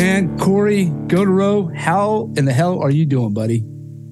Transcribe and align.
Man, 0.00 0.38
Cory 0.38 0.86
Gautereaux, 1.08 1.76
how 1.76 2.32
in 2.34 2.46
the 2.46 2.54
hell 2.54 2.80
are 2.80 2.90
you 2.90 3.04
doing, 3.04 3.34
buddy? 3.34 3.62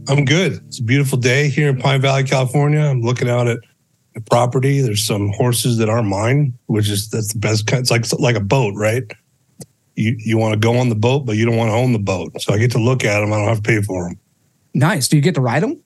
I'm 0.07 0.27
good. 0.27 0.61
It's 0.67 0.81
a 0.81 0.83
beautiful 0.83 1.17
day 1.17 1.49
here 1.49 1.71
in 1.71 1.79
Pine 1.79 2.03
Valley, 2.03 2.25
California. 2.25 2.81
I'm 2.81 3.01
looking 3.01 3.27
out 3.27 3.49
at 3.49 3.57
the 4.15 4.21
property. 4.21 4.83
There's 4.83 5.03
some 5.03 5.33
horses 5.33 5.79
that 5.79 5.89
aren't 5.89 6.09
mine, 6.09 6.53
which 6.67 6.91
is 6.91 7.09
that's 7.09 7.33
the 7.33 7.39
best 7.39 7.67
kind. 7.67 7.81
It's 7.81 7.91
like 7.91 8.05
like 8.21 8.37
a 8.37 8.45
boat, 8.45 8.75
right? 8.77 9.03
You 9.95 10.15
you 10.19 10.37
want 10.37 10.53
to 10.53 10.59
go 10.59 10.77
on 10.77 10.91
the 10.91 10.95
boat, 10.95 11.25
but 11.25 11.39
you 11.39 11.47
don't 11.47 11.57
want 11.57 11.71
to 11.71 11.75
own 11.75 11.95
the 11.95 11.99
boat. 11.99 12.39
So 12.39 12.53
I 12.53 12.59
get 12.59 12.71
to 12.73 12.79
look 12.79 13.03
at 13.03 13.21
them. 13.21 13.33
I 13.33 13.39
don't 13.39 13.49
have 13.49 13.63
to 13.63 13.69
pay 13.71 13.81
for 13.81 14.11
them. 14.11 14.21
Nice. 14.75 15.09
Do 15.09 15.17
you 15.17 15.23
get 15.23 15.37
to 15.37 15.41
ride 15.41 15.63
them? 15.63 15.83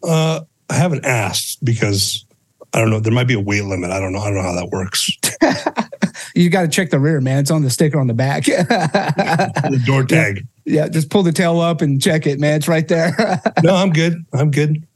Uh, 0.00 0.42
I 0.70 0.74
haven't 0.74 1.04
asked 1.04 1.64
because 1.64 2.24
I 2.72 2.78
don't 2.78 2.90
know. 2.90 3.00
There 3.00 3.12
might 3.12 3.26
be 3.26 3.34
a 3.34 3.40
weight 3.40 3.64
limit. 3.64 3.90
I 3.90 3.98
don't 3.98 4.12
know. 4.12 4.20
I 4.20 4.26
don't 4.26 4.36
know 4.36 4.42
how 4.42 4.54
that 4.54 4.68
works. 4.70 5.10
you 6.34 6.50
got 6.50 6.62
to 6.62 6.68
check 6.68 6.90
the 6.90 6.98
rear, 6.98 7.20
man. 7.20 7.38
It's 7.38 7.50
on 7.50 7.62
the 7.62 7.70
sticker 7.70 7.98
on 7.98 8.06
the 8.06 8.14
back. 8.14 8.44
the 8.46 9.82
door 9.86 10.04
tag. 10.04 10.46
Yeah, 10.64 10.88
just 10.88 11.10
pull 11.10 11.22
the 11.22 11.32
tail 11.32 11.60
up 11.60 11.82
and 11.82 12.00
check 12.00 12.26
it, 12.26 12.40
man. 12.40 12.56
It's 12.56 12.68
right 12.68 12.86
there. 12.88 13.40
no, 13.62 13.74
I'm 13.74 13.90
good. 13.90 14.24
I'm 14.32 14.50
good. 14.50 14.86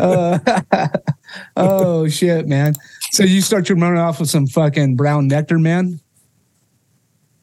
uh, 0.00 0.38
oh 1.56 2.08
shit, 2.08 2.46
man! 2.46 2.74
So 3.10 3.24
you 3.24 3.40
start 3.40 3.68
your 3.68 3.78
morning 3.78 4.00
off 4.00 4.20
with 4.20 4.28
some 4.28 4.46
fucking 4.46 4.96
brown 4.96 5.28
nectar, 5.28 5.58
man. 5.58 6.00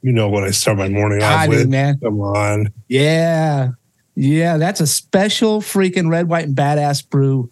You 0.03 0.11
know 0.11 0.29
what 0.29 0.43
I 0.43 0.51
start 0.51 0.77
my 0.77 0.89
morning 0.89 1.23
off 1.23 1.39
I 1.39 1.47
with, 1.47 1.63
do, 1.63 1.69
man. 1.69 1.99
Come 1.99 2.21
on. 2.21 2.71
Yeah, 2.87 3.69
yeah, 4.15 4.57
that's 4.57 4.79
a 4.79 4.85
special 4.85 5.61
freaking 5.61 6.09
red, 6.09 6.27
white, 6.27 6.45
and 6.45 6.55
badass 6.55 7.09
brew 7.09 7.49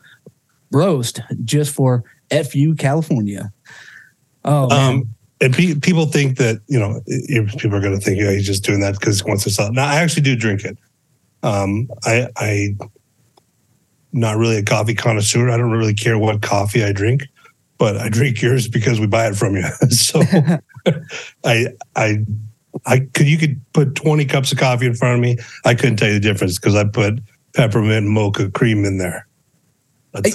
roast 0.72 1.22
just 1.44 1.73
for 1.73 2.03
FU 2.30 2.75
California. 2.75 3.52
Oh 4.44 4.67
man. 4.67 4.94
Um, 4.94 5.16
and 5.42 5.53
pe- 5.53 5.75
people 5.75 6.06
think 6.06 6.38
that 6.38 6.61
you 6.67 6.80
know 6.80 7.02
people 7.58 7.75
are 7.75 7.81
going 7.81 7.97
to 7.97 8.03
think 8.03 8.20
yeah 8.20 8.31
he's 8.31 8.45
just 8.45 8.64
doing 8.64 8.80
that 8.81 8.94
because 8.94 9.22
he 9.22 9.28
wants 9.28 9.44
to 9.44 9.50
sell. 9.50 9.72
Now 9.73 9.88
I 9.88 9.95
actually 9.95 10.22
do 10.22 10.36
drink 10.36 10.64
it. 10.64 10.78
Um, 11.44 11.89
I 12.03 12.28
I 12.38 12.75
not 14.14 14.38
really 14.38 14.58
a 14.58 14.64
coffee 14.64 14.94
connoisseur. 14.94 15.50
I 15.50 15.58
don't 15.58 15.72
really 15.72 15.95
care 15.95 16.17
what 16.17 16.42
coffee 16.42 16.84
I 16.84 16.92
drink, 16.92 17.23
but 17.78 17.97
I 17.97 18.09
drink 18.09 18.42
yours 18.42 18.67
because 18.67 19.00
we 19.00 19.08
buy 19.08 19.28
it 19.28 19.36
from 19.36 19.56
you. 19.56 19.64
so 19.89 20.22
I 21.44 21.67
I 21.95 22.19
I 22.86 23.00
could 23.14 23.28
you 23.28 23.39
could 23.39 23.59
put 23.73 23.95
twenty 23.95 24.25
cups 24.25 24.52
of 24.52 24.59
coffee 24.59 24.86
in 24.86 24.94
front 24.94 25.16
of 25.16 25.22
me. 25.22 25.38
I 25.66 25.73
couldn't 25.73 25.97
tell 25.97 26.08
you 26.08 26.14
the 26.14 26.19
difference 26.19 26.59
because 26.59 26.75
I 26.75 26.84
put 26.84 27.19
peppermint 27.56 28.08
mocha 28.08 28.52
cream 28.52 28.86
in 28.86 28.97
there. 28.97 29.28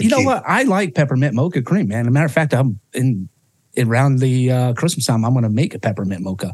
You 0.01 0.09
know 0.09 0.23
what? 0.23 0.43
I 0.47 0.62
like 0.62 0.95
peppermint 0.95 1.34
mocha 1.34 1.62
cream, 1.62 1.89
man. 1.89 2.01
As 2.01 2.07
a 2.07 2.11
matter 2.11 2.27
of 2.27 2.33
fact, 2.33 2.55
I'm 2.55 2.81
in 2.95 3.29
around 3.78 4.19
the 4.20 4.50
uh, 4.50 4.72
Christmas 4.74 5.06
time. 5.06 5.24
I'm 5.24 5.32
going 5.32 5.42
to 5.44 5.48
make 5.50 5.74
a 5.74 5.78
peppermint 5.78 6.22
mocha, 6.22 6.52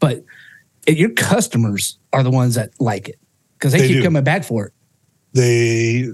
but 0.00 0.24
it, 0.86 0.96
your 0.96 1.10
customers 1.10 1.98
are 2.12 2.22
the 2.22 2.30
ones 2.30 2.54
that 2.56 2.70
like 2.80 3.08
it 3.08 3.18
because 3.58 3.72
they, 3.72 3.80
They 3.80 3.88
keep 3.88 3.96
do. 3.98 4.02
coming 4.04 4.24
back 4.24 4.44
for 4.44 4.66
it. 4.66 4.72
they 5.32 6.08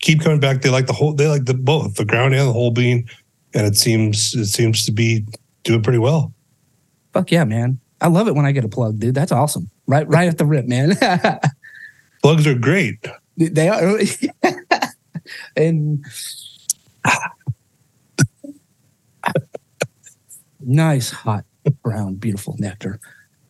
keep 0.00 0.20
coming 0.20 0.40
back. 0.40 0.62
They 0.62 0.70
like 0.70 0.86
the 0.86 0.92
whole. 0.92 1.12
They 1.14 1.26
like 1.28 1.44
the 1.44 1.54
both 1.54 1.94
the 1.94 2.04
ground 2.04 2.34
and 2.34 2.48
the 2.48 2.52
whole 2.52 2.70
bean, 2.70 3.06
and 3.54 3.66
it 3.66 3.76
seems 3.76 4.34
it 4.34 4.46
seems 4.46 4.84
to 4.86 4.92
be 4.92 5.24
doing 5.64 5.82
pretty 5.82 5.98
well. 5.98 6.32
Fuck 7.12 7.30
yeah, 7.30 7.44
man! 7.44 7.78
I 8.00 8.08
love 8.08 8.26
it 8.28 8.34
when 8.34 8.46
I 8.46 8.52
get 8.52 8.64
a 8.64 8.68
plug, 8.68 8.98
dude. 8.98 9.14
That's 9.14 9.32
awesome. 9.32 9.70
Right, 9.86 10.08
right 10.08 10.28
at 10.28 10.38
the 10.38 10.46
rip, 10.46 10.66
man. 10.66 10.96
Plugs 12.22 12.46
are 12.46 12.54
great. 12.54 13.04
they 13.36 13.68
are, 13.68 13.98
and 15.56 16.04
nice, 20.60 21.10
hot, 21.10 21.44
brown, 21.82 22.14
beautiful 22.16 22.56
nectar 22.58 23.00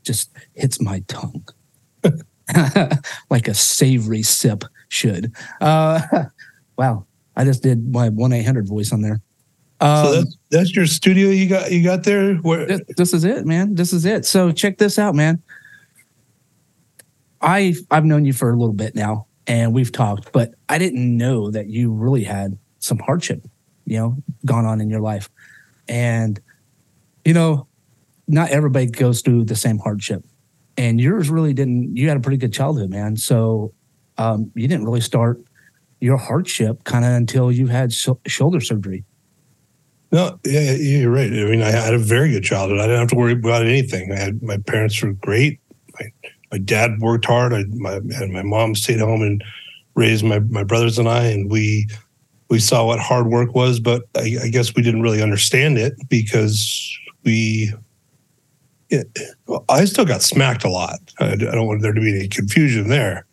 just 0.05 0.31
hits 0.55 0.81
my 0.81 1.01
tongue 1.07 1.47
like 3.31 3.49
a 3.49 3.55
savory 3.55 4.23
sip 4.23 4.65
should. 4.89 5.33
Uh, 5.61 6.01
wow, 6.77 7.07
I 7.37 7.45
just 7.45 7.63
did 7.63 7.93
my 7.93 8.09
one 8.09 8.33
eight 8.33 8.45
hundred 8.45 8.69
voice 8.69 8.93
on 8.93 9.03
there. 9.03 9.21
Um, 9.81 10.05
so 10.05 10.13
that's 10.13 10.37
that's 10.51 10.77
your 10.77 10.87
studio 10.87 11.31
you 11.31 11.49
got 11.49 11.71
you 11.73 11.83
got 11.83 12.05
there. 12.05 12.35
Where 12.37 12.67
this, 12.67 12.81
this 12.97 13.15
is 13.15 13.25
it, 13.25 13.47
man. 13.47 13.75
This 13.75 13.93
is 13.93 14.05
it. 14.05 14.25
So 14.27 14.53
check 14.53 14.79
this 14.79 14.99
out, 14.99 15.15
man. 15.15 15.43
I 17.41 17.75
I've 17.91 18.05
known 18.05 18.25
you 18.25 18.33
for 18.33 18.51
a 18.51 18.57
little 18.57 18.75
bit 18.75 18.95
now, 18.95 19.27
and 19.47 19.73
we've 19.73 19.93
talked, 19.93 20.33
but 20.33 20.55
I 20.69 20.79
didn't 20.79 21.17
know 21.17 21.51
that 21.51 21.69
you 21.69 21.93
really 21.93 22.25
had 22.25 22.59
some 22.79 22.99
hardship, 22.99 23.45
you 23.87 23.97
know, 23.97 24.17
gone 24.45 24.67
on 24.67 24.81
in 24.81 24.91
your 24.91 25.01
life, 25.01 25.29
and 25.89 26.41
you 27.25 27.35
know, 27.35 27.69
not 28.29 28.51
everybody 28.51 28.87
goes 28.87 29.21
through 29.21 29.45
the 29.45 29.57
same 29.57 29.79
hardship, 29.79 30.25
and 30.77 31.01
yours 31.01 31.31
really 31.31 31.53
didn't. 31.53 31.97
You 31.97 32.09
had 32.09 32.17
a 32.17 32.21
pretty 32.21 32.39
good 32.39 32.53
childhood, 32.53 32.91
man. 32.91 33.17
So 33.17 33.73
um, 34.19 34.51
you 34.55 34.69
didn't 34.69 34.85
really 34.85 35.01
start 35.01 35.41
your 36.01 36.17
hardship 36.17 36.85
kind 36.85 37.05
of 37.05 37.13
until 37.13 37.53
you 37.53 37.69
had 37.69 37.93
sh- 37.93 38.09
shoulder 38.27 38.61
surgery. 38.61 39.05
no, 40.11 40.39
yeah, 40.45 40.73
you're 40.73 41.11
right. 41.11 41.31
I 41.31 41.45
mean, 41.45 41.63
I 41.63 41.71
had 41.71 41.95
a 41.95 41.99
very 41.99 42.31
good 42.31 42.43
childhood. 42.45 42.81
I 42.81 42.83
didn't 42.83 43.01
have 43.01 43.09
to 43.11 43.17
worry 43.17 43.33
about 43.33 43.65
anything. 43.65 44.13
I 44.13 44.17
had 44.17 44.43
my 44.43 44.59
parents 44.59 45.01
were 45.03 45.13
great. 45.13 45.61
My 45.99 46.13
my 46.51 46.59
dad 46.59 46.99
worked 47.01 47.25
hard. 47.25 47.53
I 47.53 47.65
my 47.71 47.95
and 47.95 48.33
my 48.33 48.43
mom 48.43 48.75
stayed 48.75 49.01
home 49.01 49.23
and 49.23 49.43
raised 49.95 50.25
my 50.25 50.41
my 50.41 50.65
brothers 50.65 50.99
and 50.99 51.09
I, 51.09 51.27
and 51.27 51.51
we 51.51 51.89
we 52.53 52.59
saw 52.59 52.85
what 52.85 52.99
hard 52.99 53.29
work 53.29 53.55
was. 53.55 53.81
But 53.81 54.03
I, 54.15 54.37
I 54.43 54.49
guess 54.49 54.75
we 54.75 54.83
didn't 54.83 55.01
really 55.01 55.23
understand 55.23 55.79
it 55.79 55.95
because 56.11 56.99
we. 57.25 57.73
It, 58.91 59.09
well, 59.47 59.65
I 59.71 59.87
still 59.87 60.05
got 60.05 60.21
smacked 60.21 60.63
a 60.63 60.69
lot. 60.69 60.99
I, 61.19 61.33
I 61.33 61.37
don't 61.37 61.67
want 61.67 61.81
there 61.81 61.95
to 61.95 62.01
be 62.01 62.15
any 62.15 62.29
confusion 62.29 62.89
there. 62.89 63.25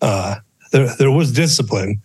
Uh, 0.00 0.36
there 0.72 0.92
there 0.96 1.10
was 1.12 1.32
discipline, 1.32 2.02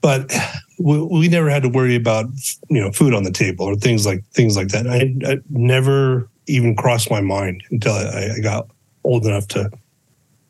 but 0.00 0.32
we, 0.78 1.02
we 1.02 1.28
never 1.28 1.50
had 1.50 1.62
to 1.64 1.68
worry 1.68 1.94
about 1.94 2.24
you 2.70 2.80
know 2.80 2.90
food 2.90 3.12
on 3.12 3.24
the 3.24 3.30
table 3.30 3.66
or 3.66 3.76
things 3.76 4.06
like 4.06 4.24
things 4.28 4.56
like 4.56 4.68
that. 4.68 4.86
I, 4.86 5.14
I 5.30 5.40
never 5.50 6.26
even 6.46 6.74
crossed 6.74 7.10
my 7.10 7.20
mind 7.20 7.62
until 7.70 7.92
I, 7.92 8.30
I 8.36 8.40
got 8.40 8.66
old 9.04 9.26
enough 9.26 9.46
to 9.48 9.70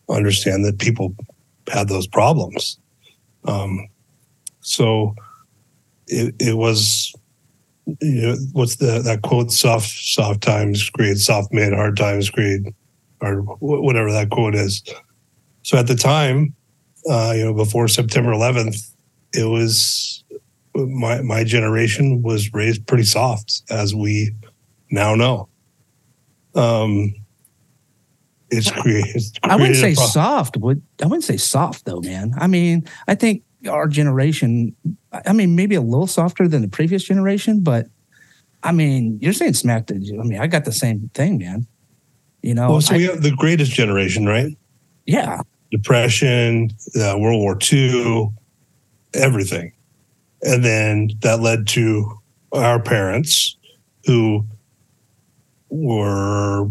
understand 0.09 0.65
that 0.67 0.79
people 0.79 1.17
had 1.67 1.89
those 1.89 2.07
problems. 2.07 2.79
Um, 3.45 3.89
so 4.61 5.15
it, 6.07 6.35
it 6.39 6.57
was 6.57 7.13
you 8.01 8.23
know 8.23 8.37
what's 8.53 8.77
the 8.77 9.01
that 9.03 9.23
quote 9.23 9.51
soft 9.51 9.89
soft 9.89 10.43
times 10.43 10.89
create 10.91 11.17
soft 11.19 11.53
mid 11.53 11.73
hard 11.73 11.97
times 11.97 12.31
create 12.31 12.63
or 13.21 13.41
wh- 13.41 13.83
whatever 13.83 14.13
that 14.13 14.31
quote 14.31 14.55
is 14.55 14.83
so 15.63 15.77
at 15.77 15.87
the 15.87 15.95
time 15.95 16.55
uh 17.11 17.33
you 17.35 17.45
know 17.45 17.55
before 17.55 17.89
september 17.89 18.31
11th 18.31 18.93
it 19.33 19.45
was 19.45 20.25
my 20.75 21.21
my 21.23 21.43
generation 21.43 22.23
was 22.23 22.53
raised 22.53 22.87
pretty 22.87 23.05
soft 23.05 23.63
as 23.71 23.95
we 23.95 24.31
now 24.91 25.15
know 25.15 25.49
um 26.55 27.13
it's 28.51 28.71
created 28.71 29.23
I 29.45 29.57
wouldn't 29.57 29.77
say 29.77 29.95
pro- 29.95 30.07
soft. 30.07 30.57
Would 30.57 30.83
I 31.01 31.07
wouldn't 31.07 31.23
say 31.25 31.37
soft 31.37 31.85
though, 31.85 32.01
man. 32.01 32.35
I 32.37 32.49
mean, 32.49 32.85
I 33.07 33.15
think 33.15 33.45
our 33.69 33.89
generation. 33.89 34.75
I 35.13 35.33
mean, 35.33 35.57
maybe 35.57 35.75
a 35.75 35.81
little 35.81 36.07
softer 36.07 36.49
than 36.49 36.63
the 36.63 36.69
previous 36.69 37.05
generation, 37.05 37.63
but 37.63 37.87
I 38.63 38.73
mean, 38.73 39.19
you're 39.21 39.33
saying 39.33 39.55
smacked. 39.55 39.91
I 39.91 39.95
mean, 39.95 40.39
I 40.39 40.47
got 40.47 40.65
the 40.65 40.73
same 40.73 41.11
thing, 41.15 41.39
man. 41.39 41.67
You 42.43 42.55
know, 42.55 42.71
well 42.71 42.81
so 42.81 42.95
I- 42.95 42.99
we 42.99 43.05
have 43.05 43.23
the 43.23 43.35
greatest 43.37 43.73
generation 43.73 44.27
right 44.27 44.57
yeah, 45.11 45.41
depression, 45.71 46.71
uh, 46.97 47.17
World 47.19 47.41
War 47.41 47.59
II, 47.73 48.29
everything. 49.15 49.73
And 50.43 50.65
then 50.65 51.11
that 51.21 51.41
led 51.41 51.67
to 51.69 52.19
our 52.53 52.81
parents 52.81 53.57
who 54.07 54.47
were, 55.69 56.69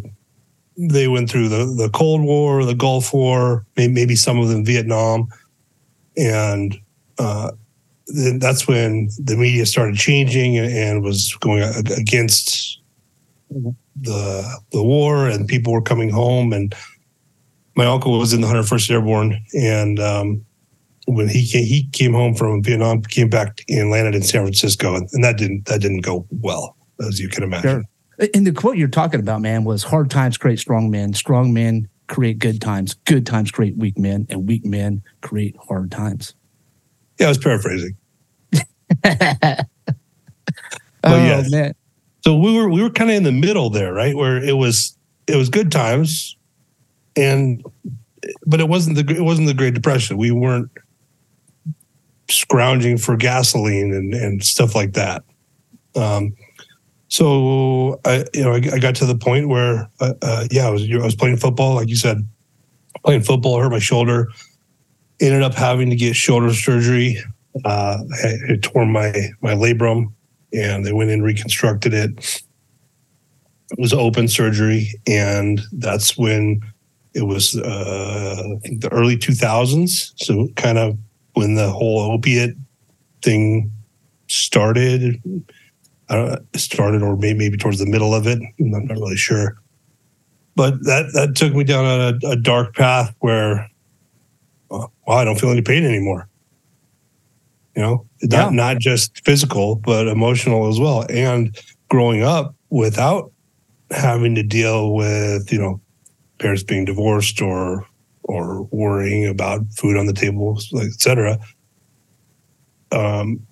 they 0.77 1.07
went 1.07 1.29
through 1.29 1.49
the, 1.49 1.65
the 1.65 1.89
Cold 1.93 2.21
War, 2.21 2.63
the 2.65 2.75
Gulf 2.75 3.13
War, 3.13 3.65
maybe 3.75 4.15
some 4.15 4.39
of 4.39 4.47
them 4.47 4.65
Vietnam. 4.65 5.27
And 6.17 6.77
uh, 7.17 7.51
that's 8.37 8.67
when 8.67 9.09
the 9.17 9.35
media 9.35 9.65
started 9.65 9.95
changing 9.95 10.57
and, 10.57 10.71
and 10.71 11.03
was 11.03 11.33
going 11.35 11.63
against 11.97 12.81
the 14.01 14.59
the 14.71 14.83
war 14.83 15.27
and 15.27 15.47
people 15.47 15.73
were 15.73 15.81
coming 15.81 16.09
home 16.09 16.53
and 16.53 16.73
my 17.79 17.85
uncle 17.85 18.19
was 18.19 18.33
in 18.33 18.41
the 18.41 18.47
101st 18.47 18.91
Airborne, 18.91 19.41
and 19.53 20.01
um, 20.01 20.45
when 21.05 21.29
he 21.29 21.47
came, 21.47 21.65
he 21.65 21.87
came 21.93 22.13
home 22.13 22.33
from 22.35 22.61
Vietnam, 22.61 23.01
came 23.01 23.29
back 23.29 23.61
and 23.69 23.89
landed 23.89 24.15
in 24.15 24.21
San 24.21 24.41
Francisco, 24.41 24.95
and, 24.95 25.07
and 25.13 25.23
that 25.23 25.37
didn't 25.37 25.65
that 25.65 25.79
didn't 25.79 26.01
go 26.01 26.27
well, 26.29 26.75
as 27.07 27.21
you 27.21 27.29
can 27.29 27.41
imagine. 27.41 27.85
Sure. 28.19 28.27
And 28.33 28.45
the 28.45 28.51
quote 28.51 28.75
you're 28.75 28.89
talking 28.89 29.21
about, 29.21 29.39
man, 29.39 29.63
was 29.63 29.83
hard 29.83 30.11
times 30.11 30.37
create 30.37 30.59
strong 30.59 30.91
men, 30.91 31.13
strong 31.13 31.53
men 31.53 31.87
create 32.09 32.39
good 32.39 32.59
times, 32.59 32.95
good 33.05 33.25
times 33.25 33.51
create 33.51 33.77
weak 33.77 33.97
men, 33.97 34.27
and 34.29 34.47
weak 34.47 34.65
men 34.65 35.01
create 35.21 35.55
hard 35.67 35.91
times. 35.91 36.33
Yeah, 37.19 37.27
I 37.27 37.29
was 37.29 37.37
paraphrasing. 37.37 37.95
oh 39.05 39.55
yes. 41.03 41.51
man, 41.51 41.73
So 42.25 42.35
we 42.35 42.57
were 42.57 42.67
we 42.69 42.81
were 42.81 42.89
kind 42.89 43.09
of 43.09 43.15
in 43.15 43.23
the 43.23 43.31
middle 43.31 43.69
there, 43.69 43.93
right? 43.93 44.15
Where 44.15 44.43
it 44.43 44.57
was 44.57 44.97
it 45.27 45.37
was 45.37 45.49
good 45.49 45.71
times, 45.71 46.35
and 47.15 47.63
but 48.45 48.59
it 48.59 48.67
wasn't 48.67 48.97
the 48.97 49.15
it 49.15 49.21
wasn't 49.21 49.47
the 49.47 49.53
Great 49.53 49.75
Depression. 49.75 50.17
We 50.17 50.31
weren't 50.31 50.69
scrounging 52.29 52.97
for 52.97 53.15
gasoline 53.15 53.93
and, 53.93 54.13
and 54.13 54.43
stuff 54.43 54.75
like 54.75 54.93
that. 54.93 55.23
Um, 55.95 56.33
so 57.09 57.99
I, 58.05 58.23
you 58.33 58.43
know, 58.43 58.53
I, 58.53 58.61
I, 58.73 58.79
got 58.79 58.95
to 58.97 59.05
the 59.05 59.17
point 59.17 59.49
where, 59.49 59.89
uh, 59.99 60.13
uh, 60.21 60.47
yeah, 60.51 60.67
I 60.67 60.69
was 60.69 60.87
I 60.89 60.97
was 60.97 61.15
playing 61.15 61.37
football, 61.37 61.75
like 61.75 61.89
you 61.89 61.95
said, 61.95 62.17
playing 63.03 63.23
football, 63.23 63.59
hurt 63.59 63.71
my 63.71 63.79
shoulder, 63.79 64.29
ended 65.19 65.41
up 65.41 65.55
having 65.55 65.89
to 65.89 65.95
get 65.95 66.15
shoulder 66.15 66.53
surgery. 66.53 67.17
Uh, 67.65 67.97
I, 68.23 68.33
I 68.51 68.55
tore 68.61 68.85
my 68.85 69.11
my 69.41 69.53
labrum, 69.53 70.13
and 70.53 70.85
they 70.85 70.93
went 70.93 71.09
in 71.09 71.15
and 71.15 71.23
reconstructed 71.23 71.93
it. 71.93 72.43
It 73.71 73.79
was 73.79 73.91
open 73.91 74.27
surgery, 74.27 74.89
and 75.07 75.61
that's 75.71 76.15
when 76.15 76.61
it 77.15 77.23
was 77.23 77.57
uh, 77.57 78.43
I 78.55 78.59
think 78.59 78.81
the 78.81 78.91
early 78.91 79.17
2000s. 79.17 80.13
So 80.15 80.47
kind 80.55 80.77
of 80.77 80.97
when 81.33 81.55
the 81.55 81.71
whole 81.71 81.99
opiate 82.11 82.55
thing 83.23 83.71
started. 84.27 85.21
I 86.09 86.37
started 86.55 87.03
or 87.03 87.15
maybe, 87.15 87.37
maybe 87.37 87.57
towards 87.57 87.79
the 87.79 87.85
middle 87.85 88.13
of 88.13 88.27
it. 88.27 88.39
I'm 88.59 88.71
not 88.71 88.89
really 88.89 89.17
sure. 89.17 89.57
But 90.55 90.83
that 90.83 91.11
that 91.13 91.35
took 91.35 91.53
me 91.53 91.63
down 91.63 91.85
a, 91.85 92.27
a 92.27 92.35
dark 92.35 92.75
path 92.75 93.15
where, 93.19 93.69
well, 94.69 94.91
I 95.07 95.23
don't 95.23 95.39
feel 95.39 95.51
any 95.51 95.61
pain 95.61 95.85
anymore. 95.85 96.27
You 97.75 97.83
know, 97.83 98.05
yeah. 98.21 98.41
not 98.41 98.53
not 98.53 98.77
just 98.79 99.23
physical 99.23 99.75
but 99.75 100.07
emotional 100.07 100.67
as 100.67 100.79
well. 100.79 101.05
And 101.09 101.57
growing 101.89 102.23
up 102.23 102.55
without 102.69 103.31
having 103.91 104.35
to 104.35 104.43
deal 104.43 104.93
with 104.93 105.51
you 105.51 105.59
know 105.59 105.79
parents 106.39 106.63
being 106.63 106.85
divorced 106.85 107.41
or 107.41 107.85
or 108.23 108.63
worrying 108.63 109.27
about 109.27 109.61
food 109.73 109.97
on 109.97 110.05
the 110.05 110.13
table, 110.13 110.59
etc. 110.75 111.39
Um, 112.91 113.45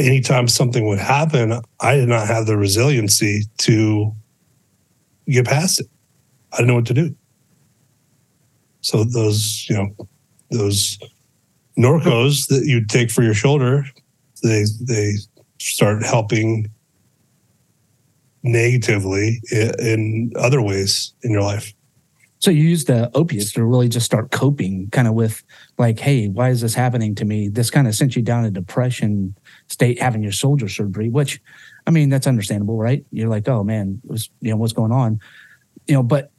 anytime 0.00 0.48
something 0.48 0.86
would 0.86 0.98
happen, 0.98 1.60
I 1.80 1.96
did 1.96 2.08
not 2.08 2.26
have 2.26 2.46
the 2.46 2.56
resiliency 2.56 3.44
to 3.58 4.14
get 5.28 5.46
past 5.46 5.80
it. 5.80 5.86
I 6.52 6.58
didn't 6.58 6.68
know 6.68 6.74
what 6.76 6.86
to 6.86 6.94
do. 6.94 7.14
So 8.80 9.04
those, 9.04 9.66
you 9.68 9.76
know, 9.76 10.08
those 10.50 10.98
Norcos 11.78 12.48
that 12.48 12.64
you 12.66 12.84
take 12.84 13.10
for 13.10 13.22
your 13.22 13.34
shoulder, 13.34 13.84
they 14.42 14.64
they 14.80 15.12
start 15.58 16.04
helping 16.04 16.70
negatively 18.42 19.40
in 19.52 20.32
other 20.36 20.62
ways 20.62 21.12
in 21.22 21.30
your 21.30 21.42
life. 21.42 21.74
So 22.38 22.50
you 22.50 22.62
use 22.62 22.86
the 22.86 23.10
opiates 23.14 23.52
to 23.52 23.64
really 23.64 23.90
just 23.90 24.06
start 24.06 24.30
coping 24.30 24.88
kind 24.90 25.06
of 25.06 25.12
with 25.12 25.44
like, 25.76 25.98
hey, 25.98 26.26
why 26.28 26.48
is 26.48 26.62
this 26.62 26.74
happening 26.74 27.14
to 27.16 27.26
me? 27.26 27.48
This 27.48 27.70
kind 27.70 27.86
of 27.86 27.94
sent 27.94 28.16
you 28.16 28.22
down 28.22 28.46
a 28.46 28.50
depression 28.50 29.36
state 29.70 30.00
having 30.00 30.22
your 30.22 30.32
shoulder 30.32 30.68
surgery, 30.68 31.08
which 31.08 31.40
I 31.86 31.90
mean, 31.90 32.10
that's 32.10 32.26
understandable, 32.26 32.76
right? 32.76 33.04
You're 33.10 33.28
like, 33.28 33.48
oh 33.48 33.64
man, 33.64 34.00
was, 34.04 34.28
you 34.40 34.50
know, 34.50 34.56
what's 34.56 34.72
going 34.72 34.92
on? 34.92 35.20
You 35.86 35.94
know, 35.94 36.02
but 36.02 36.30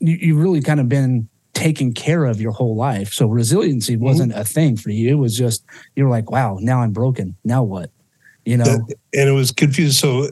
you, 0.00 0.16
you've 0.20 0.38
really 0.38 0.60
kind 0.60 0.80
of 0.80 0.88
been 0.88 1.28
taken 1.54 1.92
care 1.92 2.24
of 2.24 2.40
your 2.40 2.52
whole 2.52 2.76
life. 2.76 3.12
So 3.12 3.26
resiliency 3.26 3.94
mm-hmm. 3.94 4.04
wasn't 4.04 4.32
a 4.32 4.44
thing 4.44 4.76
for 4.76 4.90
you. 4.90 5.10
It 5.10 5.18
was 5.18 5.36
just, 5.36 5.64
you're 5.96 6.10
like, 6.10 6.30
wow, 6.30 6.58
now 6.60 6.80
I'm 6.80 6.92
broken. 6.92 7.36
Now 7.44 7.62
what? 7.62 7.90
You 8.44 8.56
know? 8.56 8.86
And 9.14 9.28
it 9.28 9.32
was 9.32 9.52
confused. 9.52 9.98
So, 9.98 10.28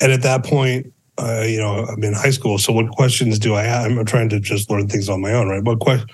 and 0.00 0.12
at 0.12 0.22
that 0.22 0.44
point, 0.44 0.92
uh, 1.18 1.44
you 1.46 1.58
know, 1.58 1.84
I'm 1.84 2.02
in 2.02 2.14
high 2.14 2.30
school. 2.30 2.58
So 2.58 2.72
what 2.72 2.90
questions 2.90 3.38
do 3.38 3.54
I 3.54 3.62
have? 3.62 3.90
I'm 3.90 4.04
trying 4.06 4.30
to 4.30 4.40
just 4.40 4.70
learn 4.70 4.88
things 4.88 5.08
on 5.08 5.20
my 5.20 5.32
own, 5.34 5.48
right? 5.48 5.62
What 5.62 5.80
question? 5.80 6.08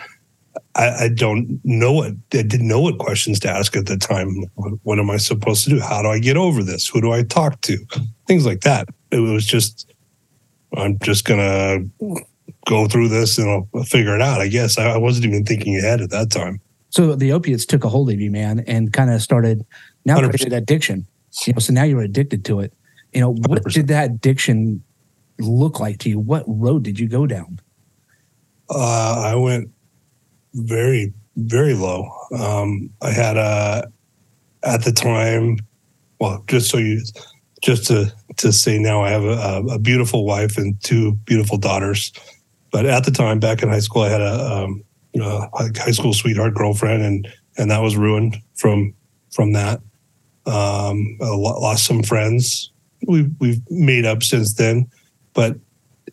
I, 0.74 1.04
I, 1.04 1.08
don't 1.08 1.60
know 1.64 1.92
what 1.92 2.12
I 2.32 2.42
didn't 2.42 2.68
know 2.68 2.80
what 2.80 2.98
questions 2.98 3.40
to 3.40 3.48
ask 3.48 3.76
at 3.76 3.86
the 3.86 3.96
time. 3.96 4.44
What, 4.54 4.72
what, 4.82 4.98
am 4.98 5.10
I 5.10 5.16
supposed 5.16 5.64
to 5.64 5.70
do? 5.70 5.80
How 5.80 6.02
do 6.02 6.08
I 6.08 6.18
get 6.18 6.36
over 6.36 6.62
this? 6.62 6.86
Who 6.86 7.00
do 7.00 7.12
I 7.12 7.22
talk 7.22 7.60
to? 7.62 7.78
Things 8.26 8.46
like 8.46 8.60
that. 8.60 8.88
It 9.10 9.20
was 9.20 9.46
just 9.46 9.92
I'm 10.76 10.98
just 11.00 11.24
gonna 11.24 11.78
go 12.66 12.88
through 12.88 13.08
this 13.08 13.38
and 13.38 13.48
I'll 13.48 13.84
figure 13.84 14.14
it 14.14 14.20
out. 14.20 14.40
I 14.40 14.48
guess 14.48 14.78
I, 14.78 14.90
I 14.92 14.96
wasn't 14.96 15.26
even 15.26 15.44
thinking 15.44 15.76
ahead 15.76 16.00
at 16.00 16.10
that 16.10 16.30
time. 16.30 16.60
So 16.90 17.14
the 17.14 17.32
opiates 17.32 17.66
took 17.66 17.84
a 17.84 17.88
hold 17.88 18.10
of 18.10 18.20
you, 18.20 18.30
man, 18.30 18.60
and 18.66 18.92
kind 18.92 19.10
of 19.10 19.22
started 19.22 19.64
now 20.04 20.18
created 20.18 20.52
addiction. 20.52 21.06
You 21.46 21.52
know, 21.52 21.58
so 21.58 21.72
now 21.72 21.84
you're 21.84 22.02
addicted 22.02 22.44
to 22.46 22.60
it. 22.60 22.72
You 23.12 23.20
know, 23.20 23.30
what 23.30 23.62
100%. 23.62 23.72
did 23.72 23.88
that 23.88 24.10
addiction 24.10 24.82
look 25.38 25.80
like 25.80 25.98
to 25.98 26.08
you? 26.08 26.18
What 26.18 26.44
road 26.46 26.82
did 26.82 26.98
you 26.98 27.08
go 27.08 27.26
down? 27.26 27.60
Uh, 28.68 29.22
I 29.24 29.34
went 29.34 29.70
very, 30.56 31.12
very 31.36 31.74
low. 31.74 32.10
Um, 32.38 32.90
I 33.02 33.10
had 33.10 33.36
a, 33.36 33.90
at 34.64 34.84
the 34.84 34.92
time, 34.92 35.58
well, 36.18 36.42
just 36.48 36.70
so 36.70 36.78
you, 36.78 37.02
just 37.62 37.86
to 37.86 38.12
to 38.38 38.52
say 38.52 38.78
now, 38.78 39.02
I 39.02 39.10
have 39.10 39.24
a, 39.24 39.74
a 39.74 39.78
beautiful 39.78 40.26
wife 40.26 40.58
and 40.58 40.82
two 40.82 41.12
beautiful 41.24 41.56
daughters. 41.56 42.12
But 42.70 42.84
at 42.84 43.04
the 43.04 43.10
time, 43.10 43.38
back 43.38 43.62
in 43.62 43.68
high 43.68 43.80
school, 43.80 44.02
I 44.02 44.10
had 44.10 44.20
a, 44.20 44.64
um, 44.64 44.84
high 45.22 45.92
school 45.92 46.12
sweetheart 46.12 46.54
girlfriend, 46.54 47.02
and 47.02 47.28
and 47.56 47.70
that 47.70 47.82
was 47.82 47.96
ruined 47.96 48.36
from 48.56 48.94
from 49.32 49.52
that. 49.52 49.80
Um, 50.46 51.18
I 51.20 51.28
lost 51.34 51.86
some 51.86 52.02
friends. 52.02 52.70
We've 53.06 53.30
we've 53.40 53.60
made 53.70 54.04
up 54.04 54.22
since 54.22 54.54
then, 54.54 54.90
but 55.34 55.56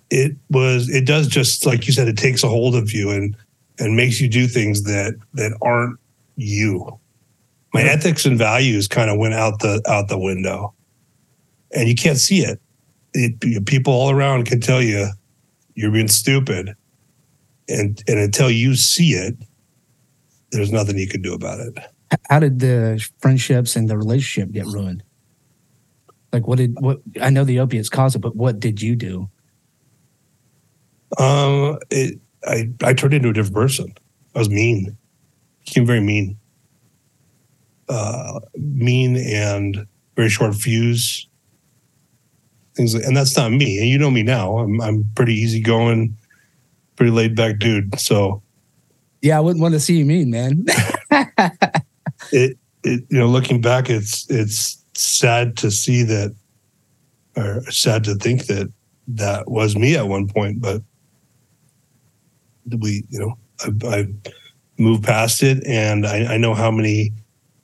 it 0.10 0.36
was 0.50 0.90
it 0.90 1.06
does 1.06 1.28
just 1.28 1.66
like 1.66 1.88
you 1.88 1.94
said, 1.94 2.08
it 2.08 2.18
takes 2.18 2.44
a 2.44 2.50
hold 2.50 2.76
of 2.76 2.92
you 2.94 3.10
and 3.10 3.36
and 3.80 3.96
makes 3.96 4.20
you 4.22 4.30
do 4.30 4.48
things 4.48 4.84
that 4.84 5.16
that 5.34 5.58
aren't 5.62 6.00
you. 6.36 7.00
My 7.74 7.84
yeah. 7.84 7.92
ethics 7.92 8.26
and 8.26 8.38
values 8.38 8.88
kind 8.88 9.10
of 9.10 9.18
went 9.18 9.34
out 9.34 9.60
the 9.60 9.82
out 9.88 10.08
the 10.08 10.20
window, 10.20 10.74
and 11.76 11.88
you 11.88 11.96
can't 11.96 12.18
see 12.18 12.40
it. 12.40 12.62
it. 13.14 13.66
People 13.66 13.94
all 13.94 14.12
around 14.12 14.46
can 14.46 14.60
tell 14.60 14.82
you 14.82 15.08
you're 15.76 15.92
being 15.92 16.08
stupid, 16.08 16.76
and 17.68 18.04
and 18.08 18.20
until 18.20 18.52
you 18.52 18.76
see 18.76 19.12
it, 19.12 19.36
there's 20.52 20.72
nothing 20.72 20.98
you 20.98 21.08
can 21.08 21.22
do 21.22 21.34
about 21.34 21.60
it. 21.60 21.78
How 22.30 22.40
did 22.40 22.60
the 22.60 23.04
friendships 23.20 23.76
and 23.76 23.90
the 23.90 23.98
relationship 23.98 24.52
get 24.52 24.68
ruined? 24.68 25.04
Like, 26.32 26.48
what 26.48 26.58
did 26.58 26.80
what? 26.80 27.02
I 27.22 27.30
know 27.30 27.44
the 27.44 27.60
opiates 27.60 27.90
caused 27.90 28.16
it, 28.16 28.20
but 28.20 28.36
what 28.36 28.60
did 28.60 28.82
you 28.82 28.96
do? 28.96 29.30
Um, 31.18 31.80
it, 31.92 32.20
I 32.48 32.70
I 32.84 32.94
turned 32.94 33.14
into 33.14 33.30
a 33.30 33.34
different 33.34 33.56
person. 33.56 33.94
I 34.36 34.40
was 34.40 34.50
mean, 34.50 34.98
became 35.66 35.86
very 35.86 36.02
mean, 36.02 36.38
uh, 37.90 38.40
mean 38.56 39.18
and 39.18 39.86
very 40.16 40.30
short 40.30 40.56
fuse. 40.56 41.28
Things, 42.76 42.96
like, 42.96 43.04
and 43.04 43.16
that's 43.16 43.38
not 43.38 43.52
me. 43.52 43.78
And 43.78 43.88
you 43.88 43.98
know 43.98 44.10
me 44.10 44.24
now. 44.24 44.58
I'm 44.58 44.82
I'm 44.82 45.10
pretty 45.16 45.36
easygoing, 45.36 46.18
pretty 46.96 47.12
laid 47.12 47.36
back 47.36 47.60
dude. 47.60 48.00
So, 48.00 48.42
yeah, 49.22 49.38
I 49.38 49.42
wouldn't 49.42 49.62
want 49.62 49.74
to 49.74 49.80
see 49.80 49.98
you 49.98 50.06
mean, 50.06 50.32
man. 50.32 50.66
it 52.32 52.58
it 52.84 53.06
you 53.10 53.20
know 53.20 53.28
looking 53.28 53.62
back, 53.62 53.90
it's 53.90 54.30
it's 54.30 54.84
sad 54.94 55.56
to 55.58 55.70
see 55.70 56.04
that, 56.04 56.36
or 57.38 57.62
sad 57.72 58.04
to 58.06 58.16
think 58.16 58.48
that 58.48 58.72
that 59.08 59.50
was 59.50 59.76
me 59.76 59.96
at 59.96 60.08
one 60.08 60.28
point. 60.28 60.60
But 60.62 60.82
we, 62.80 63.04
you 63.10 63.20
know, 63.20 63.38
I, 63.62 63.96
I 63.96 64.08
moved 64.78 65.04
past 65.04 65.44
it, 65.44 65.66
and 65.66 66.06
I, 66.06 66.34
I 66.34 66.38
know 66.38 66.54
how 66.54 66.72
many, 66.72 67.12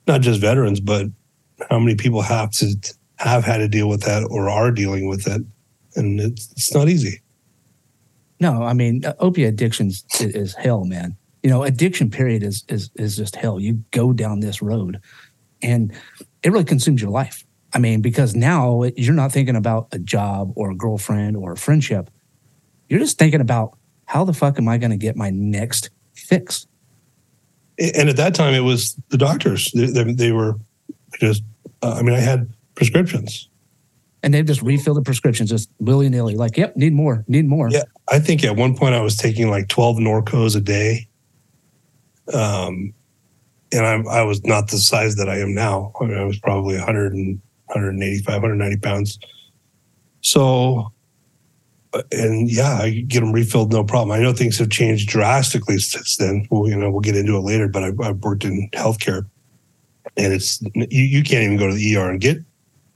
not 0.06 0.20
just 0.20 0.40
veterans, 0.40 0.80
but 0.80 1.06
how 1.68 1.78
many 1.78 1.94
people 1.94 2.22
have 2.22 2.50
to 2.52 2.74
have 3.16 3.44
had 3.44 3.58
to 3.58 3.68
deal 3.68 3.88
with 3.88 4.02
that 4.02 4.26
or 4.30 4.48
are 4.48 4.70
dealing 4.70 5.08
with 5.08 5.26
it, 5.26 5.42
and 5.96 6.20
it's 6.20 6.50
it's 6.52 6.74
not 6.74 6.88
easy. 6.88 7.20
No, 8.40 8.62
I 8.62 8.72
mean, 8.72 9.04
uh, 9.04 9.14
opiate 9.18 9.52
addiction 9.52 9.90
is 10.20 10.54
hell, 10.54 10.84
man. 10.84 11.16
You 11.42 11.50
know, 11.50 11.62
addiction 11.62 12.10
period 12.10 12.42
is 12.42 12.64
is 12.68 12.90
is 12.96 13.16
just 13.16 13.36
hell. 13.36 13.60
You 13.60 13.82
go 13.90 14.12
down 14.12 14.40
this 14.40 14.62
road, 14.62 15.00
and 15.62 15.92
it 16.42 16.50
really 16.50 16.64
consumes 16.64 17.02
your 17.02 17.10
life. 17.10 17.44
I 17.72 17.78
mean, 17.78 18.00
because 18.00 18.34
now 18.34 18.82
you're 18.96 19.14
not 19.14 19.32
thinking 19.32 19.56
about 19.56 19.88
a 19.92 19.98
job 19.98 20.52
or 20.56 20.70
a 20.70 20.74
girlfriend 20.74 21.36
or 21.36 21.52
a 21.52 21.56
friendship. 21.56 22.10
You're 22.88 22.98
just 22.98 23.18
thinking 23.18 23.40
about 23.40 23.78
how 24.10 24.24
the 24.24 24.32
fuck 24.32 24.58
am 24.58 24.66
I 24.66 24.76
going 24.76 24.90
to 24.90 24.96
get 24.96 25.14
my 25.14 25.30
next 25.30 25.90
fix? 26.14 26.66
And 27.78 28.08
at 28.08 28.16
that 28.16 28.34
time, 28.34 28.54
it 28.54 28.64
was 28.64 28.96
the 29.10 29.16
doctors. 29.16 29.70
They, 29.70 29.86
they, 29.86 30.02
they 30.12 30.32
were 30.32 30.56
just, 31.20 31.44
uh, 31.80 31.92
I 31.92 32.02
mean, 32.02 32.16
I 32.16 32.18
had 32.18 32.52
prescriptions. 32.74 33.48
And 34.24 34.34
they 34.34 34.42
just 34.42 34.62
refill 34.62 34.94
the 34.94 35.02
prescriptions 35.02 35.48
just 35.48 35.70
willy 35.78 36.08
nilly, 36.08 36.34
like, 36.34 36.56
yep, 36.56 36.76
need 36.76 36.92
more, 36.92 37.24
need 37.28 37.46
more. 37.46 37.70
Yeah. 37.70 37.84
I 38.08 38.18
think 38.18 38.42
at 38.42 38.56
one 38.56 38.76
point 38.76 38.96
I 38.96 39.00
was 39.00 39.16
taking 39.16 39.48
like 39.48 39.68
12 39.68 39.98
Norcos 39.98 40.56
a 40.56 40.60
day. 40.60 41.06
Um, 42.34 42.92
and 43.70 43.86
I, 43.86 44.18
I 44.18 44.22
was 44.24 44.42
not 44.44 44.70
the 44.72 44.78
size 44.78 45.14
that 45.16 45.28
I 45.28 45.38
am 45.38 45.54
now. 45.54 45.92
I, 46.00 46.04
mean, 46.06 46.18
I 46.18 46.24
was 46.24 46.38
probably 46.40 46.74
100 46.74 47.12
and 47.14 47.40
185, 47.66 48.26
190 48.26 48.76
pounds. 48.78 49.20
So 50.20 50.92
and 52.12 52.50
yeah, 52.50 52.78
I 52.80 52.90
get 52.90 53.20
them 53.20 53.32
refilled 53.32 53.72
no 53.72 53.84
problem. 53.84 54.12
I 54.12 54.22
know 54.22 54.32
things 54.32 54.58
have 54.58 54.70
changed 54.70 55.08
drastically 55.08 55.78
since 55.78 56.16
then. 56.16 56.46
Well, 56.50 56.68
you 56.68 56.76
know, 56.76 56.90
we'll 56.90 57.00
get 57.00 57.16
into 57.16 57.36
it 57.36 57.40
later. 57.40 57.68
But 57.68 57.82
I, 57.82 57.92
I've 58.02 58.18
worked 58.18 58.44
in 58.44 58.68
healthcare, 58.72 59.26
and 60.16 60.32
it's 60.32 60.62
you, 60.74 61.02
you 61.02 61.22
can't 61.22 61.44
even 61.44 61.56
go 61.56 61.68
to 61.68 61.74
the 61.74 61.96
ER 61.96 62.10
and 62.10 62.20
get 62.20 62.38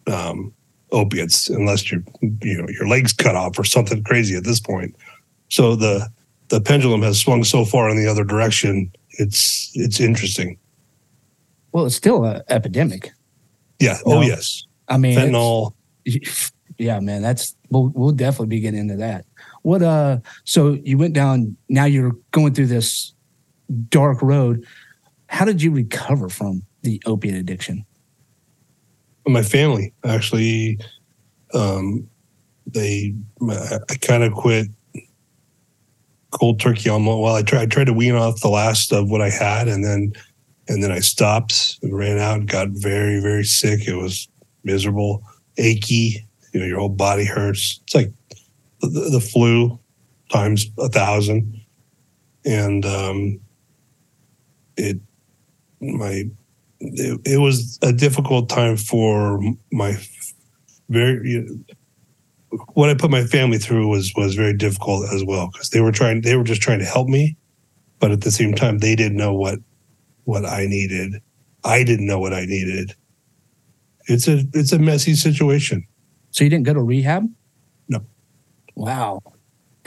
um, 0.06 0.52
opiates 0.92 1.48
unless 1.48 1.90
your 1.90 2.02
you 2.22 2.60
know 2.60 2.68
your 2.68 2.88
legs 2.88 3.12
cut 3.12 3.34
off 3.34 3.58
or 3.58 3.64
something 3.64 4.02
crazy 4.04 4.36
at 4.36 4.44
this 4.44 4.60
point. 4.60 4.94
So 5.48 5.74
the 5.74 6.08
the 6.48 6.60
pendulum 6.60 7.02
has 7.02 7.20
swung 7.20 7.42
so 7.44 7.64
far 7.64 7.90
in 7.90 7.96
the 7.96 8.06
other 8.06 8.24
direction. 8.24 8.92
It's 9.10 9.70
it's 9.74 10.00
interesting. 10.00 10.58
Well, 11.72 11.86
it's 11.86 11.96
still 11.96 12.24
an 12.24 12.42
epidemic. 12.48 13.10
Yeah. 13.80 13.98
No. 14.06 14.18
Oh 14.18 14.20
yes. 14.20 14.64
I 14.88 14.98
mean, 14.98 15.18
Fentanyl. 15.18 15.74
Yeah, 16.78 17.00
man, 17.00 17.22
that's 17.22 17.56
we'll 17.70 17.90
we'll 17.94 18.12
definitely 18.12 18.48
be 18.48 18.60
getting 18.60 18.80
into 18.80 18.96
that. 18.96 19.24
What 19.62 19.82
uh 19.82 20.18
so 20.44 20.72
you 20.82 20.98
went 20.98 21.14
down 21.14 21.56
now 21.68 21.84
you're 21.84 22.16
going 22.30 22.54
through 22.54 22.66
this 22.66 23.12
dark 23.88 24.22
road. 24.22 24.64
How 25.28 25.44
did 25.44 25.62
you 25.62 25.70
recover 25.70 26.28
from 26.28 26.62
the 26.82 27.02
opiate 27.06 27.36
addiction? 27.36 27.84
my 29.26 29.42
family 29.42 29.92
actually 30.04 30.78
um 31.54 32.06
they 32.66 33.14
i, 33.50 33.78
kind 34.00 34.22
of 34.22 34.32
quit 34.32 34.66
cold 36.30 36.60
turkey 36.60 36.90
on 36.90 37.04
well 37.06 37.34
i 37.34 37.42
tried, 37.42 37.62
I 37.62 37.66
tried 37.66 37.84
to 37.84 37.92
wean 37.92 38.14
off 38.14 38.40
the 38.40 38.48
last 38.48 38.92
of 38.92 39.10
what 39.10 39.22
i 39.22 39.30
had 39.30 39.68
and 39.68 39.84
then 39.84 40.12
and 40.68 40.82
then 40.82 40.90
i 40.90 41.00
stopped 41.00 41.78
and 41.82 41.96
ran 41.96 42.18
out 42.18 42.40
and 42.40 42.48
got 42.48 42.68
very 42.70 43.20
very 43.20 43.44
sick 43.44 43.86
it 43.86 43.94
was 43.94 44.28
miserable 44.62 45.22
achy 45.56 46.26
you 46.54 46.60
know 46.60 46.66
your 46.66 46.78
whole 46.78 46.88
body 46.88 47.24
hurts 47.24 47.80
it's 47.82 47.94
like 47.94 48.12
the, 48.80 49.10
the 49.10 49.20
flu 49.20 49.78
times 50.32 50.66
a 50.78 50.88
thousand 50.88 51.60
and 52.46 52.86
um 52.86 53.38
it 54.76 54.98
my 55.80 56.24
it, 56.80 57.20
it 57.24 57.38
was 57.38 57.78
a 57.82 57.92
difficult 57.92 58.48
time 58.48 58.76
for 58.76 59.40
my 59.72 59.96
very 60.88 61.30
you 61.30 61.42
know, 61.42 61.76
what 62.74 62.88
I 62.88 62.94
put 62.94 63.10
my 63.10 63.24
family 63.24 63.58
through 63.58 63.88
was 63.88 64.12
was 64.16 64.34
very 64.34 64.56
difficult 64.56 65.12
as 65.12 65.24
well 65.24 65.50
because 65.52 65.70
they 65.70 65.80
were 65.80 65.92
trying 65.92 66.20
they 66.20 66.36
were 66.36 66.44
just 66.44 66.62
trying 66.62 66.78
to 66.78 66.84
help 66.84 67.08
me, 67.08 67.36
but 67.98 68.12
at 68.12 68.20
the 68.20 68.30
same 68.30 68.54
time 68.54 68.78
they 68.78 68.94
didn't 68.94 69.16
know 69.16 69.34
what 69.34 69.58
what 70.24 70.44
I 70.44 70.66
needed. 70.66 71.20
I 71.64 71.82
didn't 71.82 72.06
know 72.06 72.18
what 72.18 72.32
I 72.32 72.44
needed. 72.44 72.94
It's 74.06 74.28
a 74.28 74.44
it's 74.52 74.72
a 74.72 74.78
messy 74.78 75.14
situation. 75.14 75.86
So 76.34 76.42
you 76.42 76.50
didn't 76.50 76.66
go 76.66 76.74
to 76.74 76.82
rehab? 76.82 77.30
No. 77.88 78.00
Wow. 78.74 79.22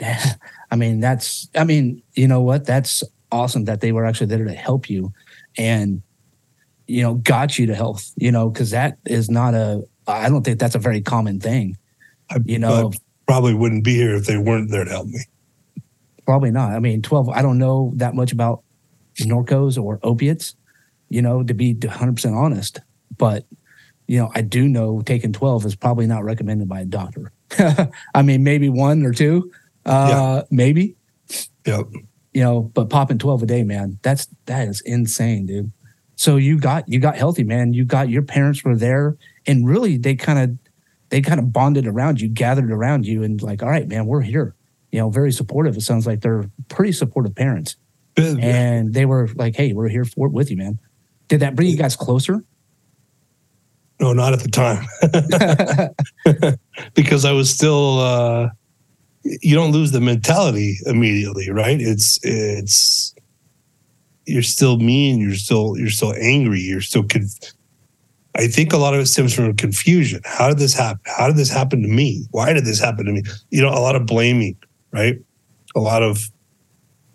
I 0.00 0.76
mean, 0.76 1.00
that's 1.00 1.48
I 1.54 1.64
mean, 1.64 2.02
you 2.14 2.26
know 2.26 2.40
what? 2.40 2.64
That's 2.64 3.04
awesome 3.30 3.66
that 3.66 3.82
they 3.82 3.92
were 3.92 4.06
actually 4.06 4.28
there 4.28 4.44
to 4.44 4.54
help 4.54 4.88
you 4.88 5.12
and 5.58 6.00
you 6.86 7.02
know, 7.02 7.14
got 7.16 7.58
you 7.58 7.66
to 7.66 7.74
health, 7.74 8.10
you 8.16 8.32
know, 8.32 8.48
because 8.48 8.70
that 8.70 8.96
is 9.04 9.28
not 9.28 9.52
a 9.52 9.82
I 10.06 10.30
don't 10.30 10.42
think 10.42 10.58
that's 10.58 10.74
a 10.74 10.78
very 10.78 11.02
common 11.02 11.38
thing. 11.38 11.76
I, 12.30 12.38
You 12.46 12.58
know, 12.58 12.92
I 12.94 12.96
probably 13.26 13.52
wouldn't 13.52 13.84
be 13.84 13.94
here 13.94 14.14
if 14.14 14.24
they 14.24 14.38
weren't 14.38 14.70
there 14.70 14.84
to 14.84 14.90
help 14.90 15.08
me. 15.08 15.20
Probably 16.24 16.50
not. 16.50 16.72
I 16.72 16.78
mean, 16.78 17.02
12, 17.02 17.28
I 17.28 17.42
don't 17.42 17.58
know 17.58 17.92
that 17.96 18.14
much 18.14 18.32
about 18.32 18.62
Norcos 19.20 19.82
or 19.82 20.00
opiates, 20.02 20.56
you 21.10 21.20
know, 21.20 21.42
to 21.42 21.52
be 21.52 21.74
100% 21.74 22.34
honest. 22.34 22.80
But, 23.18 23.44
you 24.08 24.18
know, 24.18 24.30
I 24.34 24.40
do 24.42 24.66
know 24.66 25.00
taking 25.02 25.32
12 25.32 25.66
is 25.66 25.76
probably 25.76 26.06
not 26.06 26.24
recommended 26.24 26.68
by 26.68 26.80
a 26.80 26.84
doctor. 26.84 27.30
I 28.14 28.22
mean, 28.22 28.42
maybe 28.42 28.68
one 28.68 29.04
or 29.04 29.12
two, 29.12 29.52
uh, 29.86 30.42
maybe, 30.50 30.96
Yep. 31.66 31.86
you 32.32 32.42
know, 32.42 32.62
but 32.62 32.88
popping 32.90 33.18
12 33.18 33.42
a 33.42 33.46
day, 33.46 33.62
man, 33.62 33.98
that's, 34.02 34.26
that 34.46 34.66
is 34.66 34.80
insane, 34.80 35.46
dude. 35.46 35.70
So 36.16 36.36
you 36.36 36.58
got, 36.58 36.88
you 36.88 36.98
got 36.98 37.16
healthy, 37.16 37.44
man. 37.44 37.74
You 37.74 37.84
got, 37.84 38.08
your 38.08 38.22
parents 38.22 38.64
were 38.64 38.74
there 38.74 39.16
and 39.46 39.68
really 39.68 39.98
they 39.98 40.16
kind 40.16 40.38
of, 40.38 40.58
they 41.10 41.20
kind 41.20 41.38
of 41.38 41.52
bonded 41.52 41.86
around 41.86 42.20
you, 42.20 42.28
gathered 42.28 42.70
around 42.72 43.06
you 43.06 43.22
and 43.22 43.40
like, 43.42 43.62
all 43.62 43.68
right, 43.68 43.86
man, 43.86 44.06
we're 44.06 44.22
here. 44.22 44.54
You 44.90 45.00
know, 45.00 45.10
very 45.10 45.32
supportive. 45.32 45.76
It 45.76 45.82
sounds 45.82 46.06
like 46.06 46.22
they're 46.22 46.50
pretty 46.68 46.92
supportive 46.92 47.34
parents 47.34 47.76
and 48.42 48.94
they 48.94 49.04
were 49.04 49.28
like, 49.36 49.54
"Hey, 49.54 49.72
we're 49.74 49.88
here 49.88 50.04
for 50.06 50.28
with 50.28 50.50
you, 50.50 50.56
man." 50.56 50.80
Did 51.28 51.40
that 51.40 51.54
bring 51.54 51.68
you 51.68 51.76
guys 51.76 51.94
closer? 51.94 52.42
No, 54.00 54.12
not 54.12 54.32
at 54.32 54.40
the 54.40 54.48
time. 54.48 54.86
because 56.94 57.24
I 57.24 57.32
was 57.32 57.50
still 57.50 58.00
uh 58.00 58.48
you 59.24 59.54
don't 59.54 59.72
lose 59.72 59.90
the 59.90 60.00
mentality 60.00 60.78
immediately, 60.86 61.50
right? 61.50 61.80
It's 61.80 62.18
it's 62.22 63.14
you're 64.26 64.42
still 64.42 64.78
mean, 64.78 65.20
you're 65.20 65.34
still 65.34 65.76
you're 65.76 65.90
still 65.90 66.14
angry, 66.14 66.60
you're 66.60 66.80
still 66.80 67.02
conf- 67.02 67.52
I 68.36 68.46
think 68.46 68.72
a 68.72 68.76
lot 68.76 68.94
of 68.94 69.00
it 69.00 69.06
stems 69.06 69.34
from 69.34 69.54
confusion. 69.56 70.20
How 70.24 70.48
did 70.48 70.58
this 70.58 70.74
happen? 70.74 71.00
How 71.06 71.26
did 71.26 71.36
this 71.36 71.50
happen 71.50 71.82
to 71.82 71.88
me? 71.88 72.26
Why 72.30 72.52
did 72.52 72.64
this 72.64 72.78
happen 72.78 73.06
to 73.06 73.12
me? 73.12 73.22
You 73.50 73.62
know, 73.62 73.70
a 73.70 73.80
lot 73.80 73.96
of 73.96 74.06
blaming, 74.06 74.56
right? 74.92 75.18
A 75.74 75.80
lot 75.80 76.02
of 76.02 76.30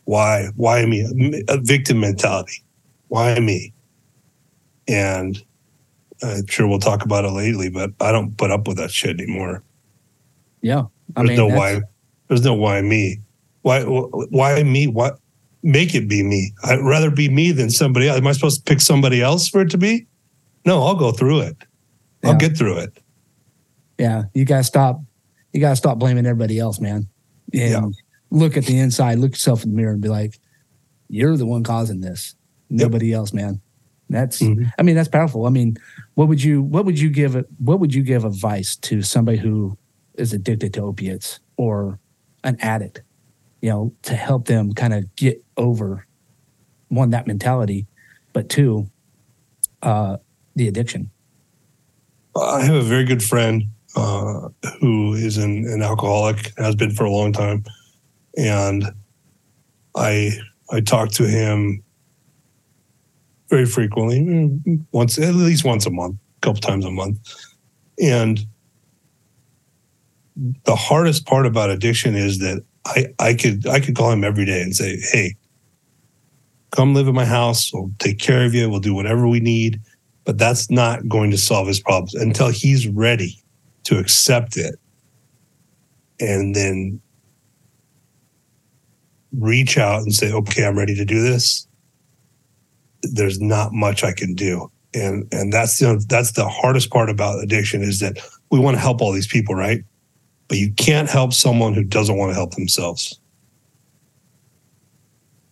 why 0.06 0.50
why 0.56 0.86
me? 0.86 1.44
A 1.48 1.58
victim 1.62 2.02
mentality. 2.02 2.64
Why 3.08 3.40
me? 3.40 3.74
And 4.88 5.42
I'm 6.24 6.48
sure 6.48 6.68
we'll 6.68 6.80
talk 6.80 7.04
about 7.04 7.26
it 7.26 7.32
lately, 7.32 7.70
but 7.70 7.92
I 8.00 8.12
don't 8.12 8.38
put 8.38 8.50
up 8.52 8.68
with 8.68 8.78
that 8.78 8.92
shit 8.92 9.20
anymore. 9.20 9.64
yeah, 10.62 10.84
I 11.16 11.24
There's 11.24 11.38
mean, 11.38 11.50
no 11.50 11.56
why. 11.56 11.82
There's 12.30 12.44
no 12.44 12.54
why 12.54 12.82
me. 12.82 13.20
Why 13.62 13.84
why 13.84 14.64
me? 14.64 14.88
What 14.88 15.20
make 15.62 15.94
it 15.96 16.08
be 16.08 16.24
me? 16.24 16.54
I'd 16.64 16.80
rather 16.82 17.12
be 17.12 17.30
me 17.30 17.52
than 17.52 17.70
somebody 17.70 18.08
else. 18.08 18.18
Am 18.18 18.28
I 18.28 18.32
supposed 18.32 18.66
to 18.66 18.70
pick 18.70 18.82
somebody 18.82 19.22
else 19.22 19.48
for 19.48 19.62
it 19.62 19.70
to 19.72 19.78
be? 19.78 20.08
No, 20.66 20.82
I'll 20.84 20.96
go 20.96 21.12
through 21.12 21.42
it. 21.42 21.58
I'll 22.24 22.36
get 22.36 22.58
through 22.58 22.78
it. 22.78 22.98
Yeah, 23.98 24.24
you 24.34 24.46
gotta 24.46 24.64
stop. 24.64 25.02
You 25.52 25.60
gotta 25.60 25.76
stop 25.76 26.00
blaming 26.00 26.26
everybody 26.26 26.58
else, 26.58 26.80
man. 26.80 27.08
And 27.54 27.72
Yeah. 27.72 27.86
look 28.32 28.56
at 28.58 28.66
the 28.66 28.80
inside. 28.80 29.20
Look 29.20 29.32
yourself 29.34 29.64
in 29.64 29.72
the 29.72 29.76
mirror 29.76 29.92
and 29.92 30.02
be 30.02 30.08
like, 30.10 30.40
"You're 31.10 31.38
the 31.38 31.46
one 31.46 31.64
causing 31.64 32.00
this. 32.00 32.36
Nobody 32.70 33.12
else, 33.14 33.34
man." 33.34 33.62
That's. 34.14 34.42
Mhm. 34.42 34.72
I 34.78 34.84
mean, 34.84 34.96
that's 34.96 35.10
powerful. 35.10 35.46
I 35.46 35.50
mean, 35.50 35.78
what 36.16 36.28
would 36.28 36.42
you 36.42 36.62
what 36.62 36.86
would 36.86 37.00
you 37.00 37.10
give 37.10 37.36
what 37.58 37.80
would 37.80 37.94
you 37.94 38.04
give 38.04 38.26
advice 38.26 38.76
to 38.78 39.02
somebody 39.02 39.38
who 39.38 39.78
is 40.16 40.34
addicted 40.34 40.74
to 40.76 40.82
opiates 40.82 41.40
or 41.58 42.00
an 42.44 42.58
addict, 42.60 43.02
you 43.62 43.70
know, 43.70 43.94
to 44.04 44.16
help 44.16 44.48
them 44.48 44.74
kind 44.74 44.94
of 44.94 45.16
get 45.16 45.44
over 45.58 46.06
one 46.90 47.10
that 47.10 47.26
mentality, 47.26 47.88
but 48.34 48.50
two, 48.50 48.88
uh, 49.82 50.18
the 50.56 50.68
addiction. 50.68 51.10
I 52.36 52.64
have 52.64 52.76
a 52.76 52.82
very 52.82 53.04
good 53.04 53.24
friend 53.24 53.64
uh, 53.96 54.50
who 54.80 55.14
is 55.14 55.38
an, 55.38 55.66
an 55.68 55.82
alcoholic, 55.82 56.54
has 56.58 56.76
been 56.76 56.92
for 56.92 57.06
a 57.06 57.12
long 57.12 57.32
time, 57.32 57.64
and 58.38 58.86
I 59.96 60.32
I 60.72 60.82
talk 60.82 61.12
to 61.14 61.28
him 61.28 61.84
very 63.54 63.66
frequently, 63.66 64.22
mm, 64.22 64.86
once 64.92 65.18
at 65.18 65.36
least 65.36 65.64
once 65.64 65.86
a 65.86 65.92
month, 65.92 66.16
a 66.16 66.42
couple 66.42 66.62
times 66.62 66.86
a 66.86 66.92
month, 66.92 67.20
and 68.02 68.46
the 70.66 70.76
hardest 70.76 71.26
part 71.26 71.46
about 71.46 71.70
addiction 71.70 72.16
is 72.16 72.40
that 72.40 72.64
I 72.86 73.08
I 73.20 73.34
could 73.34 73.68
I 73.68 73.80
could 73.80 73.96
call 73.96 74.12
him 74.12 74.24
every 74.24 74.46
day 74.46 74.62
and 74.62 74.76
say, 74.76 75.00
hey. 75.12 75.36
Come 76.72 76.96
live 76.96 77.08
in 77.08 77.14
my 77.14 77.26
house. 77.26 77.72
We'll 77.72 77.92
take 78.00 78.18
care 78.18 78.44
of 78.48 78.56
you. 78.56 78.68
We'll 78.68 78.80
do 78.80 78.96
whatever 78.96 79.28
we 79.28 79.40
need 79.40 79.80
but 80.26 80.38
that's 80.38 80.70
not 80.70 81.08
going 81.08 81.32
to 81.32 81.38
solve 81.38 81.68
his 81.68 81.80
problems 81.80 82.14
until 82.16 82.50
he's 82.50 82.88
ready 82.88 83.42
to 83.84 83.98
accept 83.98 84.58
it 84.58 84.76
and 86.20 86.56
then 86.56 87.02
reach 89.38 89.78
out 89.78 90.02
and 90.02 90.14
say 90.14 90.32
okay 90.32 90.66
i'm 90.66 90.78
ready 90.78 90.96
to 90.96 91.06
do 91.06 91.22
this 91.22 91.68
there's 93.04 93.40
not 93.40 93.74
much 93.74 94.04
i 94.04 94.12
can 94.12 94.34
do 94.34 94.70
and 94.94 95.28
and 95.34 95.52
that's 95.52 95.80
the 95.80 96.04
that's 96.08 96.32
the 96.34 96.48
hardest 96.48 96.90
part 96.90 97.10
about 97.10 97.44
addiction 97.44 97.82
is 97.82 98.00
that 98.00 98.18
we 98.52 98.60
want 98.60 98.76
to 98.76 98.82
help 98.82 99.02
all 99.02 99.12
these 99.12 99.28
people 99.28 99.56
right 99.56 99.84
but 100.48 100.58
you 100.58 100.72
can't 100.74 101.10
help 101.10 101.34
someone 101.34 101.74
who 101.74 101.84
doesn't 101.84 102.18
want 102.18 102.30
to 102.30 102.36
help 102.36 102.54
themselves 102.56 103.20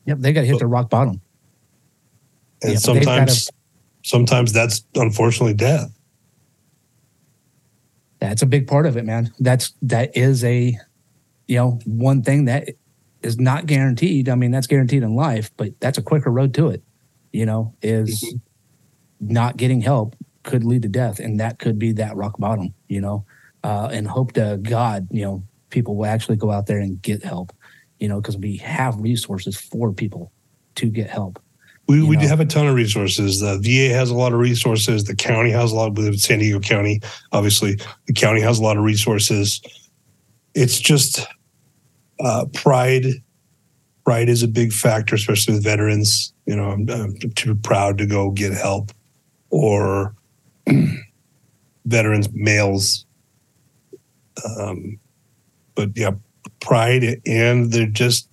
Yep, 0.05 0.17
they 0.19 0.33
got 0.33 0.41
to 0.41 0.47
hit 0.47 0.57
their 0.57 0.67
rock 0.67 0.89
bottom. 0.89 1.21
and 2.63 2.73
but 2.83 2.93
they've 2.93 3.05
gotta- 3.05 3.31
sometimes 3.31 3.49
sometimes 4.03 4.51
that's 4.53 4.83
unfortunately 4.95 5.53
death 5.53 5.91
That's 8.19 8.41
a 8.41 8.45
big 8.45 8.67
part 8.67 8.85
of 8.85 8.97
it, 8.97 9.05
man. 9.05 9.31
That's 9.39 9.73
that 9.81 10.15
is 10.15 10.43
a, 10.43 10.77
you 11.47 11.55
know, 11.57 11.79
one 11.85 12.21
thing 12.21 12.45
that 12.45 12.69
is 13.23 13.39
not 13.39 13.65
guaranteed. 13.65 14.29
I 14.29 14.35
mean, 14.35 14.51
that's 14.51 14.67
guaranteed 14.67 15.01
in 15.03 15.15
life, 15.15 15.49
but 15.57 15.73
that's 15.79 15.97
a 15.97 16.03
quicker 16.03 16.29
road 16.29 16.53
to 16.55 16.69
it. 16.69 16.83
You 17.31 17.45
know, 17.45 17.73
is 17.81 18.35
not 19.19 19.57
getting 19.57 19.81
help 19.81 20.15
could 20.43 20.63
lead 20.63 20.81
to 20.81 20.89
death, 20.89 21.19
and 21.19 21.39
that 21.39 21.59
could 21.59 21.77
be 21.77 21.93
that 21.93 22.15
rock 22.15 22.37
bottom. 22.37 22.73
You 22.87 23.01
know, 23.01 23.25
uh, 23.63 23.89
and 23.91 24.07
hope 24.07 24.33
to 24.33 24.59
God, 24.61 25.07
you 25.11 25.23
know, 25.23 25.43
people 25.69 25.95
will 25.95 26.05
actually 26.05 26.37
go 26.37 26.51
out 26.51 26.67
there 26.67 26.79
and 26.79 27.01
get 27.01 27.23
help. 27.23 27.53
You 27.99 28.07
know, 28.07 28.19
because 28.19 28.37
we 28.37 28.57
have 28.57 28.99
resources 28.99 29.55
for 29.55 29.93
people 29.93 30.31
to 30.75 30.89
get 30.89 31.09
help. 31.09 31.39
We, 31.87 32.01
we 32.03 32.15
do 32.15 32.27
have 32.27 32.39
a 32.39 32.45
ton 32.45 32.67
of 32.67 32.75
resources. 32.75 33.41
The 33.41 33.57
VA 33.57 33.93
has 33.93 34.09
a 34.09 34.15
lot 34.15 34.33
of 34.33 34.39
resources. 34.39 35.03
The 35.03 35.15
county 35.15 35.51
has 35.51 35.71
a 35.71 35.75
lot. 35.75 35.97
Of, 35.97 36.19
San 36.19 36.39
Diego 36.39 36.59
County, 36.59 37.01
obviously, 37.31 37.77
the 38.07 38.13
county 38.13 38.39
has 38.39 38.59
a 38.59 38.63
lot 38.63 38.77
of 38.77 38.83
resources. 38.83 39.61
It's 40.55 40.79
just 40.79 41.27
uh, 42.19 42.45
pride. 42.53 43.05
Pride 44.05 44.29
is 44.29 44.43
a 44.43 44.47
big 44.47 44.73
factor, 44.73 45.15
especially 45.15 45.55
with 45.55 45.63
veterans. 45.63 46.33
You 46.45 46.55
know, 46.55 46.71
I'm, 46.71 46.89
I'm 46.89 47.17
too 47.35 47.55
proud 47.55 47.97
to 47.99 48.05
go 48.05 48.31
get 48.31 48.53
help, 48.53 48.91
or 49.49 50.15
veterans 51.85 52.29
males. 52.33 53.05
Um, 54.57 54.99
but 55.75 55.89
yeah, 55.95 56.11
pride, 56.59 57.21
and 57.25 57.71
they're 57.71 57.85
just 57.85 58.27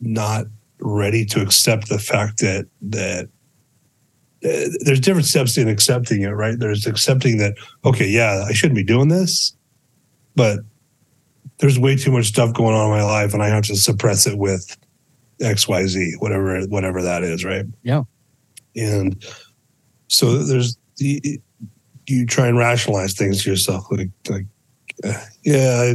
not 0.00 0.46
ready 0.80 1.24
to 1.24 1.40
accept 1.40 1.88
the 1.88 1.98
fact 1.98 2.38
that 2.38 2.66
that 2.80 3.24
uh, 4.44 4.70
there's 4.84 5.00
different 5.00 5.26
steps 5.26 5.58
in 5.58 5.68
accepting 5.68 6.22
it, 6.22 6.28
right? 6.28 6.58
There's 6.58 6.86
accepting 6.86 7.38
that 7.38 7.56
okay, 7.84 8.08
yeah, 8.08 8.44
I 8.48 8.52
shouldn't 8.52 8.76
be 8.76 8.84
doing 8.84 9.08
this, 9.08 9.56
but 10.36 10.60
there's 11.58 11.78
way 11.78 11.96
too 11.96 12.12
much 12.12 12.26
stuff 12.26 12.54
going 12.54 12.74
on 12.74 12.86
in 12.86 12.90
my 12.90 13.02
life, 13.02 13.34
and 13.34 13.42
I 13.42 13.48
have 13.48 13.64
to 13.64 13.76
suppress 13.76 14.26
it 14.26 14.38
with 14.38 14.76
X, 15.40 15.68
Y, 15.68 15.86
Z, 15.86 16.16
whatever 16.18 16.60
whatever 16.66 17.02
that 17.02 17.22
is, 17.22 17.44
right? 17.44 17.66
Yeah. 17.82 18.02
And 18.76 19.22
so 20.08 20.38
there's 20.38 20.76
the 20.96 21.40
you 22.06 22.26
try 22.26 22.46
and 22.46 22.56
rationalize 22.56 23.14
things 23.14 23.42
to 23.42 23.50
yourself, 23.50 23.84
like 23.90 24.10
like 24.28 24.46
uh, 25.04 25.24
yeah, 25.44 25.94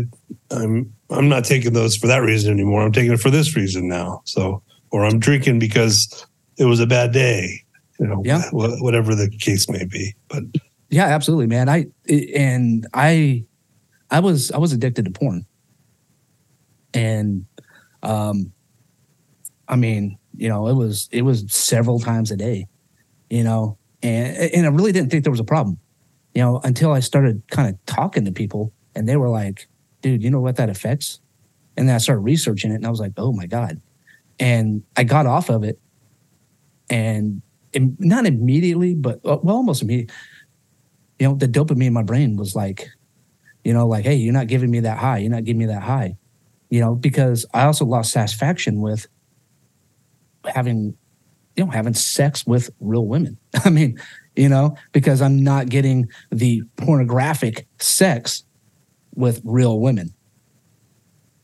I, 0.52 0.56
I'm 0.56 0.94
I'm 1.10 1.30
not 1.30 1.46
taking 1.46 1.74
those 1.74 1.96
for 1.96 2.08
that 2.08 2.20
reason 2.20 2.52
anymore. 2.52 2.84
I'm 2.84 2.92
taking 2.92 3.14
it 3.14 3.20
for 3.20 3.30
this 3.30 3.56
reason 3.56 3.88
now. 3.88 4.22
So 4.26 4.62
or 4.94 5.06
I'm 5.06 5.20
drinking 5.20 5.60
because 5.60 6.26
it 6.58 6.66
was 6.66 6.80
a 6.80 6.86
bad 6.86 7.12
day, 7.12 7.62
you 8.00 8.08
know, 8.08 8.22
yeah. 8.24 8.44
whatever 8.52 9.16
the 9.16 9.30
case 9.30 9.68
may 9.68 9.86
be. 9.86 10.14
But 10.30 10.44
yeah, 10.90 11.06
absolutely, 11.06 11.48
man. 11.48 11.68
I 11.68 11.88
and 12.08 12.88
I, 12.94 13.44
I 14.12 14.20
was 14.20 14.52
I 14.52 14.60
was 14.60 14.72
addicted 14.72 15.06
to 15.06 15.12
porn, 15.12 15.46
and 16.94 17.46
um, 18.02 18.52
I 19.68 19.76
mean, 19.76 20.18
you 20.36 20.50
know, 20.50 20.68
it 20.68 20.74
was 20.74 21.10
it 21.12 21.24
was 21.24 21.46
several 21.54 22.00
times 22.00 22.32
a 22.32 22.38
day, 22.38 22.68
you 23.30 23.44
know, 23.44 23.78
and 24.02 24.38
and 24.54 24.66
I 24.66 24.70
really 24.70 24.92
didn't 24.92 25.10
think 25.10 25.24
there 25.24 25.32
was 25.32 25.40
a 25.40 25.46
problem, 25.46 25.78
you 26.34 26.42
know, 26.42 26.60
until 26.64 26.92
I 26.92 27.00
started 27.00 27.44
kind 27.50 27.70
of 27.70 27.86
talking 27.86 28.26
to 28.26 28.32
people, 28.32 28.74
and 28.96 29.08
they 29.08 29.18
were 29.18 29.30
like, 29.30 29.68
"Dude, 30.02 30.24
you 30.24 30.30
know 30.30 30.42
what 30.42 30.58
that 30.58 30.70
affects?" 30.70 31.20
And 31.78 31.88
then 31.88 31.96
I 31.96 32.00
started 32.00 32.22
researching 32.22 32.72
it, 32.72 32.76
and 32.76 32.86
I 32.86 32.90
was 32.90 33.00
like, 33.00 33.14
"Oh 33.18 33.32
my 33.32 33.46
god." 33.48 33.82
and 34.40 34.84
I 34.98 35.04
got 35.04 35.26
off 35.26 35.50
of 35.50 35.64
it, 35.64 35.80
and 36.90 37.42
not 38.00 38.26
immediately, 38.26 38.94
but 38.94 39.16
uh, 39.26 39.38
well, 39.42 39.56
almost 39.58 39.82
immediately. 39.82 40.14
You 41.20 41.30
know, 41.30 41.36
the 41.36 41.48
dopamine 41.48 41.88
in 41.88 41.94
my 41.94 42.04
brain 42.04 42.36
was 42.36 42.56
like, 42.56 42.90
you 43.64 43.74
know, 43.74 43.88
like, 43.88 44.04
hey, 44.04 44.16
you're 44.16 44.34
not 44.34 44.48
giving 44.48 44.70
me 44.72 44.82
that 44.82 44.98
high. 44.98 45.20
You're 45.20 45.32
not 45.32 45.44
giving 45.46 45.60
me 45.60 45.68
that 45.68 45.84
high. 45.84 46.18
You 46.74 46.80
know, 46.80 46.96
because 46.96 47.46
I 47.54 47.66
also 47.66 47.86
lost 47.86 48.12
satisfaction 48.12 48.82
with 48.82 49.06
having, 50.44 50.98
you 51.56 51.64
know, 51.64 51.70
having 51.70 51.94
sex 51.94 52.48
with 52.48 52.72
real 52.80 53.06
women. 53.06 53.38
I 53.64 53.70
mean, 53.70 54.00
you 54.36 54.50
know, 54.50 54.76
because 54.92 55.22
I'm 55.22 55.44
not 55.44 55.70
getting 55.70 56.10
the 56.32 56.64
pornographic 56.78 57.68
sex 57.80 58.44
with 59.14 59.40
real 59.44 59.82
women. 59.82 60.16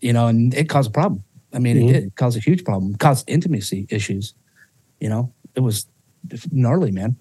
You 0.02 0.14
know, 0.14 0.26
and 0.26 0.52
it 0.56 0.68
caused 0.68 0.90
a 0.90 0.94
problem. 0.94 1.24
I 1.54 1.60
mean, 1.60 1.78
mm-hmm. 1.78 1.90
it 1.90 1.94
did 1.94 2.16
cause 2.16 2.36
a 2.36 2.40
huge 2.40 2.64
problem, 2.64 2.96
caused 2.96 3.30
intimacy 3.30 3.86
issues. 3.92 4.34
You 5.00 5.10
know, 5.10 5.32
it 5.54 5.60
was 5.60 5.86
gnarly, 6.52 6.90
man. 6.90 7.18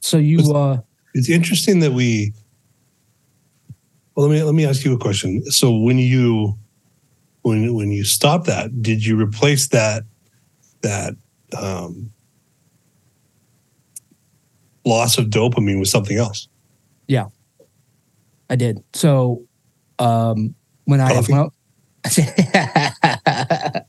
So 0.00 0.16
you, 0.16 0.38
it's, 0.38 0.48
uh, 0.50 0.78
it's 1.12 1.28
interesting 1.28 1.80
that 1.80 1.92
we. 1.92 2.32
Well, 4.14 4.26
let 4.26 4.34
me 4.34 4.42
let 4.42 4.54
me 4.54 4.64
ask 4.64 4.86
you 4.86 4.94
a 4.94 4.98
question. 4.98 5.44
So 5.50 5.76
when 5.76 5.98
you, 5.98 6.56
when 7.46 7.74
when 7.74 7.92
you 7.92 8.02
stop 8.04 8.46
that, 8.46 8.82
did 8.82 9.06
you 9.06 9.16
replace 9.16 9.68
that 9.68 10.02
that 10.80 11.14
um, 11.56 12.12
loss 14.84 15.16
of 15.16 15.26
dopamine 15.26 15.78
with 15.78 15.86
something 15.88 16.16
else? 16.16 16.48
Yeah, 17.06 17.26
I 18.50 18.56
did. 18.56 18.82
So 18.94 19.44
um, 20.00 20.56
when 20.86 21.00
I, 21.00 21.20
when 21.20 21.50
I 22.04 23.82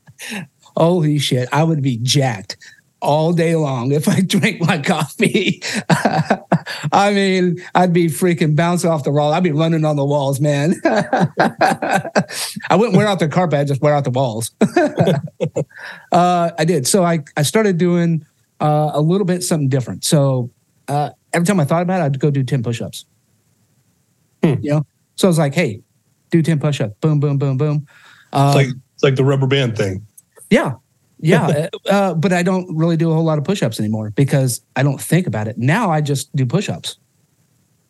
Holy 0.75 1.17
shit, 1.17 1.49
I 1.51 1.63
would 1.63 1.81
be 1.81 1.97
jacked 1.97 2.57
all 3.01 3.33
day 3.33 3.55
long 3.55 3.91
if 3.91 4.07
I 4.07 4.21
drank 4.25 4.61
my 4.61 4.77
coffee. 4.77 5.63
I 6.91 7.11
mean, 7.13 7.63
I'd 7.75 7.93
be 7.93 8.07
freaking 8.07 8.55
bouncing 8.55 8.89
off 8.89 9.03
the 9.03 9.11
wall. 9.11 9.33
I'd 9.33 9.43
be 9.43 9.51
running 9.51 9.85
on 9.85 9.95
the 9.95 10.05
walls, 10.05 10.39
man. 10.39 10.75
I 10.85 12.75
wouldn't 12.75 12.95
wear 12.95 13.07
out 13.07 13.19
the 13.19 13.27
carpet, 13.27 13.59
I'd 13.59 13.67
just 13.67 13.81
wear 13.81 13.93
out 13.93 14.03
the 14.03 14.11
walls. 14.11 14.51
uh, 16.11 16.51
I 16.57 16.65
did. 16.65 16.87
So 16.87 17.03
I, 17.03 17.23
I 17.35 17.43
started 17.43 17.77
doing 17.77 18.25
uh, 18.59 18.91
a 18.93 19.01
little 19.01 19.25
bit 19.25 19.43
something 19.43 19.69
different. 19.69 20.03
So 20.03 20.51
uh, 20.87 21.11
every 21.33 21.45
time 21.45 21.59
I 21.59 21.65
thought 21.65 21.81
about 21.81 22.01
it, 22.01 22.03
I'd 22.03 22.19
go 22.19 22.31
do 22.31 22.43
10 22.43 22.63
push 22.63 22.81
ups. 22.81 23.05
Hmm. 24.43 24.55
You 24.61 24.71
know? 24.71 24.87
So 25.15 25.27
I 25.27 25.29
was 25.29 25.37
like, 25.37 25.53
hey, 25.53 25.81
do 26.31 26.41
10 26.41 26.59
push 26.59 26.81
ups. 26.81 26.95
Boom, 27.01 27.19
boom, 27.19 27.37
boom, 27.37 27.57
boom. 27.57 27.87
Uh, 28.33 28.53
it's 28.55 28.67
like 28.67 28.75
it's 28.93 29.03
like 29.03 29.15
the 29.15 29.23
rubber 29.23 29.47
band 29.47 29.77
thing. 29.77 30.05
Yeah, 30.49 30.73
yeah, 31.19 31.47
uh, 31.47 31.89
uh, 31.89 32.13
but 32.13 32.31
I 32.31 32.43
don't 32.43 32.75
really 32.75 32.97
do 32.97 33.11
a 33.11 33.13
whole 33.13 33.23
lot 33.23 33.37
of 33.37 33.43
push-ups 33.43 33.79
anymore 33.79 34.11
because 34.11 34.61
I 34.75 34.83
don't 34.83 35.01
think 35.01 35.27
about 35.27 35.47
it. 35.47 35.57
Now 35.57 35.89
I 35.89 36.01
just 36.01 36.35
do 36.35 36.45
push-ups. 36.45 36.97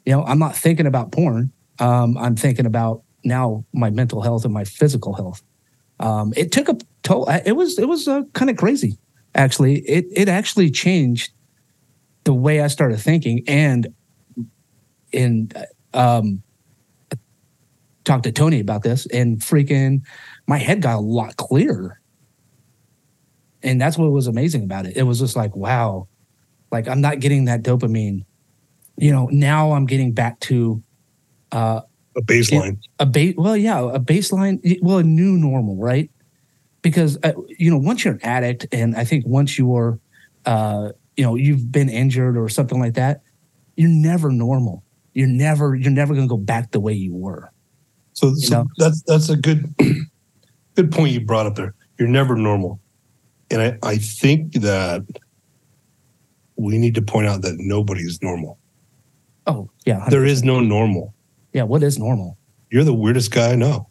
You 0.06 0.13
know, 0.13 0.24
I'm 0.24 0.40
not 0.40 0.56
thinking 0.56 0.86
about 0.86 1.12
porn. 1.12 1.52
Um, 1.80 2.18
I'm 2.18 2.36
thinking 2.36 2.66
about 2.66 3.04
now 3.24 3.66
my 3.74 3.90
mental 3.90 4.22
health 4.22 4.46
and 4.46 4.54
my 4.54 4.63
physical 4.63 5.13
health. 5.13 5.44
Um, 6.00 6.34
it 6.38 6.52
took 6.52 6.70
a 6.70 6.78
toll. 7.04 7.30
It 7.30 7.54
was 7.54 7.78
it 7.78 7.88
was 7.88 8.08
uh, 8.08 8.22
kind 8.34 8.50
of 8.50 8.58
crazy, 8.58 8.98
actually. 9.36 9.80
It 9.80 10.06
it 10.12 10.30
actually 10.30 10.72
changed 10.72 11.32
the 12.24 12.34
way 12.34 12.62
I 12.62 12.68
started 12.68 13.00
thinking 13.00 13.44
and 13.48 13.88
in 15.12 15.52
um, 15.94 16.44
talked 18.06 18.24
to 18.24 18.32
Tony 18.32 18.60
about 18.60 18.84
this, 18.84 19.06
and 19.08 19.40
freaking 19.40 20.02
my 20.48 20.58
head 20.58 20.82
got 20.82 20.96
a 20.96 21.02
lot 21.02 21.36
clearer. 21.38 22.00
And 23.63 23.82
that's 23.82 23.98
what 23.98 24.12
was 24.12 24.28
amazing 24.28 24.63
about 24.63 24.86
it. 24.86 24.96
It 24.96 25.04
was 25.04 25.20
just 25.20 25.36
like, 25.36 25.56
wow, 25.56 26.08
like 26.72 26.88
I'm 26.88 27.02
not 27.02 27.20
getting 27.20 27.46
that 27.46 27.63
dopamine. 27.63 28.26
You 28.98 29.12
know, 29.12 29.28
now 29.32 29.72
I'm 29.72 29.86
getting 29.86 30.12
back 30.12 30.39
to 30.41 30.82
uh, 31.52 31.82
a 32.15 32.22
baseline. 32.22 32.78
A 33.00 33.06
base, 33.06 33.36
well, 33.38 33.56
yeah, 33.56 33.80
a 33.80 34.00
baseline. 34.00 34.60
Well, 34.82 34.98
a 34.98 35.04
new 35.04 35.38
normal, 35.38 35.78
right? 35.78 36.10
Because 36.82 37.17
uh, 37.24 37.34
you 37.48 37.70
know, 37.70 37.78
once 37.78 38.04
you're 38.04 38.15
an 38.15 38.24
addict, 38.24 38.67
and 38.72 38.96
I 38.96 39.04
think 39.04 39.26
once 39.28 39.58
you're, 39.58 40.00
uh, 40.46 40.91
you 41.15 41.24
know, 41.24 41.36
you've 41.36 41.72
been 41.72 41.89
injured 41.89 42.38
or 42.38 42.50
something 42.50 42.80
like 42.80 42.96
that, 42.96 43.22
you're 43.76 43.89
never 43.89 44.32
normal. 44.32 44.84
You're 45.13 45.28
never, 45.28 45.76
you're 45.76 45.91
never 45.91 46.13
going 46.13 46.28
to 46.28 46.30
go 46.30 46.38
back 46.38 46.72
the 46.72 46.80
way 46.80 46.93
you 46.93 47.13
were. 47.13 47.52
So, 48.13 48.34
so 48.36 48.65
that's 48.78 49.04
that's 49.04 49.30
a 49.30 49.36
good 49.36 49.76
good 50.76 50.91
point 50.91 51.12
you 51.12 51.22
brought 51.22 51.46
up 51.46 51.56
there. 51.56 51.76
You're 52.00 52.08
never 52.08 52.36
normal. 52.36 52.80
And 53.50 53.62
I, 53.62 53.78
I 53.84 53.98
think 53.98 54.54
that 54.54 55.04
we 56.58 56.78
need 56.78 56.96
to 56.96 57.02
point 57.02 57.28
out 57.28 57.42
that 57.44 57.56
nobody 57.58 58.02
is 58.02 58.22
normal. 58.22 58.58
Oh, 59.46 59.70
yeah. 59.86 60.02
100%. 60.02 60.10
There 60.10 60.26
is 60.26 60.44
no 60.44 60.60
normal. 60.60 61.14
Yeah, 61.54 61.64
what 61.64 61.84
is 61.84 61.98
normal? 61.98 62.38
You're 62.70 62.84
the 62.84 62.94
weirdest 62.94 63.32
guy 63.32 63.52
I 63.52 63.56
know. 63.56 63.88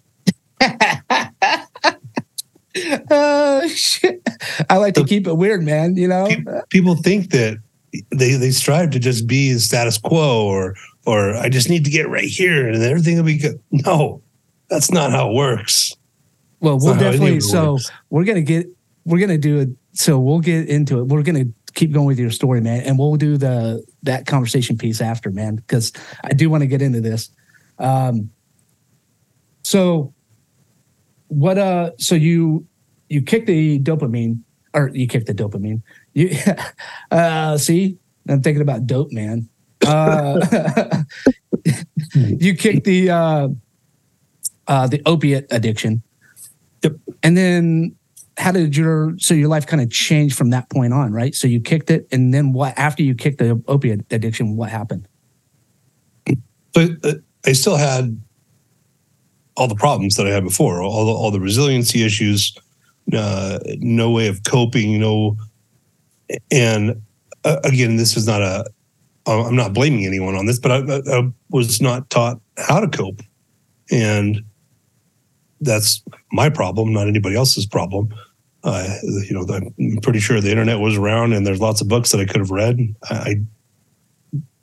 uh, 3.11 3.66
shit. 3.69 4.23
I 4.69 4.77
like 4.77 4.95
to 4.95 5.05
keep 5.05 5.27
it 5.27 5.35
weird, 5.35 5.62
man. 5.62 5.97
You 5.97 6.09
know, 6.09 6.29
people 6.69 6.97
think 6.97 7.31
that 7.31 7.59
they 8.11 8.35
they 8.35 8.51
strive 8.51 8.90
to 8.90 8.99
just 8.99 9.27
be 9.27 9.53
the 9.53 9.61
status 9.61 9.97
quo 9.99 10.45
or 10.47 10.75
or 11.07 11.35
I 11.35 11.49
just 11.49 11.71
need 11.71 11.85
to 11.85 11.90
get 11.90 12.09
right 12.09 12.29
here 12.29 12.69
and 12.69 12.83
everything 12.83 13.16
will 13.16 13.25
be 13.25 13.38
good. 13.38 13.61
No, 13.71 14.23
that's 14.69 14.90
not 14.90 15.11
how 15.11 15.31
it 15.31 15.35
works. 15.35 15.95
Well, 16.61 16.79
we'll 16.81 16.95
definitely. 16.95 17.40
So 17.40 17.73
works. 17.73 17.90
we're 18.11 18.25
gonna 18.25 18.42
get 18.42 18.66
we're 19.07 19.21
gonna 19.21 19.38
do 19.38 19.61
it. 19.61 19.69
So 19.92 20.19
we'll 20.19 20.40
get 20.40 20.69
into 20.69 20.99
it. 20.99 21.05
We're 21.05 21.23
gonna 21.23 21.47
keep 21.75 21.92
going 21.92 22.07
with 22.07 22.19
your 22.19 22.31
story, 22.31 22.61
man, 22.61 22.83
and 22.83 22.99
we'll 22.99 23.14
do 23.14 23.38
the 23.38 23.83
that 24.03 24.27
conversation 24.27 24.77
piece 24.77 25.01
after, 25.01 25.31
man, 25.31 25.57
because 25.57 25.92
I 26.25 26.31
do 26.31 26.51
want 26.51 26.62
to 26.62 26.66
get 26.66 26.83
into 26.83 27.01
this. 27.01 27.31
Um, 27.79 28.31
so 29.62 30.12
what? 31.29 31.57
Uh, 31.57 31.92
so 31.99 32.14
you 32.16 32.66
you 33.09 33.23
kick 33.23 33.47
the 33.47 33.79
dopamine, 33.79 34.40
or 34.75 34.90
you 34.92 35.07
kick 35.07 35.27
the 35.27 35.35
dopamine. 35.35 35.83
You 36.12 36.37
uh, 37.11 37.57
see, 37.59 37.99
I'm 38.29 38.42
thinking 38.42 38.62
about 38.62 38.87
dope, 38.87 39.12
man. 39.12 39.49
Uh, 39.87 41.05
you 42.14 42.57
kick 42.57 42.83
the 42.83 43.11
uh, 43.11 43.49
uh, 44.66 44.87
the 44.88 45.01
opiate 45.07 45.47
addiction. 45.51 46.03
Yep. 46.83 46.97
And 47.23 47.37
then 47.37 47.97
how 48.38 48.53
did 48.53 48.77
your 48.77 49.14
so 49.18 49.35
your 49.35 49.49
life 49.49 49.66
kind 49.66 49.83
of 49.83 49.90
change 49.90 50.35
from 50.35 50.51
that 50.51 50.68
point 50.70 50.92
on, 50.92 51.12
right? 51.12 51.35
So 51.35 51.49
you 51.49 51.61
kicked 51.61 51.90
it, 51.90 52.07
and 52.12 52.35
then 52.35 52.53
what? 52.53 52.79
After 52.79 53.03
you 53.03 53.14
kicked 53.14 53.38
the 53.38 53.62
opiate 53.66 54.01
addiction, 54.11 54.57
what 54.57 54.70
happened? 54.70 55.09
So 56.75 56.88
uh, 57.05 57.14
I 57.46 57.53
still 57.53 57.77
had 57.77 58.20
all 59.57 59.68
the 59.68 59.75
problems 59.75 60.16
that 60.16 60.27
I 60.27 60.31
had 60.31 60.44
before, 60.44 60.83
all 60.83 61.07
the, 61.07 61.12
all 61.12 61.31
the 61.31 61.40
resiliency 61.40 62.05
issues, 62.05 62.55
uh, 63.14 63.59
no 63.79 64.11
way 64.11 64.29
of 64.29 64.44
coping, 64.44 64.90
you 64.90 64.99
know. 64.99 65.37
And 66.51 67.01
uh, 67.44 67.61
again, 67.64 67.96
this 67.96 68.16
is 68.16 68.27
not 68.27 68.42
a. 68.42 68.66
I'm 69.29 69.57
not 69.57 69.72
blaming 69.72 70.07
anyone 70.07 70.37
on 70.37 70.46
this, 70.46 70.61
but 70.61 70.70
I, 70.70 71.18
I 71.18 71.29
was 71.51 71.81
not 71.81 72.11
taught 72.11 72.40
how 72.59 72.79
to 72.79 72.87
cope, 72.87 73.22
and 73.90 74.44
that's 75.61 76.03
my 76.31 76.49
problem, 76.49 76.92
not 76.92 77.09
anybody 77.09 77.35
else's 77.35 77.66
problem. 77.66 78.14
Uh, 78.66 78.98
you 79.05 79.31
know, 79.31 79.46
I'm 79.55 80.00
pretty 80.02 80.18
sure 80.18 80.40
the 80.40 80.50
internet 80.50 80.81
was 80.81 80.96
around, 80.96 81.33
and 81.33 81.46
there's 81.46 81.61
lots 81.61 81.81
of 81.81 81.87
books 81.87 82.11
that 82.11 82.20
I 82.20 82.24
could 82.24 82.40
have 82.40 82.50
read. 82.50 82.81
I 83.05 83.37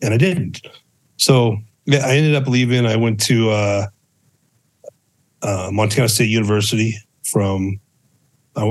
and 0.02 0.14
I 0.14 0.18
didn't. 0.18 0.68
So 1.16 1.56
yeah, 1.86 2.06
I 2.06 2.18
ended 2.18 2.36
up 2.36 2.46
leaving. 2.46 2.86
I 2.86 2.98
went 2.98 3.22
to 3.22 3.50
uh, 3.52 3.86
uh, 5.42 5.70
Montana 5.72 6.10
State 6.10 6.30
University 6.30 6.98
from. 7.24 7.80